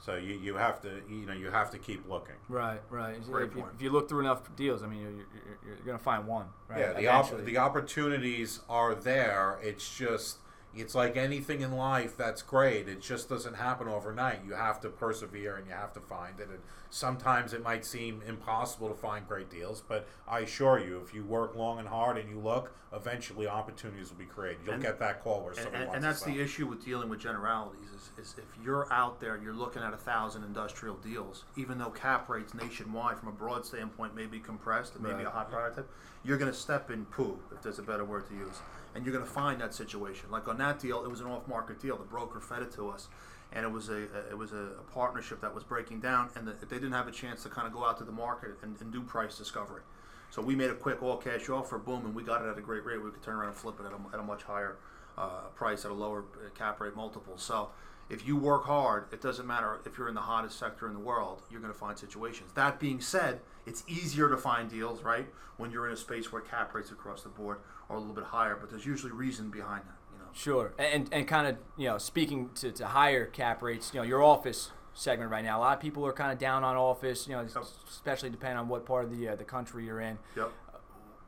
So 0.00 0.14
you, 0.16 0.34
you 0.34 0.54
have 0.56 0.80
to 0.82 1.02
you 1.08 1.26
know 1.26 1.32
you 1.32 1.50
have 1.50 1.70
to 1.72 1.78
keep 1.78 2.08
looking. 2.08 2.36
Right, 2.48 2.80
right. 2.90 3.20
Great 3.24 3.48
if, 3.50 3.56
you- 3.56 3.62
point. 3.62 3.74
if 3.76 3.82
you 3.82 3.90
look 3.90 4.08
through 4.08 4.20
enough 4.20 4.54
deals, 4.56 4.82
I 4.82 4.86
mean, 4.86 5.00
you're, 5.00 5.10
you're, 5.10 5.26
you're 5.66 5.84
going 5.84 5.98
to 5.98 6.02
find 6.04 6.26
one. 6.26 6.46
Right? 6.68 6.80
Yeah, 6.80 6.92
the 6.92 7.08
op- 7.08 7.44
the 7.44 7.56
opportunities 7.58 8.60
are 8.68 8.94
there. 8.94 9.58
It's 9.62 9.96
just 9.96 10.38
it's 10.74 10.94
like 10.94 11.16
anything 11.16 11.60
in 11.62 11.72
life 11.72 12.16
that's 12.16 12.42
great. 12.42 12.88
It 12.88 13.00
just 13.00 13.28
doesn't 13.28 13.54
happen 13.54 13.88
overnight. 13.88 14.40
You 14.46 14.52
have 14.54 14.80
to 14.82 14.88
persevere 14.90 15.56
and 15.56 15.66
you 15.66 15.72
have 15.72 15.92
to 15.94 16.00
find 16.00 16.38
it. 16.38 16.48
And 16.50 16.58
sometimes 16.90 17.52
it 17.54 17.62
might 17.62 17.84
seem 17.84 18.22
impossible 18.26 18.88
to 18.88 18.94
find 18.94 19.26
great 19.26 19.50
deals, 19.50 19.82
but 19.86 20.06
I 20.28 20.40
assure 20.40 20.78
you, 20.78 21.00
if 21.02 21.14
you 21.14 21.24
work 21.24 21.56
long 21.56 21.78
and 21.78 21.88
hard 21.88 22.18
and 22.18 22.28
you 22.28 22.38
look, 22.38 22.72
eventually 22.92 23.46
opportunities 23.46 24.10
will 24.10 24.18
be 24.18 24.24
created. 24.26 24.58
You'll 24.64 24.74
And- 24.74 24.82
get 24.82 24.98
that 24.98 25.22
call 25.22 25.42
where 25.44 25.54
someone 25.54 25.74
And, 25.74 25.84
and, 25.84 25.94
and 25.96 26.04
that's 26.04 26.22
the 26.22 26.40
issue 26.40 26.66
with 26.66 26.84
dealing 26.84 27.08
with 27.08 27.20
generalities 27.20 27.88
is, 27.94 28.10
is 28.18 28.34
if 28.38 28.44
you're 28.62 28.86
out 28.92 29.18
there, 29.20 29.38
you're 29.42 29.54
looking 29.54 29.82
at 29.82 29.92
a 29.94 29.98
thousand 29.98 30.44
industrial 30.44 30.96
deals, 30.96 31.44
even 31.56 31.78
though 31.78 31.90
cap 31.90 32.28
rates 32.28 32.52
nationwide 32.54 33.18
from 33.18 33.28
a 33.30 33.32
broad 33.32 33.64
standpoint 33.66 34.14
may 34.14 34.26
be 34.26 34.40
compressed 34.40 34.94
and 34.94 35.02
maybe 35.02 35.16
Right. 35.16 35.26
a 35.26 35.30
hot 35.30 35.50
product 35.50 35.76
type, 35.76 35.90
you're 36.22 36.38
going 36.38 36.50
to 36.52 36.56
step 36.56 36.90
in 36.90 37.06
poo, 37.06 37.38
if 37.52 37.62
there's 37.62 37.78
a 37.78 37.82
better 37.82 38.04
word 38.04 38.28
to 38.28 38.34
use. 38.34 38.60
And 38.96 39.04
you're 39.04 39.12
going 39.12 39.26
to 39.26 39.30
find 39.30 39.60
that 39.60 39.74
situation. 39.74 40.30
Like 40.30 40.48
on 40.48 40.56
that 40.56 40.80
deal, 40.80 41.04
it 41.04 41.10
was 41.10 41.20
an 41.20 41.26
off-market 41.26 41.78
deal. 41.82 41.98
The 41.98 42.04
broker 42.04 42.40
fed 42.40 42.62
it 42.62 42.72
to 42.72 42.88
us, 42.88 43.08
and 43.52 43.62
it 43.66 43.70
was 43.70 43.90
a, 43.90 43.92
a 44.18 44.30
it 44.30 44.38
was 44.38 44.52
a, 44.54 44.56
a 44.56 44.84
partnership 44.94 45.42
that 45.42 45.54
was 45.54 45.64
breaking 45.64 46.00
down, 46.00 46.30
and 46.34 46.48
the, 46.48 46.52
they 46.52 46.76
didn't 46.76 46.92
have 46.92 47.06
a 47.06 47.12
chance 47.12 47.42
to 47.42 47.50
kind 47.50 47.66
of 47.66 47.74
go 47.74 47.84
out 47.84 47.98
to 47.98 48.04
the 48.04 48.12
market 48.12 48.52
and, 48.62 48.80
and 48.80 48.90
do 48.90 49.02
price 49.02 49.36
discovery. 49.36 49.82
So 50.30 50.40
we 50.40 50.56
made 50.56 50.70
a 50.70 50.74
quick 50.74 51.02
all-cash 51.02 51.50
offer, 51.50 51.76
boom, 51.78 52.06
and 52.06 52.14
we 52.14 52.22
got 52.22 52.40
it 52.42 52.48
at 52.48 52.56
a 52.56 52.62
great 52.62 52.86
rate. 52.86 53.02
We 53.04 53.10
could 53.10 53.22
turn 53.22 53.36
around 53.36 53.48
and 53.48 53.56
flip 53.56 53.76
it 53.80 53.84
at 53.84 53.92
a, 53.92 54.14
at 54.14 54.18
a 54.18 54.22
much 54.22 54.44
higher 54.44 54.76
uh, 55.18 55.48
price 55.54 55.84
at 55.84 55.90
a 55.90 55.94
lower 55.94 56.24
uh, 56.34 56.48
cap 56.54 56.80
rate 56.80 56.96
multiple. 56.96 57.34
So 57.36 57.68
if 58.08 58.26
you 58.26 58.36
work 58.36 58.64
hard, 58.64 59.06
it 59.12 59.20
doesn't 59.20 59.46
matter 59.46 59.80
if 59.84 59.98
you're 59.98 60.08
in 60.08 60.14
the 60.14 60.20
hottest 60.20 60.58
sector 60.58 60.86
in 60.86 60.94
the 60.94 61.00
world, 61.00 61.42
you're 61.50 61.60
going 61.60 61.72
to 61.72 61.78
find 61.78 61.98
situations. 61.98 62.50
That 62.54 62.78
being 62.78 63.00
said, 63.00 63.40
it's 63.66 63.82
easier 63.88 64.28
to 64.28 64.36
find 64.36 64.70
deals, 64.70 65.02
right, 65.02 65.26
when 65.56 65.70
you're 65.70 65.86
in 65.86 65.92
a 65.92 65.96
space 65.96 66.30
where 66.32 66.40
cap 66.42 66.72
rates 66.74 66.90
across 66.90 67.22
the 67.22 67.28
board 67.30 67.58
are 67.90 67.96
a 67.96 67.98
little 67.98 68.14
bit 68.14 68.24
higher, 68.24 68.56
but 68.60 68.70
there's 68.70 68.86
usually 68.86 69.12
reason 69.12 69.50
behind 69.50 69.82
that, 69.82 69.96
you 70.12 70.18
know. 70.18 70.30
Sure, 70.32 70.72
and 70.78 71.08
and 71.12 71.26
kind 71.26 71.46
of 71.48 71.56
you 71.76 71.88
know 71.88 71.98
speaking 71.98 72.50
to, 72.56 72.70
to 72.72 72.86
higher 72.86 73.26
cap 73.26 73.62
rates, 73.62 73.90
you 73.92 74.00
know 74.00 74.04
your 74.06 74.22
office 74.22 74.70
segment 74.94 75.30
right 75.30 75.44
now. 75.44 75.58
A 75.58 75.60
lot 75.60 75.76
of 75.76 75.80
people 75.80 76.06
are 76.06 76.12
kind 76.12 76.32
of 76.32 76.38
down 76.38 76.64
on 76.64 76.76
office, 76.76 77.26
you 77.28 77.34
know, 77.34 77.42
Yep. 77.42 77.64
especially 77.88 78.30
depending 78.30 78.58
on 78.58 78.68
what 78.68 78.86
part 78.86 79.04
of 79.04 79.16
the 79.16 79.28
uh, 79.30 79.36
the 79.36 79.44
country 79.44 79.84
you're 79.84 80.00
in. 80.00 80.18
Yep. 80.36 80.52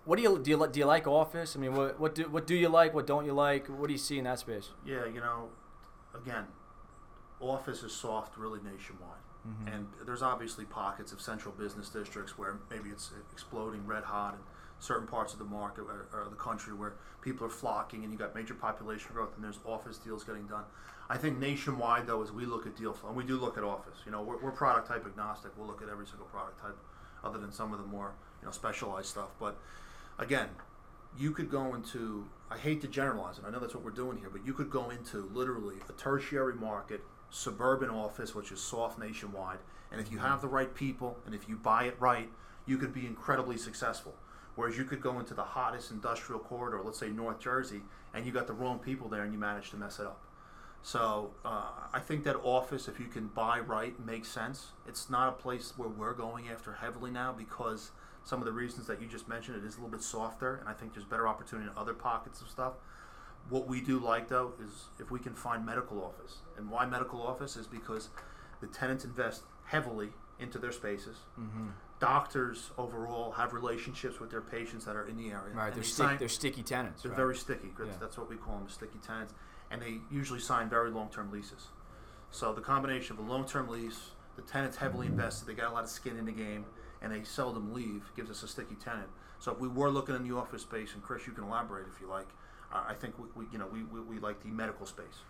What 0.04 0.16
do 0.16 0.22
you 0.22 0.38
do? 0.38 0.50
You, 0.52 0.68
do 0.70 0.78
you 0.80 0.86
like 0.86 1.06
office? 1.06 1.54
I 1.56 1.58
mean, 1.58 1.74
what 1.74 1.98
what 2.00 2.14
do 2.14 2.24
what 2.28 2.46
do 2.46 2.54
you 2.54 2.68
like? 2.68 2.94
What 2.94 3.06
don't 3.06 3.24
you 3.26 3.32
like? 3.32 3.66
What 3.66 3.88
do 3.88 3.92
you 3.92 3.98
see 3.98 4.18
in 4.18 4.24
that 4.24 4.38
space? 4.38 4.70
Yeah, 4.86 5.04
you 5.06 5.20
know, 5.20 5.48
again, 6.14 6.44
office 7.40 7.82
is 7.82 7.92
soft 7.92 8.36
really 8.36 8.60
nationwide. 8.60 9.22
Mm-hmm. 9.46 9.68
And 9.68 9.86
there's 10.04 10.22
obviously 10.22 10.64
pockets 10.64 11.12
of 11.12 11.20
central 11.20 11.54
business 11.54 11.88
districts 11.88 12.36
where 12.36 12.58
maybe 12.70 12.90
it's 12.90 13.12
exploding 13.32 13.86
red 13.86 14.04
hot 14.04 14.34
in 14.34 14.40
certain 14.80 15.06
parts 15.06 15.32
of 15.32 15.38
the 15.38 15.44
market 15.44 15.82
or, 15.82 16.08
or 16.12 16.28
the 16.28 16.36
country 16.36 16.74
where 16.74 16.94
people 17.20 17.46
are 17.46 17.50
flocking 17.50 18.04
and 18.04 18.12
you 18.12 18.18
got 18.18 18.34
major 18.34 18.54
population 18.54 19.10
growth 19.12 19.34
and 19.34 19.44
there's 19.44 19.58
office 19.64 19.98
deals 19.98 20.24
getting 20.24 20.46
done. 20.46 20.64
I 21.10 21.16
think 21.16 21.38
nationwide 21.38 22.06
though, 22.06 22.22
as 22.22 22.32
we 22.32 22.44
look 22.44 22.66
at 22.66 22.76
deal 22.76 22.92
flow, 22.92 23.08
and 23.08 23.16
we 23.16 23.24
do 23.24 23.38
look 23.38 23.56
at 23.56 23.64
office, 23.64 23.98
you 24.04 24.12
know, 24.12 24.22
we're, 24.22 24.38
we're 24.38 24.50
product 24.50 24.88
type 24.88 25.06
agnostic. 25.06 25.52
We'll 25.56 25.66
look 25.66 25.82
at 25.82 25.88
every 25.88 26.06
single 26.06 26.26
product 26.26 26.60
type 26.60 26.76
other 27.24 27.38
than 27.38 27.52
some 27.52 27.72
of 27.72 27.78
the 27.78 27.86
more, 27.86 28.12
you 28.40 28.46
know, 28.46 28.52
specialized 28.52 29.08
stuff. 29.08 29.30
But 29.40 29.58
again, 30.18 30.48
you 31.16 31.30
could 31.30 31.50
go 31.50 31.74
into 31.74 32.26
I 32.50 32.56
hate 32.56 32.80
to 32.82 32.88
generalize 32.88 33.38
it. 33.38 33.44
I 33.46 33.50
know 33.50 33.58
that's 33.58 33.74
what 33.74 33.84
we're 33.84 33.90
doing 33.90 34.18
here, 34.18 34.30
but 34.30 34.46
you 34.46 34.54
could 34.54 34.70
go 34.70 34.90
into 34.90 35.30
literally 35.34 35.76
a 35.88 35.92
tertiary 35.92 36.54
market, 36.54 37.02
suburban 37.30 37.90
office, 37.90 38.34
which 38.34 38.52
is 38.52 38.60
soft 38.60 38.98
nationwide, 38.98 39.58
and 39.90 40.00
if 40.00 40.10
you 40.10 40.18
have 40.18 40.40
the 40.40 40.48
right 40.48 40.74
people 40.74 41.18
and 41.26 41.34
if 41.34 41.48
you 41.48 41.56
buy 41.56 41.84
it 41.84 41.96
right, 41.98 42.28
you 42.66 42.78
could 42.78 42.92
be 42.92 43.06
incredibly 43.06 43.56
successful. 43.56 44.14
Whereas 44.54 44.76
you 44.76 44.84
could 44.84 45.00
go 45.00 45.18
into 45.20 45.34
the 45.34 45.44
hottest 45.44 45.90
industrial 45.90 46.40
corridor, 46.40 46.80
let's 46.84 46.98
say 46.98 47.10
North 47.10 47.38
Jersey, 47.38 47.82
and 48.12 48.26
you 48.26 48.32
got 48.32 48.46
the 48.46 48.52
wrong 48.52 48.78
people 48.78 49.08
there 49.08 49.22
and 49.22 49.32
you 49.32 49.38
manage 49.38 49.70
to 49.70 49.76
mess 49.76 50.00
it 50.00 50.06
up. 50.06 50.20
So 50.82 51.30
uh, 51.44 51.70
I 51.92 52.00
think 52.00 52.24
that 52.24 52.36
office, 52.42 52.88
if 52.88 52.98
you 52.98 53.06
can 53.06 53.28
buy 53.28 53.60
right, 53.60 53.98
makes 54.04 54.28
sense. 54.28 54.68
It's 54.86 55.10
not 55.10 55.28
a 55.28 55.32
place 55.32 55.74
where 55.76 55.88
we're 55.88 56.14
going 56.14 56.48
after 56.48 56.72
heavily 56.72 57.10
now 57.10 57.32
because 57.32 57.90
some 58.24 58.40
of 58.40 58.46
the 58.46 58.52
reasons 58.52 58.86
that 58.86 59.00
you 59.00 59.06
just 59.06 59.28
mentioned, 59.28 59.56
it 59.56 59.66
is 59.66 59.74
a 59.74 59.78
little 59.78 59.90
bit 59.90 60.02
softer, 60.02 60.56
and 60.56 60.68
I 60.68 60.72
think 60.72 60.92
there's 60.92 61.06
better 61.06 61.26
opportunity 61.26 61.68
in 61.70 61.76
other 61.76 61.94
pockets 61.94 62.40
of 62.40 62.48
stuff. 62.48 62.74
What 63.50 63.66
we 63.66 63.80
do 63.80 63.98
like 63.98 64.28
though 64.28 64.52
is 64.62 64.70
if 64.98 65.10
we 65.10 65.18
can 65.18 65.34
find 65.34 65.64
medical 65.64 66.02
office, 66.02 66.38
and 66.56 66.70
why 66.70 66.86
medical 66.86 67.22
office 67.22 67.56
is 67.56 67.66
because 67.66 68.10
the 68.60 68.66
tenants 68.66 69.04
invest 69.04 69.42
heavily 69.64 70.10
into 70.38 70.58
their 70.58 70.72
spaces. 70.72 71.16
Mm-hmm. 71.38 71.68
Doctors 72.00 72.70
overall 72.78 73.32
have 73.32 73.52
relationships 73.52 74.20
with 74.20 74.30
their 74.30 74.40
patients 74.40 74.84
that 74.84 74.94
are 74.94 75.06
in 75.08 75.16
the 75.16 75.30
area. 75.30 75.54
Right, 75.54 75.72
they're, 75.72 75.82
they 75.82 75.88
stick, 75.88 76.06
sign- 76.06 76.18
they're 76.18 76.28
sticky 76.28 76.62
tenants. 76.62 77.02
they're 77.02 77.10
right? 77.10 77.16
very 77.16 77.36
sticky. 77.36 77.70
That's, 77.76 77.90
Yeah. 77.90 77.96
that's 78.00 78.16
what 78.16 78.30
we 78.30 78.36
call 78.36 78.58
them, 78.58 78.68
sticky 78.68 78.98
tenants. 79.04 79.34
And 79.70 79.82
they 79.82 79.98
usually 80.10 80.38
sign 80.40 80.68
very 80.68 80.90
long-term 80.90 81.32
leases. 81.32 81.68
So 82.30 82.52
the 82.52 82.60
combination 82.60 83.18
of 83.18 83.26
a 83.26 83.28
long-term 83.28 83.68
lease, 83.68 84.10
the 84.36 84.42
tenant's 84.42 84.76
heavily 84.76 85.06
invested, 85.08 85.48
they 85.48 85.54
got 85.54 85.70
a 85.70 85.74
lot 85.74 85.84
of 85.84 85.90
skin 85.90 86.16
in 86.16 86.24
the 86.24 86.32
game, 86.32 86.64
and 87.02 87.12
they 87.12 87.24
seldom 87.24 87.74
leave, 87.74 88.04
gives 88.16 88.30
us 88.30 88.42
a 88.42 88.48
sticky 88.48 88.76
tenant. 88.76 89.08
So 89.40 89.52
if 89.52 89.58
we 89.58 89.68
were 89.68 89.90
looking 89.90 90.14
in 90.14 90.22
the 90.28 90.34
office 90.36 90.62
space, 90.62 90.94
and 90.94 91.02
Chris, 91.02 91.26
you 91.26 91.32
can 91.32 91.44
elaborate 91.44 91.86
if 91.92 92.00
you 92.00 92.06
like, 92.08 92.28
uh, 92.72 92.84
I 92.88 92.94
think 92.94 93.18
we, 93.18 93.26
we 93.34 93.44
you 93.52 93.58
know 93.58 93.66
we, 93.72 93.82
we, 93.84 94.00
we 94.00 94.18
like 94.18 94.42
the 94.42 94.48
medical 94.48 94.86
space. 94.86 95.22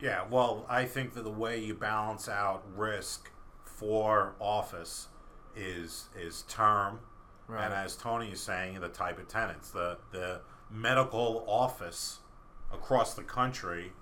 Yeah, 0.00 0.24
well, 0.30 0.66
I 0.68 0.84
think 0.84 1.14
that 1.14 1.22
the 1.22 1.30
way 1.30 1.58
you 1.62 1.74
balance 1.74 2.28
out 2.28 2.64
risk 2.76 3.30
for 3.64 4.34
office 4.40 5.08
is 5.56 6.06
is 6.18 6.42
term, 6.48 7.00
Right. 7.46 7.64
and 7.64 7.74
as 7.74 7.96
Tony 7.96 8.30
is 8.32 8.40
saying, 8.40 8.80
the 8.80 8.88
type 8.88 9.18
of 9.18 9.28
tenants. 9.28 9.70
The 9.70 9.98
the 10.10 10.40
medical 10.70 11.44
office 11.46 12.18
across 12.72 13.14
the 13.14 13.22
country 13.22 13.92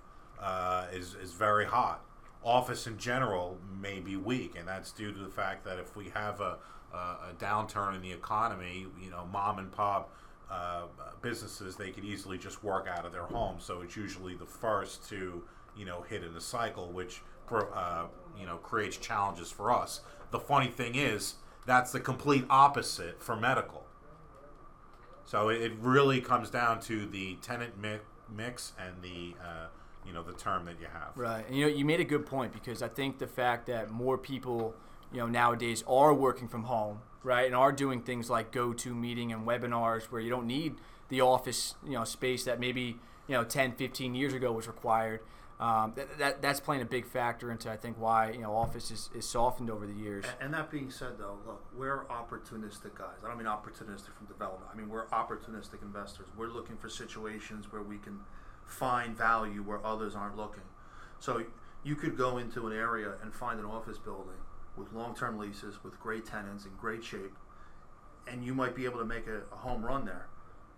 uh, 0.40 0.87
is 0.93 1.14
is 1.14 1.33
very 1.33 1.66
hot. 1.66 2.03
Office 2.43 2.87
in 2.87 2.97
general 2.97 3.59
may 3.81 4.01
be 4.01 4.16
weak, 4.16 4.55
and 4.59 4.66
that's 4.66 4.93
due 4.93 5.12
to 5.12 5.19
the 5.19 5.29
fact 5.29 5.64
that 5.64 5.79
if 5.79 5.97
we 5.97 6.09
have 6.11 6.40
a 6.40 6.57
a, 6.93 6.97
a 6.97 7.35
downturn 7.38 7.95
in 7.95 8.03
the 8.03 8.12
economy, 8.12 8.87
you 9.01 9.11
know, 9.11 9.27
mom 9.33 9.59
and 9.59 9.71
pop 9.71 10.12
uh, 10.51 10.83
businesses 11.23 11.77
they 11.77 11.91
could 11.91 12.05
easily 12.05 12.39
just 12.39 12.63
work 12.65 12.89
out 12.89 13.05
of 13.05 13.13
their 13.13 13.25
home. 13.25 13.57
So 13.59 13.83
it's 13.83 13.97
usually 13.97 14.35
the 14.35 14.47
first 14.47 15.09
to 15.11 15.43
you 15.77 15.85
know 15.85 16.03
hit 16.03 16.25
in 16.25 16.35
the 16.35 16.41
cycle, 16.41 16.91
which 16.91 17.23
uh, 17.51 18.07
you 18.39 18.47
know 18.47 18.57
creates 18.57 18.97
challenges 18.97 19.51
for 19.51 19.71
us. 19.71 20.01
The 20.31 20.41
funny 20.41 20.69
thing 20.69 20.95
is 20.95 21.35
that's 21.67 21.93
the 21.93 22.01
complete 22.01 22.45
opposite 22.51 23.23
for 23.23 23.37
medical. 23.37 23.85
So 25.25 25.49
it, 25.49 25.63
it 25.63 25.73
really 25.81 26.21
comes 26.21 26.51
down 26.51 26.81
to 26.83 27.07
the 27.07 27.37
tenant 27.37 27.81
mi- 27.81 28.01
mix 28.35 28.73
and 28.79 29.03
the 29.03 29.35
uh, 29.41 29.67
you 30.05 30.13
know 30.13 30.23
the 30.23 30.33
term 30.33 30.65
that 30.65 30.81
you 30.81 30.87
have. 30.93 31.13
Right, 31.15 31.47
and 31.47 31.57
you 31.57 31.67
know 31.67 31.73
you 31.73 31.85
made 31.85 32.01
a 32.01 32.05
good 32.05 32.27
point 32.27 32.53
because 32.53 32.83
I 32.83 32.89
think 32.89 33.19
the 33.19 33.27
fact 33.27 33.67
that 33.67 33.91
more 33.91 34.19
people, 34.19 34.75
you 35.13 35.19
know, 35.19 35.27
nowadays 35.27 35.85
are 35.87 36.13
working 36.15 36.49
from 36.49 36.65
home, 36.65 37.01
right, 37.22 37.46
and 37.46 37.54
are 37.54 37.72
doing 37.72 38.02
things 38.02 38.30
like 38.30 38.52
go-to 38.52 38.94
meeting 38.94 39.33
and 39.33 39.46
webinars 39.46 40.04
where 40.04 40.20
you 40.20 40.30
don't 40.30 40.46
need 40.46 40.76
the 41.09 41.20
office, 41.20 41.74
you 41.85 41.92
know, 41.92 42.04
space 42.04 42.44
that 42.44 42.61
maybe 42.61 42.96
you 43.26 43.35
know 43.35 43.44
10, 43.44 43.72
15 43.72 44.14
years 44.14 44.33
ago 44.33 44.52
was 44.52 44.66
required. 44.66 45.20
Um, 45.59 45.92
that, 45.94 46.18
that 46.18 46.42
that's 46.42 46.59
playing 46.59 46.80
a 46.80 46.87
big 46.87 47.04
factor 47.04 47.50
into 47.50 47.70
I 47.70 47.76
think 47.76 48.00
why 48.00 48.30
you 48.30 48.40
know 48.40 48.56
office 48.56 48.90
is, 48.90 49.11
is 49.14 49.28
softened 49.28 49.68
over 49.68 49.87
the 49.87 49.92
years. 49.92 50.24
And, 50.24 50.46
and 50.46 50.54
that 50.54 50.70
being 50.70 50.90
said, 50.90 51.18
though, 51.18 51.37
look, 51.46 51.62
we're 51.76 52.04
opportunistic 52.06 52.94
guys. 52.94 53.18
I 53.22 53.28
don't 53.28 53.37
mean 53.37 53.46
opportunistic 53.46 54.14
from 54.16 54.26
development. 54.26 54.70
I 54.72 54.76
mean 54.76 54.88
we're 54.88 55.06
opportunistic 55.09 55.83
investors. 55.83 56.28
We're 56.35 56.48
looking 56.48 56.78
for 56.78 56.88
situations 56.88 57.70
where 57.70 57.83
we 57.83 57.98
can 57.98 58.20
find 58.64 59.14
value 59.14 59.62
where 59.62 59.85
others 59.85 60.14
aren't 60.14 60.37
looking. 60.38 60.62
So 61.18 61.44
you 61.85 61.94
could 61.94 62.16
go 62.16 62.38
into 62.38 62.66
an 62.66 62.72
area 62.72 63.14
and 63.22 63.35
find 63.35 63.61
an 63.61 63.66
office 63.66 63.98
building 63.98 64.38
with 64.81 64.93
long-term 64.93 65.38
leases, 65.38 65.85
with 65.85 66.01
great 66.01 66.27
tenants 66.27 66.64
in 66.64 66.73
great 66.81 67.05
shape, 67.05 67.37
and 68.27 68.45
you 68.45 68.55
might 68.55 68.75
be 68.75 68.85
able 68.85 68.99
to 68.99 69.05
make 69.05 69.27
a, 69.27 69.43
a 69.53 69.57
home 69.57 69.85
run 69.85 70.05
there. 70.05 70.27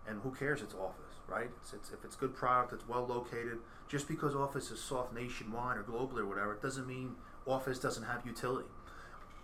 And 0.06 0.20
who 0.22 0.32
cares? 0.32 0.62
It's 0.62 0.74
office, 0.74 1.14
right? 1.28 1.48
It's, 1.62 1.72
it's, 1.72 1.92
if 1.92 2.04
it's 2.04 2.16
good 2.16 2.34
product, 2.34 2.72
it's 2.72 2.88
well 2.88 3.06
located. 3.06 3.58
Just 3.88 4.08
because 4.08 4.34
office 4.34 4.70
is 4.70 4.80
soft 4.80 5.14
nationwide 5.14 5.76
or 5.76 5.84
globally 5.84 6.20
or 6.20 6.26
whatever, 6.26 6.52
it 6.52 6.62
doesn't 6.62 6.86
mean 6.86 7.14
office 7.46 7.78
doesn't 7.78 8.04
have 8.04 8.26
utility. 8.26 8.68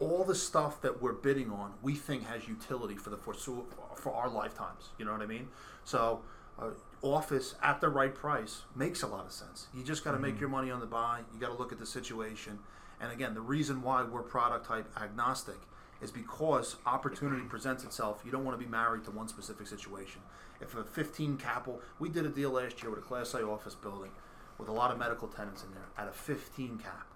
All 0.00 0.24
the 0.24 0.34
stuff 0.34 0.80
that 0.82 1.00
we're 1.00 1.12
bidding 1.12 1.50
on, 1.50 1.74
we 1.82 1.94
think 1.94 2.26
has 2.26 2.48
utility 2.48 2.96
for 2.96 3.10
the 3.10 3.16
foreseeable 3.16 3.66
for 3.96 4.12
our 4.14 4.28
lifetimes. 4.28 4.90
You 4.98 5.04
know 5.04 5.12
what 5.12 5.22
I 5.22 5.26
mean? 5.26 5.48
So, 5.84 6.22
uh, 6.58 6.70
office 7.02 7.54
at 7.62 7.80
the 7.80 7.88
right 7.88 8.14
price 8.14 8.62
makes 8.74 9.02
a 9.02 9.06
lot 9.06 9.26
of 9.26 9.32
sense. 9.32 9.68
You 9.74 9.82
just 9.84 10.04
got 10.04 10.12
to 10.12 10.18
make 10.18 10.40
your 10.40 10.48
money 10.48 10.70
on 10.70 10.80
the 10.80 10.86
buy. 10.86 11.20
You 11.32 11.40
got 11.40 11.48
to 11.48 11.58
look 11.58 11.72
at 11.72 11.78
the 11.78 11.86
situation. 11.86 12.58
And 13.00 13.12
again, 13.12 13.34
the 13.34 13.40
reason 13.40 13.82
why 13.82 14.02
we're 14.02 14.22
product 14.22 14.66
type 14.66 14.88
agnostic 15.00 15.58
is 16.00 16.10
because 16.10 16.76
opportunity 16.86 17.42
presents 17.42 17.84
itself. 17.84 18.22
You 18.24 18.30
don't 18.30 18.44
want 18.44 18.58
to 18.58 18.64
be 18.64 18.70
married 18.70 19.04
to 19.04 19.10
one 19.10 19.28
specific 19.28 19.66
situation. 19.66 20.20
If 20.60 20.74
a 20.76 20.84
15 20.84 21.36
capital, 21.36 21.80
we 21.98 22.08
did 22.08 22.26
a 22.26 22.28
deal 22.28 22.50
last 22.50 22.82
year 22.82 22.90
with 22.90 23.00
a 23.00 23.02
Class 23.02 23.34
A 23.34 23.42
office 23.42 23.74
building 23.74 24.10
with 24.58 24.68
a 24.68 24.72
lot 24.72 24.90
of 24.90 24.98
medical 24.98 25.28
tenants 25.28 25.62
in 25.62 25.72
there 25.72 25.88
at 25.96 26.08
a 26.08 26.12
15 26.12 26.78
cap. 26.78 27.06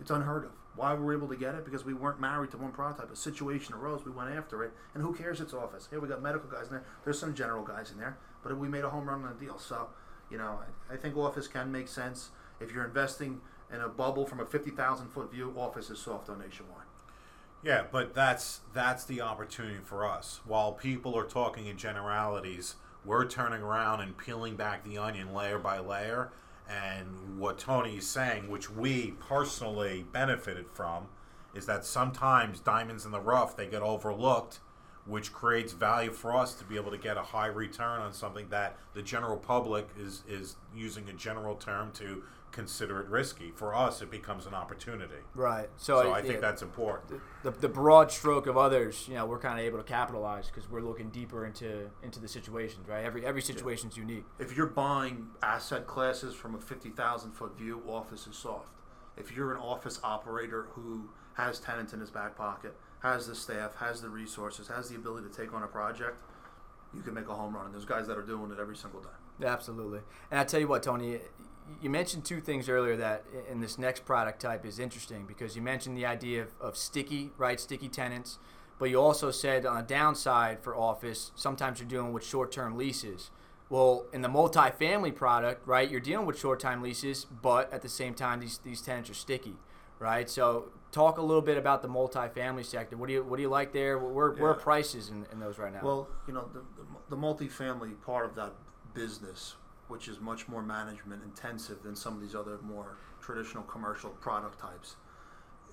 It's 0.00 0.10
unheard 0.10 0.44
of. 0.44 0.52
Why 0.74 0.94
were 0.94 1.04
we 1.04 1.14
able 1.14 1.28
to 1.28 1.36
get 1.36 1.54
it? 1.54 1.66
Because 1.66 1.84
we 1.84 1.92
weren't 1.92 2.18
married 2.18 2.50
to 2.52 2.56
one 2.56 2.72
prototype. 2.72 3.12
A 3.12 3.16
situation 3.16 3.74
arose, 3.74 4.04
we 4.06 4.10
went 4.10 4.30
after 4.30 4.64
it, 4.64 4.72
and 4.94 5.02
who 5.02 5.14
cares? 5.14 5.40
It's 5.40 5.52
office. 5.52 5.86
Here 5.90 6.00
we 6.00 6.08
got 6.08 6.22
medical 6.22 6.48
guys 6.48 6.66
in 6.66 6.72
there. 6.72 6.84
There's 7.04 7.18
some 7.18 7.34
general 7.34 7.62
guys 7.62 7.90
in 7.90 7.98
there, 7.98 8.16
but 8.42 8.56
we 8.56 8.68
made 8.68 8.84
a 8.84 8.90
home 8.90 9.06
run 9.06 9.22
on 9.22 9.36
the 9.38 9.44
deal. 9.44 9.58
So, 9.58 9.88
you 10.30 10.38
know, 10.38 10.58
I 10.90 10.96
think 10.96 11.16
office 11.16 11.46
can 11.46 11.70
make 11.70 11.88
sense 11.88 12.30
if 12.58 12.72
you're 12.72 12.84
investing 12.84 13.42
in 13.72 13.80
a 13.80 13.88
bubble 13.88 14.26
from 14.26 14.40
a 14.40 14.46
50,000 14.46 15.08
foot 15.08 15.30
view. 15.30 15.54
Office 15.56 15.90
is 15.90 15.98
soft 15.98 16.28
on 16.28 16.38
nationwide. 16.38 16.86
Yeah, 17.64 17.84
but 17.90 18.12
that's 18.12 18.60
that's 18.74 19.04
the 19.04 19.20
opportunity 19.20 19.78
for 19.84 20.04
us. 20.04 20.40
While 20.44 20.72
people 20.72 21.16
are 21.16 21.24
talking 21.24 21.66
in 21.66 21.76
generalities, 21.76 22.74
we're 23.04 23.24
turning 23.26 23.62
around 23.62 24.00
and 24.00 24.16
peeling 24.16 24.56
back 24.56 24.84
the 24.84 24.98
onion 24.98 25.32
layer 25.32 25.58
by 25.58 25.78
layer. 25.78 26.32
And 26.68 27.38
what 27.38 27.58
Tony 27.58 27.98
is 27.98 28.08
saying, 28.08 28.50
which 28.50 28.70
we 28.70 29.12
personally 29.20 30.06
benefited 30.12 30.66
from, 30.72 31.06
is 31.54 31.66
that 31.66 31.84
sometimes 31.84 32.60
diamonds 32.60 33.04
in 33.04 33.12
the 33.12 33.20
rough 33.20 33.56
they 33.56 33.66
get 33.66 33.82
overlooked, 33.82 34.60
which 35.06 35.32
creates 35.32 35.72
value 35.72 36.12
for 36.12 36.34
us 36.34 36.54
to 36.54 36.64
be 36.64 36.76
able 36.76 36.90
to 36.90 36.98
get 36.98 37.16
a 37.16 37.22
high 37.22 37.46
return 37.46 38.00
on 38.00 38.12
something 38.12 38.48
that 38.48 38.76
the 38.94 39.02
general 39.02 39.36
public 39.36 39.88
is 39.96 40.24
is 40.28 40.56
using 40.74 41.08
a 41.08 41.12
general 41.12 41.54
term 41.54 41.92
to 41.92 42.24
consider 42.52 43.00
it 43.00 43.08
risky. 43.08 43.50
For 43.50 43.74
us, 43.74 44.02
it 44.02 44.10
becomes 44.10 44.46
an 44.46 44.54
opportunity. 44.54 45.14
Right. 45.34 45.68
So, 45.76 46.02
So, 46.02 46.12
I 46.12 46.18
yeah, 46.18 46.24
think 46.24 46.40
that's 46.40 46.62
important. 46.62 47.20
the, 47.42 47.50
the 47.50 47.68
broad 47.68 48.12
stroke 48.12 48.46
of 48.46 48.56
others, 48.56 49.06
you 49.08 49.14
know, 49.14 49.26
we're 49.26 49.38
kind 49.38 49.58
of 49.58 49.64
able 49.64 49.78
to 49.78 49.84
capitalize 49.84 50.46
because 50.46 50.70
we're 50.70 50.82
looking 50.82 51.08
deeper 51.10 51.44
into 51.46 51.90
into 52.02 52.20
the 52.20 52.28
situations, 52.28 52.86
right? 52.88 53.04
Every 53.04 53.24
every 53.26 53.42
situation's 53.42 53.96
unique. 53.96 54.24
If 54.38 54.56
you're 54.56 54.66
buying 54.66 55.26
asset 55.42 55.86
classes 55.86 56.34
from 56.34 56.54
a 56.54 56.58
50,000 56.60 57.32
foot 57.32 57.56
view, 57.58 57.82
office 57.88 58.26
is 58.26 58.36
soft. 58.36 58.68
If 59.16 59.34
you're 59.34 59.52
an 59.52 59.60
office 59.60 59.98
operator 60.04 60.68
who 60.72 61.10
has 61.34 61.58
tenants 61.58 61.92
in 61.92 62.00
his 62.00 62.10
back 62.10 62.36
pocket, 62.36 62.76
has 63.00 63.26
the 63.26 63.34
staff, 63.34 63.74
has 63.76 64.00
the 64.00 64.08
resources, 64.08 64.68
has 64.68 64.88
the 64.88 64.96
ability 64.96 65.28
to 65.28 65.34
take 65.34 65.52
on 65.54 65.62
a 65.62 65.66
project, 65.66 66.20
you 66.94 67.02
can 67.02 67.14
make 67.14 67.28
a 67.28 67.34
home 67.34 67.54
run. 67.54 67.66
And 67.66 67.74
there's 67.74 67.84
guys 67.86 68.06
that 68.06 68.16
are 68.18 68.22
doing 68.22 68.50
it 68.52 68.58
every 68.60 68.76
single 68.76 69.00
day. 69.00 69.46
Absolutely. 69.46 70.00
And 70.30 70.38
I 70.40 70.44
tell 70.44 70.60
you 70.60 70.68
what, 70.68 70.82
Tony, 70.82 71.18
you 71.80 71.90
mentioned 71.90 72.24
two 72.24 72.40
things 72.40 72.68
earlier 72.68 72.96
that 72.96 73.24
in 73.50 73.60
this 73.60 73.78
next 73.78 74.04
product 74.04 74.40
type 74.40 74.64
is 74.64 74.78
interesting 74.78 75.26
because 75.26 75.56
you 75.56 75.62
mentioned 75.62 75.96
the 75.96 76.06
idea 76.06 76.42
of, 76.42 76.48
of 76.60 76.76
sticky, 76.76 77.30
right? 77.36 77.58
Sticky 77.58 77.88
tenants. 77.88 78.38
But 78.78 78.90
you 78.90 79.00
also 79.00 79.30
said 79.30 79.64
on 79.64 79.76
a 79.76 79.82
downside 79.82 80.60
for 80.60 80.74
office, 80.74 81.30
sometimes 81.34 81.78
you're 81.78 81.88
dealing 81.88 82.12
with 82.12 82.24
short 82.24 82.50
term 82.50 82.76
leases. 82.76 83.30
Well, 83.68 84.06
in 84.12 84.22
the 84.22 84.28
multifamily 84.28 85.14
product, 85.14 85.66
right, 85.66 85.88
you're 85.88 86.00
dealing 86.00 86.26
with 86.26 86.38
short 86.38 86.60
time 86.60 86.82
leases, 86.82 87.24
but 87.24 87.72
at 87.72 87.82
the 87.82 87.88
same 87.88 88.12
time, 88.12 88.40
these, 88.40 88.58
these 88.58 88.82
tenants 88.82 89.08
are 89.08 89.14
sticky, 89.14 89.54
right? 89.98 90.28
So, 90.28 90.72
talk 90.90 91.16
a 91.16 91.22
little 91.22 91.42
bit 91.42 91.56
about 91.56 91.80
the 91.80 91.88
multifamily 91.88 92.66
sector. 92.66 92.96
What 92.96 93.06
do 93.06 93.14
you 93.14 93.24
what 93.24 93.36
do 93.36 93.42
you 93.42 93.48
like 93.48 93.72
there? 93.72 93.98
Where, 93.98 94.32
where 94.32 94.50
are 94.50 94.54
prices 94.54 95.08
in, 95.08 95.26
in 95.32 95.40
those 95.40 95.58
right 95.58 95.72
now? 95.72 95.80
Well, 95.82 96.08
you 96.26 96.34
know, 96.34 96.50
the, 96.52 96.60
the, 96.60 97.16
the 97.16 97.16
multifamily 97.16 98.00
part 98.04 98.26
of 98.26 98.34
that 98.34 98.52
business, 98.94 99.56
which 99.88 100.08
is 100.08 100.20
much 100.20 100.48
more 100.48 100.62
management 100.62 101.22
intensive 101.22 101.82
than 101.82 101.94
some 101.96 102.14
of 102.14 102.20
these 102.20 102.34
other 102.34 102.58
more 102.62 102.96
traditional 103.20 103.62
commercial 103.64 104.10
product 104.10 104.58
types, 104.58 104.96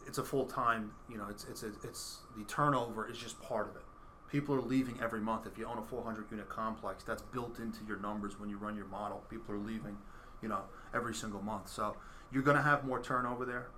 it's 0.06 0.18
a 0.18 0.24
full 0.24 0.46
time. 0.46 0.92
You 1.10 1.18
know, 1.18 1.28
it's 1.30 1.46
it's 1.46 1.64
it's 1.64 2.18
the 2.38 2.44
turnover 2.46 3.10
is 3.10 3.18
just 3.18 3.42
part 3.42 3.70
of 3.70 3.76
it. 3.76 3.84
People 4.30 4.56
are 4.56 4.62
leaving 4.62 5.00
every 5.02 5.20
month. 5.20 5.48
If 5.48 5.58
you 5.58 5.66
own 5.66 5.80
a 5.80 5.82
400 5.82 6.30
unit 6.30 6.50
complex, 6.50 7.04
that's 7.04 7.24
built 7.24 7.60
into 7.60 7.80
your 7.88 7.98
numbers 7.98 8.40
when 8.40 8.50
you 8.50 8.58
run 8.58 8.76
your 8.76 8.86
model. 8.86 9.24
People 9.30 9.56
are 9.56 9.60
leaving, 9.60 9.98
you 10.42 10.48
know, 10.48 10.62
every 10.94 11.16
single 11.16 11.42
month. 11.42 11.68
So 11.68 11.96
you're 12.32 12.44
going 12.44 12.58
to 12.58 12.64
have 12.64 12.86
more 12.86 13.02
turnover 13.02 13.44
there. 13.44 13.70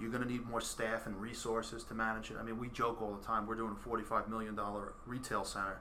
You're 0.00 0.10
going 0.10 0.22
to 0.22 0.28
need 0.28 0.48
more 0.48 0.60
staff 0.60 1.06
and 1.06 1.20
resources 1.20 1.84
to 1.84 1.94
manage 1.94 2.30
it. 2.30 2.36
I 2.40 2.42
mean, 2.42 2.58
we 2.58 2.68
joke 2.68 3.02
all 3.02 3.14
the 3.14 3.24
time. 3.24 3.46
We're 3.46 3.56
doing 3.56 3.72
a 3.72 3.84
45 3.84 4.28
million 4.28 4.54
dollar 4.54 4.94
retail 5.06 5.44
center. 5.44 5.80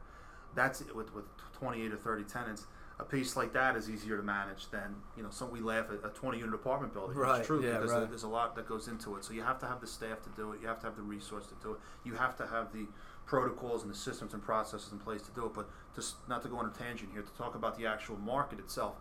That's 0.56 0.82
it 0.82 0.96
with 0.96 1.14
with 1.14 1.26
28 1.54 1.94
or 1.94 1.98
30 1.98 2.24
tenants. 2.24 2.66
A 3.00 3.04
piece 3.04 3.36
like 3.36 3.54
that 3.54 3.76
is 3.76 3.92
easier 3.92 4.18
to 4.18 4.24
manage 4.24 4.72
than 4.72 4.96
you 5.16 5.22
know. 5.22 5.30
Some 5.30 5.52
we 5.52 5.60
laugh 5.60 5.86
at 5.92 6.04
a 6.04 6.12
20 6.14 6.40
unit 6.40 6.56
apartment 6.56 6.94
building. 6.94 7.16
Right, 7.16 7.40
It's 7.40 7.48
true 7.48 7.64
yeah, 7.64 7.74
because 7.74 7.92
right. 7.92 8.10
there's 8.10 8.24
a 8.24 8.28
lot 8.28 8.56
that 8.56 8.68
goes 8.68 8.88
into 8.88 9.16
it. 9.18 9.24
So 9.24 9.34
you 9.34 9.44
have 9.44 9.60
to 9.60 9.68
have 9.68 9.82
the 9.82 9.88
staff 9.88 10.24
to 10.24 10.30
do 10.36 10.52
it. 10.54 10.62
You 10.62 10.68
have 10.68 10.80
to 10.80 10.88
have 10.88 10.96
the 10.96 11.04
resource 11.04 11.46
to 11.48 11.56
do 11.62 11.74
it. 11.74 11.80
You 12.04 12.16
have 12.16 12.36
to 12.38 12.48
have 12.48 12.74
the 12.74 12.88
protocols 13.28 13.84
and 13.84 13.92
the 13.92 13.98
systems 13.98 14.34
and 14.34 14.42
processes 14.42 14.92
in 14.92 14.98
place 14.98 15.22
to 15.24 15.32
do 15.32 15.46
it. 15.46 15.54
But 15.54 15.70
just 15.94 16.16
not 16.28 16.42
to 16.42 16.50
go 16.50 16.58
on 16.58 16.66
a 16.66 16.70
tangent 16.72 17.12
here 17.14 17.22
to 17.22 17.32
talk 17.38 17.54
about 17.54 17.78
the 17.78 17.86
actual 17.86 18.18
market 18.18 18.58
itself. 18.58 18.96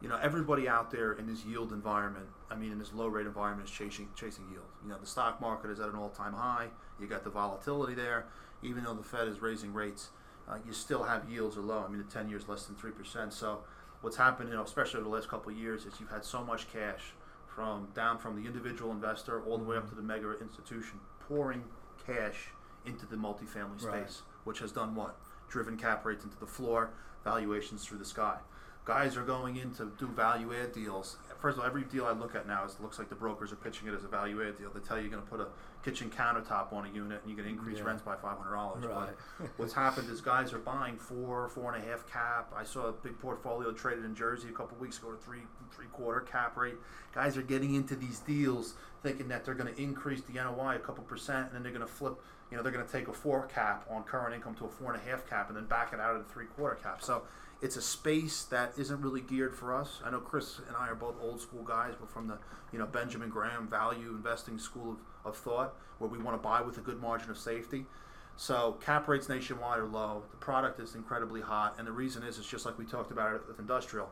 You 0.00 0.08
know, 0.08 0.18
everybody 0.22 0.68
out 0.68 0.92
there 0.92 1.14
in 1.14 1.26
this 1.26 1.44
yield 1.44 1.72
environment, 1.72 2.26
I 2.48 2.54
mean, 2.54 2.70
in 2.70 2.78
this 2.78 2.92
low 2.92 3.08
rate 3.08 3.26
environment, 3.26 3.68
is 3.68 3.74
chasing 3.74 4.08
chasing 4.14 4.44
yield. 4.52 4.66
You 4.84 4.90
know, 4.90 4.98
the 5.00 5.06
stock 5.06 5.40
market 5.40 5.70
is 5.70 5.80
at 5.80 5.88
an 5.88 5.96
all 5.96 6.10
time 6.10 6.34
high. 6.34 6.68
You 7.00 7.08
got 7.08 7.24
the 7.24 7.30
volatility 7.30 7.94
there. 7.94 8.26
Even 8.62 8.84
though 8.84 8.94
the 8.94 9.02
Fed 9.02 9.26
is 9.26 9.40
raising 9.40 9.72
rates, 9.72 10.10
uh, 10.48 10.56
you 10.66 10.72
still 10.72 11.02
have 11.02 11.28
yields 11.30 11.56
are 11.56 11.60
low. 11.62 11.84
I 11.86 11.88
mean, 11.88 11.98
the 11.98 12.04
ten 12.12 12.28
years 12.28 12.48
less 12.48 12.66
than 12.66 12.76
three 12.76 12.92
percent. 12.92 13.32
So, 13.32 13.60
what's 14.00 14.16
happened, 14.16 14.48
you 14.50 14.54
know, 14.56 14.62
especially 14.62 15.00
over 15.00 15.08
the 15.08 15.14
last 15.14 15.28
couple 15.28 15.50
of 15.52 15.58
years, 15.58 15.84
is 15.86 15.98
you've 16.00 16.10
had 16.10 16.24
so 16.24 16.44
much 16.44 16.70
cash 16.72 17.12
from 17.46 17.88
down 17.94 18.18
from 18.18 18.40
the 18.40 18.46
individual 18.46 18.90
investor 18.92 19.42
all 19.42 19.58
the 19.58 19.64
way 19.64 19.76
up 19.76 19.88
to 19.88 19.94
the 19.94 20.02
mega 20.02 20.30
institution 20.40 21.00
pouring 21.28 21.64
cash 22.06 22.48
into 22.84 23.06
the 23.06 23.16
multifamily 23.16 23.80
space, 23.80 23.90
Right. 23.90 24.22
which 24.44 24.58
has 24.60 24.70
done 24.72 24.94
what? 24.94 25.16
Driven 25.48 25.76
cap 25.76 26.04
rates 26.04 26.22
into 26.24 26.38
the 26.38 26.46
floor, 26.46 26.90
valuations 27.24 27.84
through 27.84 27.98
the 27.98 28.04
sky. 28.04 28.38
Guys 28.84 29.16
are 29.16 29.24
going 29.24 29.56
in 29.56 29.72
to 29.74 29.90
do 29.98 30.06
value 30.06 30.54
add 30.54 30.72
deals. 30.72 31.16
First 31.40 31.58
of 31.58 31.62
all, 31.62 31.66
every 31.68 31.84
deal 31.84 32.06
I 32.06 32.12
look 32.12 32.34
at 32.34 32.46
now 32.46 32.64
is 32.64 32.78
looks 32.80 32.98
like 32.98 33.08
the 33.08 33.14
brokers 33.14 33.52
are 33.52 33.56
pitching 33.56 33.88
it 33.88 33.94
as 33.94 34.04
a 34.04 34.08
value 34.08 34.42
add 34.46 34.56
deal. 34.56 34.70
They 34.72 34.80
tell 34.80 34.96
you 34.96 35.02
you're 35.04 35.12
going 35.12 35.22
to 35.22 35.28
put 35.28 35.40
a 35.40 35.48
kitchen 35.84 36.10
countertop 36.10 36.72
on 36.72 36.86
a 36.86 36.90
unit 36.90 37.20
and 37.22 37.30
you're 37.30 37.36
going 37.36 37.48
to 37.48 37.54
increase 37.54 37.78
Yeah. 37.78 37.84
rents 37.84 38.02
by 38.02 38.16
five 38.16 38.38
hundred 38.38 38.54
dollars. 38.56 38.84
Right. 38.84 39.10
But 39.38 39.48
what's 39.58 39.72
happened 39.74 40.10
is 40.10 40.20
guys 40.20 40.52
are 40.52 40.58
buying 40.58 40.96
four, 40.96 41.48
four 41.48 41.74
and 41.74 41.84
a 41.84 41.86
half 41.86 42.06
cap. 42.10 42.52
I 42.56 42.64
saw 42.64 42.86
a 42.86 42.92
big 42.92 43.18
portfolio 43.18 43.72
traded 43.72 44.04
in 44.04 44.14
Jersey 44.14 44.48
a 44.48 44.52
couple 44.52 44.76
weeks 44.78 44.98
ago 44.98 45.10
to 45.12 45.16
three, 45.18 45.40
three 45.74 45.86
quarter 45.92 46.20
cap 46.20 46.56
rate. 46.56 46.76
Guys 47.14 47.36
are 47.36 47.42
getting 47.42 47.74
into 47.74 47.96
these 47.96 48.20
deals 48.20 48.74
thinking 49.02 49.28
that 49.28 49.44
they're 49.44 49.54
going 49.54 49.72
to 49.72 49.80
increase 49.80 50.22
the 50.22 50.32
NOI 50.34 50.76
a 50.76 50.78
couple 50.78 51.04
percent, 51.04 51.46
and 51.46 51.54
then 51.54 51.62
they're 51.62 51.72
going 51.72 51.86
to 51.86 51.92
flip. 51.92 52.14
You 52.50 52.56
know, 52.56 52.62
they're 52.62 52.72
going 52.72 52.86
to 52.86 52.92
take 52.92 53.08
a 53.08 53.12
four 53.12 53.46
cap 53.46 53.84
on 53.90 54.04
current 54.04 54.34
income 54.34 54.54
to 54.56 54.64
a 54.64 54.68
four 54.68 54.92
and 54.92 55.02
a 55.02 55.04
half 55.04 55.28
cap, 55.28 55.48
and 55.48 55.56
then 55.56 55.66
back 55.66 55.92
it 55.92 56.00
out 56.00 56.14
at 56.14 56.20
a 56.20 56.24
three 56.24 56.46
quarter 56.46 56.76
cap. 56.76 57.02
So 57.02 57.22
it's 57.62 57.76
a 57.76 57.82
space 57.82 58.44
that 58.44 58.72
isn't 58.76 59.00
really 59.00 59.20
geared 59.20 59.54
for 59.54 59.74
us. 59.74 60.00
I 60.04 60.10
know 60.10 60.20
Chris 60.20 60.60
and 60.66 60.76
I 60.76 60.88
are 60.88 60.94
both 60.94 61.16
old 61.20 61.40
school 61.40 61.62
guys. 61.62 61.94
We're 62.00 62.06
from 62.06 62.28
the 62.28 62.38
you 62.72 62.78
know 62.78 62.86
Benjamin 62.86 63.30
Graham 63.30 63.68
value 63.68 64.10
investing 64.10 64.58
school 64.58 64.92
of, 65.24 65.32
of 65.32 65.36
thought, 65.36 65.74
where 65.98 66.10
we 66.10 66.18
want 66.18 66.40
to 66.40 66.42
buy 66.42 66.60
with 66.60 66.78
a 66.78 66.82
good 66.82 67.00
margin 67.00 67.30
of 67.30 67.38
safety. 67.38 67.86
So 68.36 68.76
cap 68.84 69.08
rates 69.08 69.30
nationwide 69.30 69.78
are 69.78 69.86
low. 69.86 70.24
The 70.30 70.36
product 70.36 70.78
is 70.78 70.94
incredibly 70.94 71.40
hot, 71.40 71.76
and 71.78 71.86
the 71.86 71.92
reason 71.92 72.22
is 72.22 72.38
it's 72.38 72.48
just 72.48 72.66
like 72.66 72.78
we 72.78 72.84
talked 72.84 73.10
about 73.10 73.34
it 73.34 73.42
with 73.48 73.58
industrial. 73.58 74.10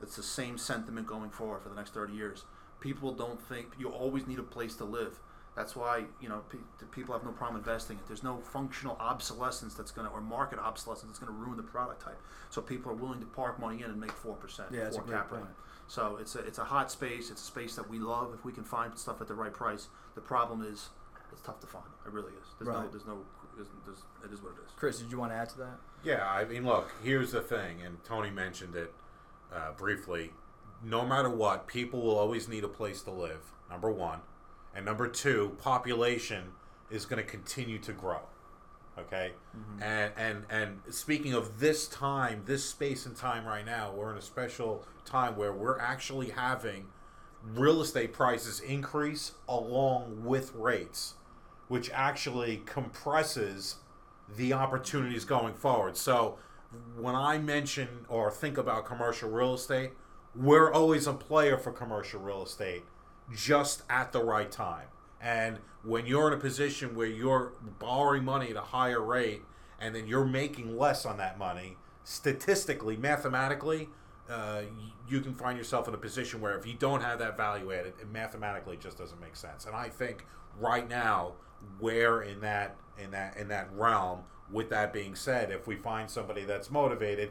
It's 0.00 0.16
the 0.16 0.22
same 0.22 0.56
sentiment 0.56 1.06
going 1.06 1.30
forward 1.30 1.62
for 1.62 1.68
the 1.68 1.74
next 1.74 1.92
30 1.92 2.14
years. 2.14 2.44
People 2.78 3.12
don't 3.12 3.42
think 3.42 3.66
you 3.78 3.88
always 3.88 4.26
need 4.26 4.38
a 4.38 4.44
place 4.44 4.76
to 4.76 4.84
live. 4.84 5.18
That's 5.60 5.76
why 5.76 6.04
you 6.22 6.28
know 6.30 6.40
pe- 6.48 6.56
the 6.78 6.86
people 6.86 7.12
have 7.12 7.22
no 7.22 7.32
problem 7.32 7.58
investing 7.58 7.98
it. 7.98 8.06
There's 8.06 8.22
no 8.22 8.38
functional 8.38 8.96
obsolescence 8.98 9.74
that's 9.74 9.90
going 9.90 10.08
to 10.08 10.14
or 10.14 10.22
market 10.22 10.58
obsolescence 10.58 11.10
that's 11.12 11.18
going 11.18 11.30
to 11.30 11.38
ruin 11.38 11.58
the 11.58 11.62
product 11.62 12.00
type. 12.00 12.18
So 12.48 12.62
people 12.62 12.90
are 12.92 12.94
willing 12.94 13.20
to 13.20 13.26
park 13.26 13.60
money 13.60 13.82
in 13.82 13.90
and 13.90 14.00
make 14.00 14.12
four 14.12 14.36
percent, 14.36 14.68
Yeah, 14.72 14.88
four 14.88 15.02
cap 15.02 15.30
rate. 15.30 15.40
point. 15.40 15.50
So 15.86 16.16
it's 16.18 16.34
a 16.34 16.38
it's 16.38 16.56
a 16.56 16.64
hot 16.64 16.90
space. 16.90 17.30
It's 17.30 17.42
a 17.42 17.44
space 17.44 17.74
that 17.76 17.90
we 17.90 17.98
love 17.98 18.32
if 18.32 18.42
we 18.42 18.52
can 18.52 18.64
find 18.64 18.96
stuff 18.98 19.20
at 19.20 19.28
the 19.28 19.34
right 19.34 19.52
price. 19.52 19.88
The 20.14 20.22
problem 20.22 20.62
is 20.62 20.88
it's 21.30 21.42
tough 21.42 21.60
to 21.60 21.66
find. 21.66 21.84
It 22.06 22.12
really 22.12 22.32
is. 22.40 22.46
There's 22.58 22.74
no 22.74 22.88
there's 22.88 23.04
no 23.06 23.18
there's, 23.54 23.68
there's, 23.84 23.98
it 24.24 24.32
is 24.32 24.40
what 24.42 24.52
it 24.52 24.64
is. 24.64 24.72
Chris, 24.76 24.98
did 25.00 25.12
you 25.12 25.18
want 25.18 25.32
to 25.32 25.36
add 25.36 25.50
to 25.50 25.58
that? 25.58 25.76
Yeah, 26.02 26.26
I 26.26 26.46
mean, 26.46 26.64
look, 26.64 26.90
here's 27.04 27.32
the 27.32 27.42
thing, 27.42 27.82
and 27.84 28.02
Tony 28.04 28.30
mentioned 28.30 28.74
it 28.76 28.94
uh, 29.54 29.72
briefly. 29.76 30.30
No 30.82 31.04
matter 31.04 31.28
what, 31.28 31.66
people 31.66 32.00
will 32.00 32.16
always 32.16 32.48
need 32.48 32.64
a 32.64 32.68
place 32.68 33.02
to 33.02 33.10
live, 33.10 33.42
number 33.68 33.90
one. 33.90 34.20
And 34.74 34.84
number 34.84 35.08
two, 35.08 35.56
population 35.58 36.44
is 36.90 37.06
going 37.06 37.22
to 37.22 37.28
continue 37.28 37.78
to 37.80 37.92
grow. 37.92 38.20
Okay? 38.98 39.32
Mm-hmm. 39.56 39.82
And, 39.82 40.12
and, 40.16 40.44
and 40.50 40.94
speaking 40.94 41.32
of 41.32 41.60
this 41.60 41.88
time, 41.88 42.42
this 42.46 42.64
space 42.64 43.06
and 43.06 43.16
time 43.16 43.46
right 43.46 43.64
now, 43.64 43.92
we're 43.92 44.10
in 44.10 44.18
a 44.18 44.22
special 44.22 44.84
time 45.04 45.36
where 45.36 45.52
we're 45.52 45.78
actually 45.78 46.30
having 46.30 46.86
real 47.42 47.80
estate 47.80 48.12
prices 48.12 48.60
increase 48.60 49.32
along 49.48 50.24
with 50.24 50.54
rates, 50.54 51.14
which 51.68 51.90
actually 51.90 52.62
compresses 52.66 53.76
the 54.36 54.52
opportunities 54.52 55.24
going 55.24 55.54
forward. 55.54 55.96
So 55.96 56.38
when 56.96 57.14
I 57.14 57.38
mention 57.38 57.88
or 58.08 58.30
think 58.30 58.58
about 58.58 58.84
commercial 58.84 59.30
real 59.30 59.54
estate, 59.54 59.92
we're 60.34 60.72
always 60.72 61.06
a 61.06 61.12
player 61.12 61.56
for 61.58 61.72
commercial 61.72 62.20
real 62.20 62.44
estate 62.44 62.84
just 63.34 63.82
at 63.88 64.12
the 64.12 64.22
right 64.22 64.50
time. 64.50 64.88
And 65.20 65.58
when 65.82 66.06
you're 66.06 66.28
in 66.28 66.34
a 66.34 66.40
position 66.40 66.94
where 66.94 67.06
you're 67.06 67.52
borrowing 67.78 68.24
money 68.24 68.50
at 68.50 68.56
a 68.56 68.62
higher 68.62 69.00
rate 69.00 69.42
and 69.78 69.94
then 69.94 70.06
you're 70.06 70.24
making 70.24 70.78
less 70.78 71.04
on 71.04 71.18
that 71.18 71.38
money, 71.38 71.76
statistically, 72.04 72.96
mathematically, 72.96 73.88
uh, 74.28 74.62
you 75.08 75.20
can 75.20 75.34
find 75.34 75.58
yourself 75.58 75.88
in 75.88 75.94
a 75.94 75.98
position 75.98 76.40
where 76.40 76.56
if 76.56 76.66
you 76.66 76.74
don't 76.74 77.02
have 77.02 77.18
that 77.18 77.36
value 77.36 77.72
added, 77.72 77.94
it 78.00 78.10
mathematically 78.10 78.76
just 78.76 78.96
doesn't 78.96 79.20
make 79.20 79.36
sense. 79.36 79.66
And 79.66 79.74
I 79.74 79.88
think 79.88 80.24
right 80.58 80.88
now 80.88 81.32
we're 81.80 82.22
in 82.22 82.40
that 82.40 82.76
in 82.98 83.10
that 83.10 83.36
in 83.36 83.48
that 83.48 83.68
realm. 83.74 84.20
With 84.52 84.70
that 84.70 84.92
being 84.92 85.14
said, 85.14 85.52
if 85.52 85.68
we 85.68 85.76
find 85.76 86.10
somebody 86.10 86.44
that's 86.44 86.72
motivated, 86.72 87.30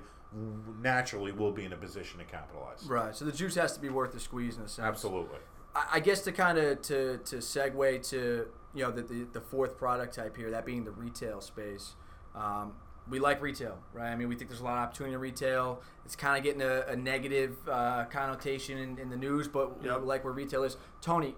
naturally 0.81 1.33
we'll 1.33 1.51
be 1.51 1.65
in 1.65 1.73
a 1.73 1.77
position 1.77 2.17
to 2.19 2.25
capitalize. 2.25 2.85
Right. 2.85 3.13
So 3.13 3.25
the 3.25 3.33
juice 3.33 3.55
has 3.55 3.73
to 3.73 3.81
be 3.81 3.89
worth 3.89 4.13
the 4.13 4.21
squeeze 4.21 4.55
in 4.55 4.63
a 4.63 4.69
sense. 4.69 4.85
Absolutely. 4.85 5.39
I 5.75 5.86
I 5.93 5.99
guess 5.99 6.21
to 6.21 6.32
kind 6.32 6.58
of 6.58 6.82
to 6.84 7.17
to 7.25 7.38
segue 7.38 8.10
to 8.10 8.47
you 8.73 8.84
know 8.84 8.91
the, 8.91 9.01
the 9.01 9.27
the 9.34 9.41
fourth 9.41 9.77
product 9.77 10.15
type 10.15 10.36
here, 10.38 10.51
that 10.51 10.65
being 10.65 10.84
the 10.84 10.91
retail 10.91 11.41
space. 11.41 11.95
Um, 12.36 12.73
we 13.10 13.19
like 13.19 13.41
retail, 13.41 13.79
right? 13.91 14.12
I 14.12 14.15
mean, 14.15 14.27
we 14.29 14.36
think 14.36 14.51
there's 14.51 14.62
a 14.62 14.63
lot 14.63 14.77
of 14.77 14.84
opportunity 14.84 15.15
in 15.15 15.19
retail. 15.19 15.82
It's 16.05 16.15
kind 16.15 16.38
of 16.38 16.43
getting 16.43 16.62
a, 16.62 16.82
a 16.89 16.95
negative 16.95 17.58
uh, 17.67 18.05
connotation 18.05 18.77
in, 18.77 18.99
in 18.99 19.10
the 19.10 19.17
news, 19.17 19.47
but 19.47 19.82
we 19.82 19.88
Yep. 19.89 20.01
like 20.03 20.23
where 20.23 20.32
retail 20.34 20.62
is. 20.63 20.77
Tony, 21.01 21.34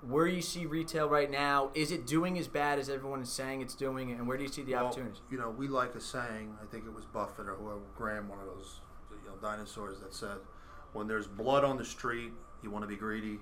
where 0.00 0.26
you 0.26 0.40
see 0.40 0.64
retail 0.64 1.10
right 1.10 1.30
now, 1.30 1.72
is 1.74 1.92
it 1.92 2.06
doing 2.06 2.38
as 2.38 2.48
bad 2.48 2.78
as 2.78 2.88
everyone 2.88 3.20
is 3.20 3.28
saying 3.30 3.60
it's 3.60 3.74
doing, 3.74 4.12
and 4.12 4.26
where 4.26 4.38
do 4.38 4.44
you 4.44 4.48
see 4.48 4.62
the 4.62 4.72
Well, 4.72 4.86
opportunities? 4.86 5.20
You 5.30 5.36
know, 5.36 5.50
we 5.50 5.68
like 5.68 5.94
a 5.94 6.00
saying. 6.00 6.56
I 6.62 6.64
think 6.64 6.86
it 6.86 6.94
was 6.94 7.04
Buffett 7.04 7.46
or 7.46 7.54
whoever 7.54 7.80
Graham, 7.94 8.26
one 8.28 8.38
of 8.40 8.46
those 8.46 8.80
you 9.10 9.28
know 9.28 9.36
dinosaurs 9.42 10.00
that 10.00 10.14
said, 10.14 10.38
"When 10.94 11.06
there's 11.06 11.26
blood 11.26 11.64
on 11.64 11.76
the 11.76 11.84
street, 11.84 12.32
you 12.62 12.70
want 12.70 12.84
to 12.84 12.88
be 12.88 12.96
greedy, 12.96 13.40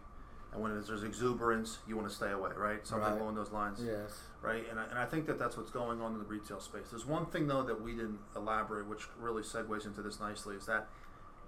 and 0.53 0.63
when 0.63 0.73
there's 0.73 1.03
exuberance, 1.03 1.79
you 1.87 1.97
want 1.97 2.09
to 2.09 2.15
stay 2.15 2.31
away." 2.31 2.51
Right? 2.57 2.87
Something 2.87 3.13
Right. 3.13 3.21
along 3.21 3.35
those 3.35 3.53
lines. 3.53 3.83
Yes. 3.83 4.23
Right? 4.41 4.67
And 4.71 4.79
I, 4.79 4.85
and 4.85 4.99
I 4.99 5.05
think 5.07 5.27
that 5.27 5.39
that's 5.39 5.57
what's 5.57 5.71
going 5.71 6.01
on 6.01 6.13
in 6.13 6.19
the 6.19 6.25
retail 6.25 6.61
space. 6.61 6.91
There's 6.91 7.07
one 7.07 7.27
thing 7.27 7.47
though 7.49 7.63
that 7.63 7.81
we 7.81 7.93
didn't 7.93 8.21
elaborate, 8.37 8.87
which 8.87 9.09
really 9.19 9.43
segues 9.43 9.85
into 9.87 10.03
this 10.03 10.21
nicely, 10.21 10.57
is 10.57 10.67
that 10.67 10.89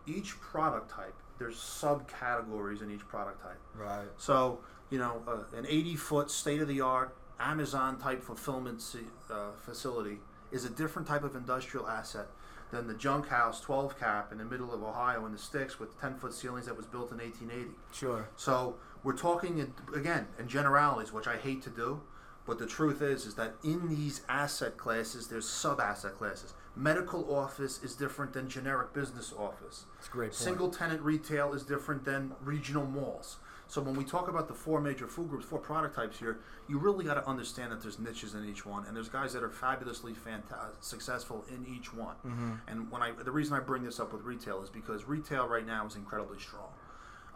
each 0.07 0.41
product 0.41 0.91
type 0.91 1.15
there's 1.39 1.57
subcategories 1.57 2.83
in 2.83 2.91
each 2.91 3.07
product 3.09 3.43
type. 3.43 3.59
Right. 3.75 4.09
So, 4.19 4.61
you 4.91 4.99
know, 4.99 5.23
uh, 5.27 5.57
an 5.57 5.65
80 5.67 5.97
foot 5.97 6.31
state 6.31 6.61
of 6.61 6.69
the 6.69 6.81
art 6.83 7.15
Amazon 7.39 7.99
type 7.99 8.23
fulfillment 8.23 8.83
uh, 9.31 9.51
facility 9.65 10.19
is 10.53 10.65
a 10.67 10.71
different 10.71 11.09
type 11.09 11.25
of 11.25 11.35
industrial 11.35 11.89
asset 11.89 12.27
than 12.71 12.87
the 12.87 12.95
junk 12.95 13.29
house 13.29 13.61
12 13.63 13.99
cap 13.99 14.31
in 14.33 14.39
the 14.39 14.45
middle 14.45 14.73
of 14.73 14.83
Ohio 14.83 15.25
in 15.27 15.33
the 15.33 15.39
sticks 15.39 15.81
with 15.81 15.99
10 16.01 16.17
foot 16.17 16.35
ceilings 16.35 16.67
that 16.67 16.77
was 16.77 16.87
built 16.87 17.11
in 17.11 17.19
1880. 17.19 17.71
Sure. 17.91 18.29
So 18.37 18.77
we're 19.03 19.17
talking 19.17 19.59
in, 19.59 19.73
again 19.95 20.29
in 20.39 20.49
generalities, 20.49 21.13
which 21.13 21.27
I 21.27 21.37
hate 21.37 21.63
to 21.63 21.71
do, 21.71 22.01
but 22.47 22.59
the 22.59 22.67
truth 22.67 23.03
is 23.03 23.27
is 23.27 23.35
that 23.35 23.55
in 23.63 23.89
these 23.89 24.23
asset 24.29 24.77
classes, 24.77 25.29
there's 25.29 25.49
sub 25.49 25.81
asset 25.81 26.17
classes. 26.17 26.55
Medical 26.77 27.35
office 27.35 27.83
is 27.83 27.95
different 27.95 28.33
than 28.33 28.49
generic 28.49 28.93
business 28.95 29.33
office. 29.37 29.85
It's 29.99 30.09
great 30.09 30.31
point. 30.31 30.35
Single 30.35 30.71
tenant 30.71 31.03
retail 31.03 31.53
is 31.53 31.63
different 31.65 32.05
than 32.05 32.33
regional 32.43 32.87
malls. 32.87 33.37
So 33.67 33.81
when 33.81 33.95
we 33.95 34.03
talk 34.03 34.27
about 34.27 34.49
the 34.49 34.55
four 34.55 34.81
major 34.81 35.07
food 35.07 35.29
groups, 35.29 35.45
four 35.45 35.61
product 35.61 35.95
types 35.95 36.19
here, 36.19 36.41
you 36.69 36.79
really 36.79 37.05
got 37.05 37.15
to 37.15 37.27
understand 37.29 37.71
that 37.71 37.81
there's 37.81 38.01
niches 38.01 38.35
in 38.35 38.45
each 38.45 38.67
one, 38.67 38.85
and 38.85 38.97
there's 38.97 39.09
guys 39.09 39.33
that 39.33 39.45
are 39.45 39.51
fabulously 39.51 40.13
fanta- 40.13 40.75
successful 40.81 41.45
in 41.49 41.65
each 41.73 41.95
one. 41.95 42.17
Mm-hmm. 42.27 42.53
And 42.67 42.91
when 42.91 43.01
I, 43.01 43.13
the 43.13 43.31
reason 43.31 43.57
I 43.57 43.61
bring 43.61 43.85
this 43.85 44.01
up 44.01 44.13
with 44.13 44.23
retail 44.23 44.61
is 44.63 44.71
because 44.71 45.05
retail 45.05 45.47
right 45.47 45.65
now 45.65 45.87
is 45.87 45.95
incredibly 45.95 46.41
strong. 46.41 46.71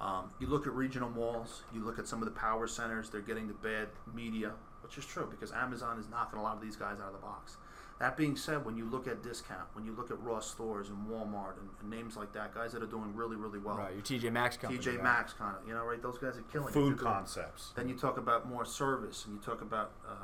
Um, 0.05 0.29
you 0.39 0.47
look 0.49 0.67
at 0.67 0.75
regional 0.75 1.09
malls, 1.09 1.63
you 1.73 1.83
look 1.83 1.99
at 1.99 2.07
some 2.07 2.21
of 2.21 2.27
the 2.27 2.39
power 2.39 2.67
centers, 2.67 3.09
they're 3.09 3.23
getting 3.23 3.49
the 3.49 3.55
bad 3.55 3.89
media, 4.15 4.53
which 4.83 4.99
is 4.99 5.07
true 5.07 5.27
because 5.31 5.51
Amazon 5.53 5.99
is 5.99 6.11
knocking 6.11 6.39
a 6.39 6.43
lot 6.43 6.55
of 6.55 6.63
these 6.63 6.77
guys 6.77 7.01
out 7.01 7.07
of 7.07 7.13
the 7.15 7.21
box. 7.21 7.57
That 8.01 8.17
being 8.17 8.37
said, 8.37 8.67
when 8.67 8.77
you 8.77 8.85
look 8.85 9.07
at 9.07 9.23
discount, 9.23 9.67
when 9.73 9.87
you 9.87 9.93
look 9.93 10.11
at 10.11 10.21
Ross 10.21 10.51
stores 10.51 10.91
and 10.91 10.99
Walmart 11.09 11.59
and, 11.61 11.71
and 11.81 11.89
names 11.89 12.17
like 12.17 12.35
that, 12.35 12.53
guys 12.55 12.73
that 12.73 12.83
are 12.83 12.87
doing 12.87 13.15
really, 13.15 13.37
really 13.37 13.61
well, 13.61 13.77
Right. 13.77 13.95
Your 13.95 14.03
TJ 14.03 14.31
Maxx 14.31 14.59
company. 14.59 14.83
TJ 14.83 14.97
right? 14.97 15.03
Maxx 15.03 15.33
kind 15.33 15.57
of, 15.57 15.67
you 15.67 15.73
know, 15.73 15.85
right? 15.85 16.03
Those 16.03 16.19
guys 16.19 16.37
are 16.37 16.43
killing. 16.53 16.73
Food 16.73 16.99
They're 16.99 17.05
concepts. 17.05 17.73
Then 17.75 17.89
you 17.89 17.95
talk 17.95 18.19
about 18.19 18.47
more 18.49 18.67
service, 18.67 19.25
and 19.25 19.35
you 19.35 19.41
talk 19.41 19.63
about 19.63 19.93
uh, 20.07 20.11
uh, 20.11 20.17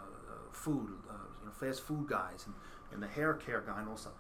food, 0.53 0.91
uh, 1.09 1.15
you 1.41 1.47
know, 1.47 1.53
fast 1.53 1.83
food 1.83 2.07
guys, 2.07 2.45
and, 2.45 2.55
and 2.93 3.03
the 3.03 3.07
hair 3.07 3.35
care 3.35 3.63
guy, 3.65 3.81
and 3.81 3.89
all 3.89 3.97
stuff. 3.97 4.13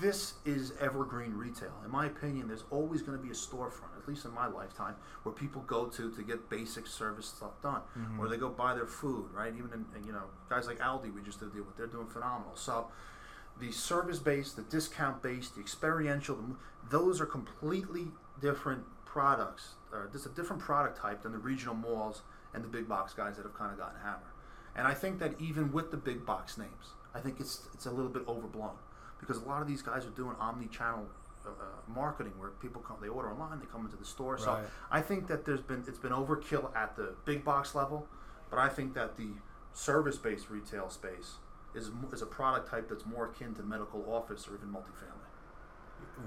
This 0.00 0.34
is 0.44 0.72
evergreen 0.80 1.34
retail. 1.34 1.72
In 1.84 1.90
my 1.90 2.06
opinion, 2.06 2.48
there's 2.48 2.64
always 2.70 3.02
going 3.02 3.18
to 3.18 3.22
be 3.22 3.30
a 3.30 3.34
storefront, 3.34 3.96
at 3.98 3.99
least 4.10 4.24
in 4.24 4.32
my 4.32 4.46
lifetime, 4.46 4.94
where 5.22 5.34
people 5.34 5.62
go 5.62 5.86
to 5.86 6.10
to 6.10 6.22
get 6.22 6.50
basic 6.50 6.86
service 6.86 7.26
stuff 7.26 7.60
done, 7.62 7.82
mm-hmm. 7.96 8.20
or 8.20 8.28
they 8.28 8.36
go 8.36 8.48
buy 8.48 8.74
their 8.74 8.86
food, 8.86 9.26
right? 9.32 9.52
Even 9.56 9.70
in, 9.72 10.04
you 10.04 10.12
know, 10.12 10.24
guys 10.48 10.66
like 10.66 10.78
Aldi, 10.78 11.14
we 11.14 11.22
just 11.22 11.40
did 11.40 11.48
a 11.48 11.52
deal 11.52 11.64
with, 11.64 11.76
they're 11.76 11.86
doing 11.86 12.06
phenomenal. 12.06 12.56
So, 12.56 12.88
the 13.58 13.72
service 13.72 14.18
based, 14.18 14.56
the 14.56 14.62
discount 14.62 15.22
based, 15.22 15.54
the 15.54 15.60
experiential, 15.60 16.38
those 16.90 17.20
are 17.20 17.26
completely 17.26 18.08
different 18.40 18.84
products. 19.04 19.74
Uh, 19.92 19.96
or 19.96 20.08
just 20.12 20.26
a 20.26 20.30
different 20.30 20.62
product 20.62 20.96
type 20.98 21.22
than 21.22 21.32
the 21.32 21.38
regional 21.38 21.74
malls 21.74 22.22
and 22.54 22.62
the 22.62 22.68
big 22.68 22.88
box 22.88 23.12
guys 23.12 23.36
that 23.36 23.42
have 23.42 23.54
kind 23.54 23.72
of 23.72 23.78
gotten 23.78 24.00
hammered. 24.00 24.22
And 24.76 24.86
I 24.86 24.94
think 24.94 25.18
that 25.18 25.34
even 25.40 25.72
with 25.72 25.90
the 25.90 25.96
big 25.96 26.24
box 26.24 26.56
names, 26.56 26.94
I 27.14 27.20
think 27.20 27.40
it's 27.40 27.66
it's 27.74 27.86
a 27.86 27.90
little 27.90 28.10
bit 28.10 28.22
overblown 28.28 28.76
because 29.18 29.38
a 29.38 29.44
lot 29.44 29.62
of 29.62 29.68
these 29.68 29.82
guys 29.82 30.06
are 30.06 30.10
doing 30.10 30.36
omni-channel 30.38 31.06
uh, 31.46 31.50
uh, 31.50 31.52
marketing 31.88 32.32
where 32.38 32.50
people 32.50 32.82
come, 32.82 32.98
they 33.00 33.08
order 33.08 33.30
online, 33.30 33.58
they 33.60 33.66
come 33.66 33.84
into 33.84 33.96
the 33.96 34.04
store. 34.04 34.38
So 34.38 34.52
Right. 34.52 34.68
I 34.90 35.00
think 35.00 35.26
that 35.28 35.44
there's 35.44 35.60
been 35.62 35.84
it's 35.88 35.98
been 35.98 36.12
overkill 36.12 36.74
at 36.76 36.96
the 36.96 37.14
big 37.24 37.44
box 37.44 37.74
level, 37.74 38.08
but 38.50 38.58
I 38.58 38.68
think 38.68 38.94
that 38.94 39.16
the 39.16 39.30
service-based 39.72 40.50
retail 40.50 40.90
space 40.90 41.38
is 41.74 41.90
is 42.12 42.22
a 42.22 42.26
product 42.26 42.68
type 42.70 42.88
that's 42.88 43.06
more 43.06 43.26
akin 43.26 43.54
to 43.54 43.62
medical 43.62 44.04
office 44.12 44.48
or 44.48 44.54
even 44.56 44.68
multifamily. 44.68 45.28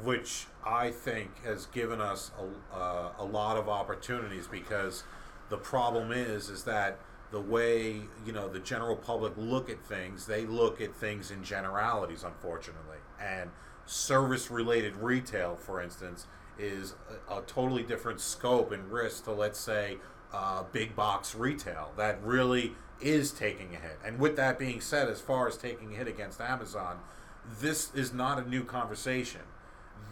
which 0.04 0.48
I 0.66 0.92
think 0.92 1.44
has 1.44 1.66
given 1.68 2.02
us 2.02 2.32
a, 2.40 2.76
uh, 2.76 3.12
a 3.20 3.26
lot 3.26 3.58
of 3.58 3.70
opportunities 3.70 4.48
because 4.48 5.04
the 5.50 5.58
problem 5.58 6.12
is 6.12 6.50
is 6.50 6.64
that 6.64 7.00
the 7.32 7.42
way 7.42 8.10
you 8.26 8.32
know 8.32 8.48
the 8.48 8.60
general 8.60 8.96
public 8.96 9.34
look 9.38 9.70
at 9.70 9.84
things, 9.86 10.26
they 10.28 10.46
look 10.46 10.82
at 10.82 10.96
things 10.96 11.32
in 11.32 11.44
generalities, 11.44 12.24
unfortunately, 12.24 13.00
and 13.20 13.52
service 13.86 14.50
related 14.50 14.96
retail, 14.98 15.56
for 15.56 15.82
instance, 15.82 16.28
is 16.58 16.96
a, 17.30 17.40
a 17.40 17.42
totally 17.44 17.84
different 17.84 18.20
scope 18.20 18.72
and 18.72 18.92
risk 18.92 19.26
to 19.26 19.32
let's 19.32 19.60
say 19.60 19.98
uh, 20.34 20.64
big 20.72 20.96
box 20.96 21.36
retail 21.36 21.92
that 21.98 22.24
really 22.24 22.74
is 23.02 23.32
taking 23.32 23.76
a 23.76 23.80
hit. 23.80 24.00
And 24.06 24.20
with 24.20 24.36
that 24.38 24.58
being 24.58 24.82
said, 24.82 25.10
as 25.10 25.20
far 25.20 25.48
as 25.48 25.58
taking 25.58 25.94
a 25.94 25.98
hit 25.98 26.08
against 26.08 26.40
Amazon, 26.40 27.00
this 27.60 27.94
is 27.94 28.14
not 28.14 28.40
a 28.40 28.50
new 28.50 28.64
conversation 28.64 29.42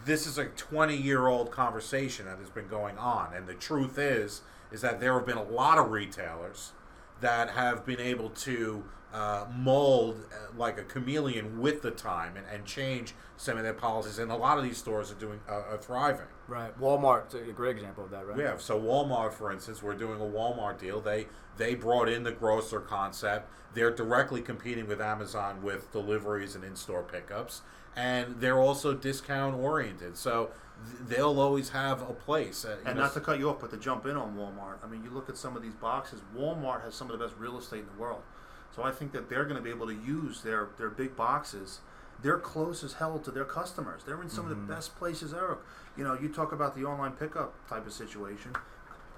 this 0.04 0.26
is 0.26 0.38
a 0.38 0.46
20 0.46 0.96
year 0.96 1.26
old 1.26 1.50
conversation 1.50 2.26
that 2.26 2.38
has 2.38 2.50
been 2.50 2.68
going 2.68 2.98
on 2.98 3.32
and 3.34 3.46
the 3.46 3.54
truth 3.54 3.98
is 3.98 4.42
is 4.70 4.80
that 4.80 5.00
there 5.00 5.14
have 5.14 5.26
been 5.26 5.36
a 5.36 5.42
lot 5.42 5.78
of 5.78 5.90
retailers 5.90 6.72
that 7.20 7.50
have 7.50 7.84
been 7.86 8.00
able 8.00 8.30
to 8.30 8.84
uh, 9.12 9.46
mold 9.54 10.20
uh, 10.32 10.56
like 10.56 10.78
a 10.78 10.82
chameleon 10.84 11.60
with 11.60 11.82
the 11.82 11.90
time 11.90 12.36
and, 12.36 12.46
and 12.52 12.64
change 12.64 13.14
some 13.36 13.56
of 13.58 13.62
their 13.62 13.74
policies 13.74 14.18
and 14.18 14.30
a 14.30 14.36
lot 14.36 14.56
of 14.58 14.64
these 14.64 14.78
stores 14.78 15.10
are 15.10 15.16
doing 15.16 15.40
uh, 15.48 15.52
are 15.70 15.78
thriving 15.78 16.26
Right. 16.48 16.78
Walmart's 16.78 17.34
a 17.34 17.38
great 17.52 17.76
example 17.76 18.04
of 18.04 18.10
that, 18.10 18.26
right? 18.26 18.36
Yeah. 18.38 18.58
so 18.58 18.78
Walmart, 18.78 19.32
for 19.32 19.50
instance, 19.52 19.82
we're 19.82 19.94
doing 19.94 20.20
a 20.20 20.24
Walmart 20.24 20.78
deal. 20.78 21.00
They 21.00 21.26
they 21.56 21.74
brought 21.74 22.08
in 22.10 22.24
the 22.24 22.32
grocer 22.32 22.80
concept. 22.80 23.48
They're 23.72 23.94
directly 23.94 24.42
competing 24.42 24.86
with 24.86 25.00
Amazon 25.00 25.62
with 25.62 25.90
deliveries 25.92 26.54
and 26.54 26.62
in-store 26.64 27.04
pickups, 27.04 27.62
and 27.96 28.38
they're 28.40 28.58
also 28.58 28.92
discount 28.92 29.56
oriented. 29.56 30.16
So 30.18 30.50
they'll 31.08 31.40
always 31.40 31.70
have 31.70 32.02
a 32.02 32.12
place. 32.12 32.66
Uh, 32.66 32.76
And 32.84 32.96
know, 32.96 33.04
not 33.04 33.14
to 33.14 33.20
cut 33.20 33.38
you 33.38 33.48
off, 33.48 33.60
but 33.60 33.70
to 33.70 33.76
jump 33.78 34.04
in 34.04 34.16
on 34.16 34.36
Walmart, 34.36 34.78
I 34.84 34.88
mean, 34.88 35.02
you 35.04 35.10
look 35.10 35.28
at 35.30 35.38
some 35.38 35.56
of 35.56 35.62
these 35.62 35.74
boxes. 35.74 36.20
Walmart 36.36 36.82
has 36.84 36.94
some 36.94 37.10
of 37.10 37.18
the 37.18 37.24
best 37.24 37.38
real 37.38 37.56
estate 37.58 37.80
in 37.80 37.86
the 37.94 38.00
world, 38.00 38.22
so 38.74 38.82
I 38.82 38.90
think 38.90 39.12
that 39.12 39.28
they're 39.28 39.44
going 39.44 39.56
to 39.56 39.62
be 39.62 39.70
able 39.70 39.86
to 39.86 39.94
use 39.94 40.42
their 40.42 40.70
their 40.78 40.90
big 40.90 41.16
boxes. 41.16 41.80
They're 42.22 42.38
close 42.38 42.84
as 42.84 42.94
hell 42.94 43.18
to 43.18 43.30
their 43.30 43.44
customers. 43.44 44.02
They're 44.04 44.22
in 44.22 44.30
some 44.30 44.44
of 44.44 44.50
the 44.50 44.56
mm-hmm. 44.56 44.72
best 44.72 44.96
places 44.96 45.34
ever. 45.34 45.58
You 45.96 46.04
know, 46.04 46.14
you 46.14 46.28
talk 46.28 46.52
about 46.52 46.76
the 46.76 46.84
online 46.84 47.12
pickup 47.12 47.54
type 47.68 47.86
of 47.86 47.92
situation. 47.92 48.52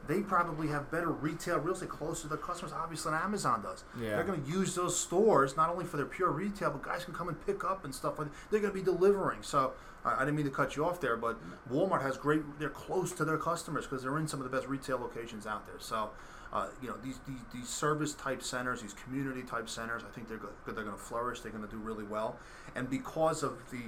They 0.07 0.21
probably 0.21 0.69
have 0.69 0.91
better 0.91 1.11
retail 1.11 1.59
real 1.59 1.75
estate 1.75 1.89
close 1.89 2.23
to 2.23 2.29
their 2.29 2.39
customers, 2.39 2.73
obviously, 2.73 3.13
than 3.13 3.21
Amazon 3.21 3.63
does. 3.63 3.85
Yeah. 3.99 4.11
They're 4.11 4.25
going 4.25 4.43
to 4.43 4.51
use 4.51 4.75
those 4.75 4.99
stores 4.99 5.57
not 5.57 5.71
only 5.71 5.85
for 5.85 5.97
their 5.97 6.07
pure 6.07 6.31
retail, 6.31 6.71
but 6.71 6.83
guys 6.83 7.05
can 7.05 7.15
come 7.15 7.29
and 7.29 7.47
pick 7.47 7.65
up 7.65 7.85
and 7.85 7.95
stuff. 7.95 8.19
like 8.19 8.29
They're 8.51 8.61
going 8.61 8.73
to 8.73 8.79
be 8.79 8.85
delivering. 8.85 9.43
So 9.43 9.73
I 10.05 10.15
I 10.15 10.19
didn't 10.21 10.37
mean 10.37 10.45
to 10.45 10.51
cut 10.51 10.77
you 10.77 10.85
off 10.85 11.01
there, 11.01 11.17
but 11.17 11.39
Walmart 11.71 12.03
has 12.03 12.17
great. 12.17 12.43
They're 12.59 12.69
close 12.69 13.13
to 13.13 13.25
their 13.25 13.39
customers 13.39 13.87
because 13.87 14.03
they're 14.03 14.19
in 14.19 14.29
some 14.29 14.41
of 14.41 14.51
the 14.51 14.55
best 14.55 14.69
retail 14.69 14.99
locations 14.99 15.47
out 15.47 15.67
there. 15.67 15.79
So, 15.79 16.11
uh, 16.55 16.69
you 16.81 16.89
know, 16.89 16.97
these, 17.03 17.19
these 17.27 17.41
these 17.53 17.69
service 17.69 18.15
type 18.15 18.43
centers, 18.43 18.81
these 18.81 18.95
community 18.95 19.43
type 19.43 19.69
centers, 19.69 20.03
I 20.09 20.15
think 20.15 20.29
they're 20.29 20.39
go- 20.39 20.53
they're 20.65 20.75
going 20.75 20.97
to 20.97 21.03
flourish. 21.03 21.41
They're 21.41 21.53
going 21.53 21.65
to 21.65 21.71
do 21.71 21.79
really 21.79 22.05
well, 22.05 22.39
and 22.75 22.89
because 22.89 23.43
of 23.43 23.59
the 23.71 23.83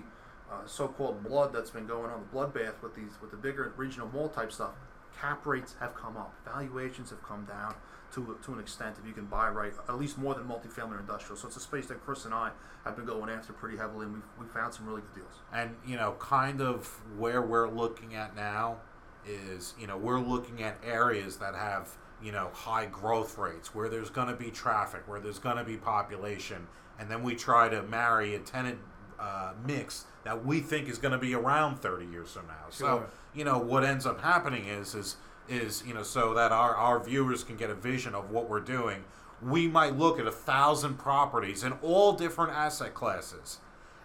uh, 0.50 0.66
so-called 0.66 1.22
blood 1.24 1.52
that's 1.52 1.70
been 1.70 1.86
going 1.86 2.10
on, 2.10 2.20
the 2.20 2.36
bloodbath 2.36 2.82
with 2.82 2.94
these 2.94 3.12
with 3.20 3.30
the 3.30 3.36
bigger 3.36 3.72
regional 3.76 4.08
mall 4.08 4.28
type 4.28 4.52
stuff, 4.52 4.72
cap 5.18 5.46
rates 5.46 5.76
have 5.80 5.94
come 5.94 6.16
up, 6.16 6.34
valuations 6.44 7.10
have 7.10 7.22
come 7.22 7.44
down 7.44 7.74
to 8.12 8.36
to 8.44 8.52
an 8.52 8.60
extent 8.60 8.96
if 9.00 9.06
you 9.06 9.14
can 9.14 9.26
buy 9.26 9.48
right, 9.48 9.72
at 9.88 9.98
least 9.98 10.18
more 10.18 10.34
than 10.34 10.44
multifamily 10.44 10.96
or 10.96 11.00
industrial. 11.00 11.36
So 11.36 11.46
it's 11.46 11.56
a 11.56 11.60
space 11.60 11.86
that 11.86 12.04
Chris 12.04 12.24
and 12.24 12.34
I 12.34 12.50
have 12.84 12.96
been 12.96 13.06
going 13.06 13.30
after 13.30 13.52
pretty 13.52 13.76
heavily, 13.76 14.06
and 14.06 14.14
we've 14.14 14.22
we 14.40 14.46
found 14.46 14.74
some 14.74 14.86
really 14.86 15.02
good 15.02 15.22
deals. 15.22 15.34
And 15.52 15.76
you 15.86 15.96
know, 15.96 16.16
kind 16.18 16.60
of 16.60 16.86
where 17.16 17.42
we're 17.42 17.68
looking 17.68 18.14
at 18.16 18.34
now 18.34 18.78
is, 19.26 19.74
you 19.78 19.86
know, 19.86 19.96
we're 19.96 20.20
looking 20.20 20.62
at 20.62 20.78
areas 20.84 21.36
that 21.38 21.54
have, 21.54 21.96
you 22.22 22.32
know, 22.32 22.50
high 22.52 22.86
growth 22.86 23.38
rates, 23.38 23.74
where 23.74 23.88
there's 23.88 24.10
going 24.10 24.28
to 24.28 24.34
be 24.34 24.50
traffic, 24.50 25.02
where 25.06 25.20
there's 25.20 25.38
going 25.38 25.56
to 25.56 25.64
be 25.64 25.76
population, 25.76 26.66
and 26.98 27.10
then 27.10 27.22
we 27.22 27.34
try 27.34 27.68
to 27.68 27.82
marry 27.82 28.34
a 28.34 28.38
tenant 28.38 28.78
uh, 29.18 29.52
mix 29.66 30.04
that 30.24 30.44
we 30.44 30.60
think 30.60 30.88
is 30.88 30.98
going 30.98 31.12
to 31.12 31.18
be 31.18 31.34
around 31.34 31.76
30 31.76 32.06
years 32.06 32.32
from 32.32 32.46
now. 32.46 32.66
So, 32.70 33.06
you 33.34 33.44
know, 33.44 33.58
what 33.58 33.84
ends 33.84 34.06
up 34.06 34.20
happening 34.20 34.66
is 34.66 34.94
is 34.94 35.16
is 35.48 35.84
you 35.86 35.94
know 35.94 36.02
so 36.02 36.34
that 36.34 36.50
our 36.50 36.74
our 36.74 37.02
viewers 37.02 37.44
can 37.44 37.56
get 37.56 37.70
a 37.70 37.74
vision 37.74 38.14
of 38.14 38.30
what 38.30 38.48
we're 38.48 38.60
doing. 38.60 39.04
We 39.42 39.68
might 39.68 39.96
look 39.96 40.18
at 40.18 40.26
a 40.26 40.32
thousand 40.32 40.98
properties 40.98 41.62
in 41.62 41.72
all 41.82 42.14
different 42.14 42.52
asset 42.52 42.94
classes 42.94 43.58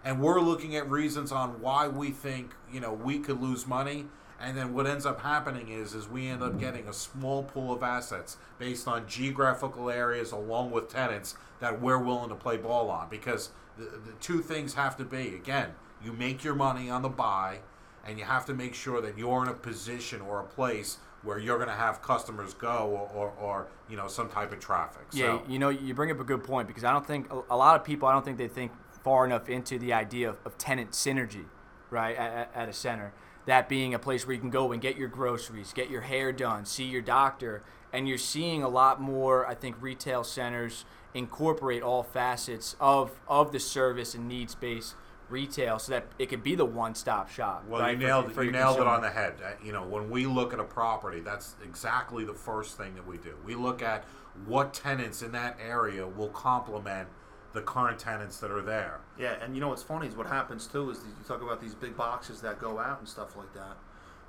and 0.04 0.20
we're 0.20 0.40
looking 0.40 0.76
at 0.76 0.90
reasons 0.90 1.32
on 1.32 1.62
why 1.62 1.88
we 1.88 2.12
think 2.12 2.54
you 2.72 2.80
know 2.80 2.94
we 2.94 3.20
could 3.20 3.42
lose 3.42 3.68
money 3.68 4.06
and 4.42 4.58
then 4.58 4.74
what 4.74 4.88
ends 4.88 5.06
up 5.06 5.22
happening 5.22 5.70
is 5.70 5.94
is 5.94 6.08
we 6.08 6.28
end 6.28 6.42
up 6.42 6.60
getting 6.60 6.88
a 6.88 6.94
small 6.94 7.44
pool 7.44 7.74
of 7.74 7.84
assets 7.84 8.38
based 8.58 8.88
on 8.88 9.08
geographical 9.08 9.90
areas 9.90 10.32
along 10.32 10.72
with 10.72 10.90
tenants 10.90 11.36
that 11.60 11.82
we're 11.82 11.98
willing 11.98 12.30
to 12.30 12.36
play 12.36 12.58
ball 12.58 12.90
on 12.90 13.08
because 13.10 13.50
the, 13.78 13.84
the 13.84 14.14
two 14.20 14.42
things 14.42 14.74
have 14.74 14.98
to 14.98 15.04
be 15.06 15.36
again 15.36 15.70
you 16.04 16.12
make 16.14 16.44
your 16.44 16.56
money 16.56 16.90
on 16.90 17.02
the 17.02 17.10
buy 17.10 17.60
and 18.06 18.18
you 18.18 18.26
have 18.26 18.46
to 18.46 18.54
make 18.54 18.74
sure 18.74 19.02
that 19.02 19.18
you're 19.18 19.44
in 19.44 19.48
a 19.50 19.54
position 19.54 20.22
or 20.22 20.40
a 20.40 20.44
place 20.44 20.98
where 21.24 21.38
you're 21.38 21.58
going 21.58 21.70
to 21.70 21.76
have 21.76 22.02
customers 22.02 22.54
go 22.56 22.88
or, 22.88 23.10
or, 23.16 23.34
or 23.40 23.68
you 23.90 23.96
know 23.96 24.08
some 24.08 24.30
type 24.30 24.52
of 24.52 24.60
traffic 24.60 25.04
Yeah, 25.12 25.38
so 25.38 25.44
you 25.48 25.60
know, 25.60 25.70
you 25.70 25.94
bring 25.94 26.12
up 26.12 26.20
a 26.20 26.24
good 26.24 26.44
point 26.44 26.68
because 26.68 26.84
I 26.84 26.92
don't 26.92 27.06
think 27.06 27.32
a, 27.32 27.56
lot 27.56 27.76
of 27.76 27.84
people. 27.84 28.08
I 28.08 28.14
don't 28.14 28.26
think 28.26 28.38
they 28.38 28.48
think 28.48 28.72
far 29.04 29.26
enough 29.26 29.50
into 29.50 29.78
the 29.78 29.94
idea 29.94 30.30
of, 30.30 30.38
of 30.46 30.58
tenant 30.58 30.92
synergy, 30.92 31.46
right? 31.90 32.16
At- 32.18 32.52
at 32.56 32.70
a 32.70 32.74
center, 32.74 33.14
that 33.46 33.68
being 33.70 33.94
a 33.94 34.00
place 34.00 34.26
where 34.26 34.34
you 34.34 34.40
can 34.42 34.50
go 34.50 34.72
and 34.72 34.82
get 34.82 34.96
your 34.98 35.08
groceries, 35.08 35.74
get 35.74 35.90
your 35.90 36.02
hair 36.02 36.32
done, 36.32 36.66
see 36.66 36.86
your 36.86 37.02
doctor, 37.02 37.64
and 37.94 38.08
you're 38.08 38.18
seeing 38.18 38.64
a 38.64 38.70
lot 38.70 39.02
more. 39.02 39.46
I 39.48 39.56
think 39.56 39.76
retail 39.82 40.24
centers 40.24 40.86
incorporate 41.14 41.84
all 41.84 42.04
facets 42.04 42.76
of 42.80 43.12
of 43.28 43.52
the 43.52 43.60
service 43.60 44.16
and 44.16 44.28
needs 44.28 44.56
based 44.56 44.96
retail, 45.30 45.80
so 45.80 45.94
that 45.94 46.06
it 46.20 46.28
could 46.28 46.44
be 46.44 46.56
the 46.56 46.66
one 46.66 46.94
stop 46.94 47.30
shop. 47.30 47.64
Well, 47.68 47.82
right, 47.82 47.92
you 47.92 47.98
for- 48.02 48.04
nailed 48.08 48.32
for 48.34 48.44
you 48.44 48.52
your 48.52 48.60
nailed 48.60 48.80
it 48.80 48.88
on 48.88 49.02
the 49.02 49.10
head. 49.10 49.36
Uh, 49.44 49.52
You 49.64 49.72
know, 49.72 49.84
when 49.84 50.10
we 50.10 50.26
look 50.26 50.54
at 50.54 50.60
a 50.60 50.64
property, 50.66 51.22
that's 51.22 51.56
exactly 51.64 52.26
the 52.26 52.34
first 52.34 52.78
thing 52.78 52.96
that 52.96 53.08
we 53.08 53.18
do. 53.18 53.36
We 53.46 53.56
look 53.56 53.82
at 53.82 54.04
what 54.46 54.74
tenants 54.74 55.22
in 55.22 55.32
that 55.34 55.58
area 55.66 56.06
will 56.08 56.30
complement 56.30 57.08
the 57.54 57.62
current 57.62 58.00
tenants 58.00 58.40
that 58.40 58.52
are 58.52 58.62
there. 58.62 59.00
Yeah, 59.18 59.36
and 59.42 59.56
you 59.56 59.62
know 59.62 59.70
what's 59.70 59.84
funny 59.84 60.08
is 60.08 60.16
what 60.16 60.28
happens 60.28 60.68
too 60.68 60.90
is 60.90 61.00
you 61.00 61.26
talk 61.28 61.42
about 61.42 61.62
these 61.62 61.76
big 61.76 61.98
boxes 61.98 62.42
that 62.42 62.60
go 62.60 62.80
out 62.80 63.00
and 63.00 63.08
stuff 63.08 63.36
like 63.36 63.54
that. 63.54 63.78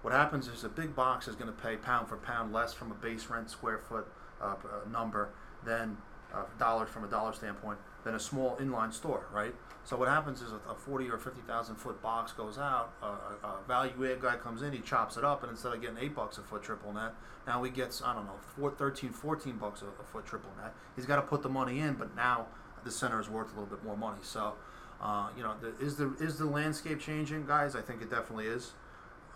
What 0.02 0.12
happens 0.12 0.48
is 0.48 0.64
a 0.64 0.68
big 0.68 0.96
box 0.96 1.28
is 1.28 1.36
going 1.36 1.52
to 1.52 1.62
pay 1.62 1.76
pound 1.76 2.08
for 2.08 2.16
pound 2.16 2.52
less 2.52 2.72
from 2.74 2.90
a 2.90 2.94
base 2.94 3.28
rent 3.28 3.50
square 3.50 3.78
foot 3.78 4.08
uh, 4.40 4.46
uh, 4.46 4.90
number 4.90 5.30
than 5.64 5.96
uh, 6.34 6.42
dollars 6.58 6.88
from 6.90 7.04
a 7.04 7.08
dollar 7.08 7.32
standpoint 7.32 7.78
than 8.04 8.14
a 8.16 8.20
small 8.20 8.56
inline 8.56 8.92
store, 8.92 9.26
right? 9.32 9.54
So 9.84 9.96
what 9.96 10.08
happens 10.08 10.42
is 10.42 10.50
a, 10.52 10.70
a 10.70 10.74
forty 10.74 11.08
or 11.08 11.18
fifty 11.18 11.40
thousand 11.42 11.76
foot 11.76 12.02
box 12.02 12.32
goes 12.32 12.58
out, 12.58 12.92
a, 13.02 13.46
a 13.46 13.58
value 13.68 13.92
add 14.10 14.20
guy 14.20 14.36
comes 14.36 14.62
in, 14.62 14.72
he 14.72 14.80
chops 14.80 15.16
it 15.16 15.24
up, 15.24 15.42
and 15.42 15.50
instead 15.52 15.72
of 15.72 15.80
getting 15.80 15.98
eight 15.98 16.14
bucks 16.14 16.38
a 16.38 16.42
foot 16.42 16.62
triple 16.62 16.92
net, 16.92 17.14
now 17.46 17.62
he 17.62 17.70
gets 17.70 18.02
I 18.02 18.14
don't 18.14 18.26
know 18.26 18.38
four, 18.56 18.70
13, 18.72 19.10
14 19.10 19.56
bucks 19.56 19.82
a, 19.82 19.86
a 19.86 20.04
foot 20.04 20.26
triple 20.26 20.50
net. 20.60 20.74
He's 20.96 21.06
got 21.06 21.16
to 21.16 21.22
put 21.22 21.42
the 21.42 21.48
money 21.48 21.78
in, 21.78 21.94
but 21.94 22.16
now 22.16 22.46
the 22.84 22.90
center 22.90 23.20
is 23.20 23.28
worth 23.28 23.48
a 23.52 23.60
little 23.60 23.74
bit 23.74 23.84
more 23.84 23.96
money. 23.96 24.18
So, 24.22 24.54
uh, 25.00 25.28
you 25.36 25.42
know, 25.42 25.54
the, 25.60 25.74
is 25.84 25.96
the 25.96 26.14
is 26.20 26.38
the 26.38 26.46
landscape 26.46 27.00
changing, 27.00 27.46
guys? 27.46 27.74
I 27.76 27.80
think 27.80 28.02
it 28.02 28.10
definitely 28.10 28.46
is. 28.46 28.72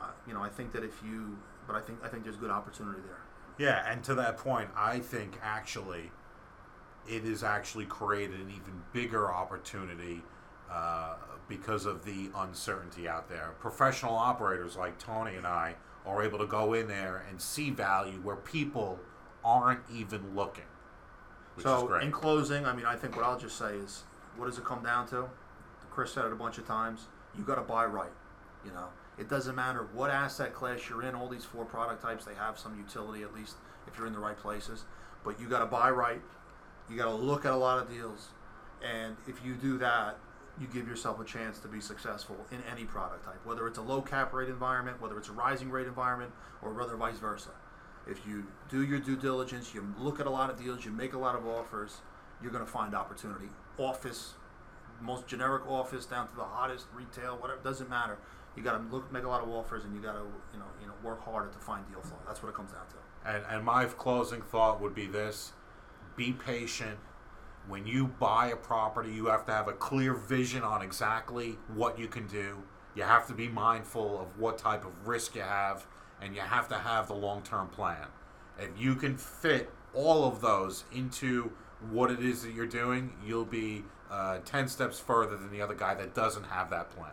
Uh, 0.00 0.06
you 0.26 0.34
know, 0.34 0.42
I 0.42 0.48
think 0.48 0.72
that 0.72 0.84
if 0.84 1.02
you, 1.04 1.38
but 1.66 1.76
I 1.76 1.80
think 1.80 1.98
I 2.04 2.08
think 2.08 2.24
there's 2.24 2.36
good 2.36 2.50
opportunity 2.50 3.00
there. 3.06 3.20
Yeah, 3.58 3.90
and 3.90 4.04
to 4.04 4.14
that 4.16 4.36
point, 4.36 4.68
I 4.76 4.98
think 4.98 5.38
actually 5.42 6.10
it 7.08 7.22
has 7.24 7.42
actually 7.42 7.86
created 7.86 8.40
an 8.40 8.50
even 8.50 8.82
bigger 8.92 9.32
opportunity 9.32 10.22
uh, 10.70 11.14
because 11.48 11.86
of 11.86 12.04
the 12.04 12.30
uncertainty 12.36 13.08
out 13.08 13.28
there. 13.28 13.54
Professional 13.60 14.14
operators 14.14 14.76
like 14.76 14.98
Tony 14.98 15.36
and 15.36 15.46
I 15.46 15.76
are 16.04 16.22
able 16.22 16.38
to 16.38 16.46
go 16.46 16.74
in 16.74 16.88
there 16.88 17.24
and 17.28 17.40
see 17.40 17.70
value 17.70 18.20
where 18.22 18.36
people 18.36 18.98
aren't 19.44 19.80
even 19.92 20.34
looking, 20.34 20.64
which 21.56 21.66
is 21.66 21.72
so, 21.72 21.86
great. 21.86 22.02
in 22.04 22.12
closing, 22.12 22.64
I 22.64 22.74
mean, 22.74 22.86
I 22.86 22.96
think 22.96 23.16
what 23.16 23.24
I'll 23.24 23.38
just 23.38 23.58
say 23.58 23.74
is, 23.74 24.04
what 24.36 24.46
does 24.46 24.58
it 24.58 24.64
come 24.64 24.82
down 24.82 25.08
to? 25.08 25.24
Chris 25.90 26.12
said 26.12 26.26
it 26.26 26.32
a 26.32 26.36
bunch 26.36 26.58
of 26.58 26.66
times. 26.66 27.06
You 27.36 27.42
got 27.42 27.54
to 27.56 27.62
buy 27.62 27.86
right. 27.86 28.12
You 28.64 28.72
know, 28.72 28.88
it 29.18 29.28
doesn't 29.28 29.54
matter 29.54 29.88
what 29.94 30.10
asset 30.10 30.52
class 30.52 30.88
you're 30.88 31.02
in. 31.02 31.14
All 31.14 31.28
these 31.28 31.44
four 31.44 31.64
product 31.64 32.02
types, 32.02 32.24
they 32.24 32.34
have 32.34 32.58
some 32.58 32.76
utility 32.76 33.22
at 33.22 33.34
least 33.34 33.56
if 33.86 33.96
you're 33.96 34.06
in 34.06 34.12
the 34.12 34.18
right 34.18 34.36
places. 34.36 34.84
But 35.24 35.40
you 35.40 35.48
got 35.48 35.60
to 35.60 35.66
buy 35.66 35.90
right. 35.90 36.20
You 36.90 36.96
got 36.96 37.06
to 37.06 37.14
look 37.14 37.44
at 37.44 37.52
a 37.52 37.56
lot 37.56 37.78
of 37.82 37.90
deals, 37.90 38.28
and 38.84 39.16
if 39.26 39.44
you 39.44 39.54
do 39.54 39.78
that, 39.78 40.18
you 40.60 40.66
give 40.68 40.86
yourself 40.86 41.20
a 41.20 41.24
chance 41.24 41.58
to 41.58 41.68
be 41.68 41.80
successful 41.80 42.36
in 42.50 42.58
any 42.70 42.84
product 42.84 43.24
type, 43.24 43.44
whether 43.44 43.66
it's 43.66 43.78
a 43.78 43.82
low 43.82 44.00
cap 44.00 44.32
rate 44.32 44.48
environment, 44.48 45.00
whether 45.00 45.18
it's 45.18 45.28
a 45.28 45.32
rising 45.32 45.70
rate 45.70 45.86
environment, 45.86 46.30
or 46.62 46.72
whether 46.72 46.96
vice 46.96 47.18
versa. 47.18 47.50
If 48.06 48.26
you 48.26 48.46
do 48.68 48.84
your 48.84 49.00
due 49.00 49.16
diligence, 49.16 49.74
you 49.74 49.92
look 49.98 50.20
at 50.20 50.26
a 50.26 50.30
lot 50.30 50.50
of 50.50 50.62
deals, 50.62 50.84
you 50.84 50.92
make 50.92 51.14
a 51.14 51.18
lot 51.18 51.34
of 51.34 51.46
offers, 51.46 51.98
you're 52.42 52.52
going 52.52 52.64
to 52.64 52.70
find 52.70 52.94
opportunity. 52.94 53.48
Office, 53.78 54.34
most 55.00 55.26
generic 55.26 55.66
office 55.68 56.06
down 56.06 56.28
to 56.28 56.36
the 56.36 56.44
hottest 56.44 56.86
retail, 56.94 57.36
whatever 57.36 57.60
doesn't 57.62 57.90
matter. 57.90 58.18
You 58.56 58.62
got 58.62 58.78
to 58.78 58.94
look, 58.94 59.12
make 59.12 59.24
a 59.24 59.28
lot 59.28 59.42
of 59.42 59.48
offers, 59.50 59.84
and 59.84 59.94
you 59.94 60.00
got 60.00 60.12
to 60.12 60.24
you 60.52 60.58
know 60.58 60.66
you 60.80 60.86
know 60.86 60.94
work 61.02 61.22
harder 61.22 61.50
to 61.50 61.58
find 61.58 61.86
deal 61.88 62.00
flow. 62.00 62.18
That's 62.26 62.42
what 62.42 62.48
it 62.48 62.54
comes 62.54 62.72
down 62.72 62.86
to. 62.88 62.96
And, 63.30 63.44
and 63.50 63.64
my 63.64 63.84
closing 63.84 64.40
thought 64.40 64.80
would 64.80 64.94
be 64.94 65.06
this 65.06 65.52
be 66.16 66.32
patient. 66.32 66.98
When 67.68 67.86
you 67.86 68.06
buy 68.06 68.48
a 68.48 68.56
property, 68.56 69.12
you 69.12 69.26
have 69.26 69.44
to 69.46 69.52
have 69.52 69.68
a 69.68 69.72
clear 69.72 70.14
vision 70.14 70.62
on 70.62 70.82
exactly 70.82 71.58
what 71.74 71.98
you 71.98 72.06
can 72.06 72.26
do. 72.28 72.62
You 72.94 73.02
have 73.02 73.26
to 73.26 73.34
be 73.34 73.48
mindful 73.48 74.20
of 74.20 74.38
what 74.38 74.56
type 74.56 74.84
of 74.84 75.06
risk 75.06 75.34
you 75.34 75.42
have, 75.42 75.84
and 76.20 76.34
you 76.34 76.40
have 76.40 76.68
to 76.68 76.76
have 76.76 77.08
the 77.08 77.14
long 77.14 77.42
term 77.42 77.68
plan. 77.68 78.06
If 78.58 78.70
you 78.78 78.94
can 78.94 79.16
fit 79.16 79.70
all 79.94 80.24
of 80.24 80.40
those 80.40 80.84
into 80.92 81.52
what 81.90 82.10
it 82.10 82.20
is 82.20 82.42
that 82.42 82.52
you're 82.52 82.66
doing, 82.66 83.12
you'll 83.24 83.44
be 83.44 83.84
uh, 84.10 84.38
10 84.44 84.68
steps 84.68 84.98
further 84.98 85.36
than 85.36 85.50
the 85.50 85.60
other 85.60 85.74
guy 85.74 85.94
that 85.94 86.14
doesn't 86.14 86.44
have 86.44 86.70
that 86.70 86.90
plan. 86.90 87.12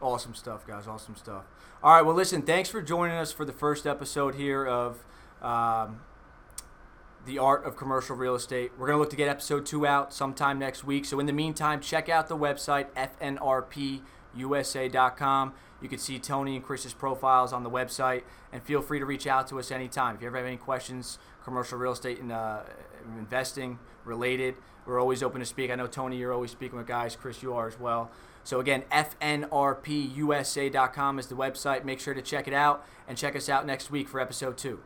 Awesome 0.00 0.34
stuff, 0.34 0.66
guys. 0.66 0.86
Awesome 0.86 1.16
stuff. 1.16 1.44
All 1.82 1.92
right. 1.92 2.02
Well, 2.02 2.14
listen. 2.14 2.42
Thanks 2.42 2.68
for 2.68 2.80
joining 2.80 3.16
us 3.16 3.32
for 3.32 3.44
the 3.44 3.52
first 3.52 3.86
episode 3.86 4.36
here 4.36 4.64
of 4.64 5.04
um, 5.42 6.00
the 7.26 7.38
art 7.38 7.64
of 7.64 7.76
commercial 7.76 8.14
real 8.14 8.34
estate. 8.36 8.72
We're 8.78 8.86
gonna 8.86 8.98
look 8.98 9.10
to 9.10 9.16
get 9.16 9.28
episode 9.28 9.66
two 9.66 9.86
out 9.86 10.12
sometime 10.12 10.58
next 10.58 10.84
week. 10.84 11.04
So 11.04 11.18
in 11.18 11.26
the 11.26 11.32
meantime, 11.32 11.80
check 11.80 12.08
out 12.08 12.28
the 12.28 12.36
website 12.36 12.86
fnrpusa.com. 14.36 15.54
You 15.80 15.88
can 15.88 15.98
see 15.98 16.18
Tony 16.18 16.56
and 16.56 16.64
Chris's 16.64 16.92
profiles 16.92 17.52
on 17.52 17.62
the 17.62 17.70
website, 17.70 18.22
and 18.52 18.62
feel 18.62 18.82
free 18.82 18.98
to 18.98 19.04
reach 19.04 19.26
out 19.28 19.46
to 19.48 19.58
us 19.58 19.70
anytime 19.70 20.16
if 20.16 20.22
you 20.22 20.26
ever 20.26 20.38
have 20.38 20.46
any 20.46 20.56
questions, 20.56 21.18
commercial 21.44 21.78
real 21.78 21.92
estate 21.92 22.20
and 22.20 22.32
uh, 22.32 22.62
investing 23.18 23.78
related. 24.04 24.56
We're 24.86 25.00
always 25.00 25.22
open 25.22 25.38
to 25.40 25.46
speak. 25.46 25.70
I 25.70 25.76
know 25.76 25.86
Tony, 25.86 26.16
you're 26.16 26.32
always 26.32 26.50
speaking 26.50 26.78
with 26.78 26.86
guys. 26.86 27.14
Chris, 27.14 27.42
you 27.42 27.54
are 27.54 27.68
as 27.68 27.78
well. 27.78 28.10
So 28.42 28.58
again, 28.60 28.84
fnrpusa.com 28.90 29.48
is 31.18 31.26
the 31.26 31.34
website. 31.34 31.84
Make 31.84 32.00
sure 32.00 32.14
to 32.14 32.22
check 32.22 32.48
it 32.48 32.54
out 32.54 32.86
and 33.06 33.18
check 33.18 33.36
us 33.36 33.50
out 33.50 33.66
next 33.66 33.90
week 33.90 34.08
for 34.08 34.18
episode 34.20 34.56
two. 34.56 34.80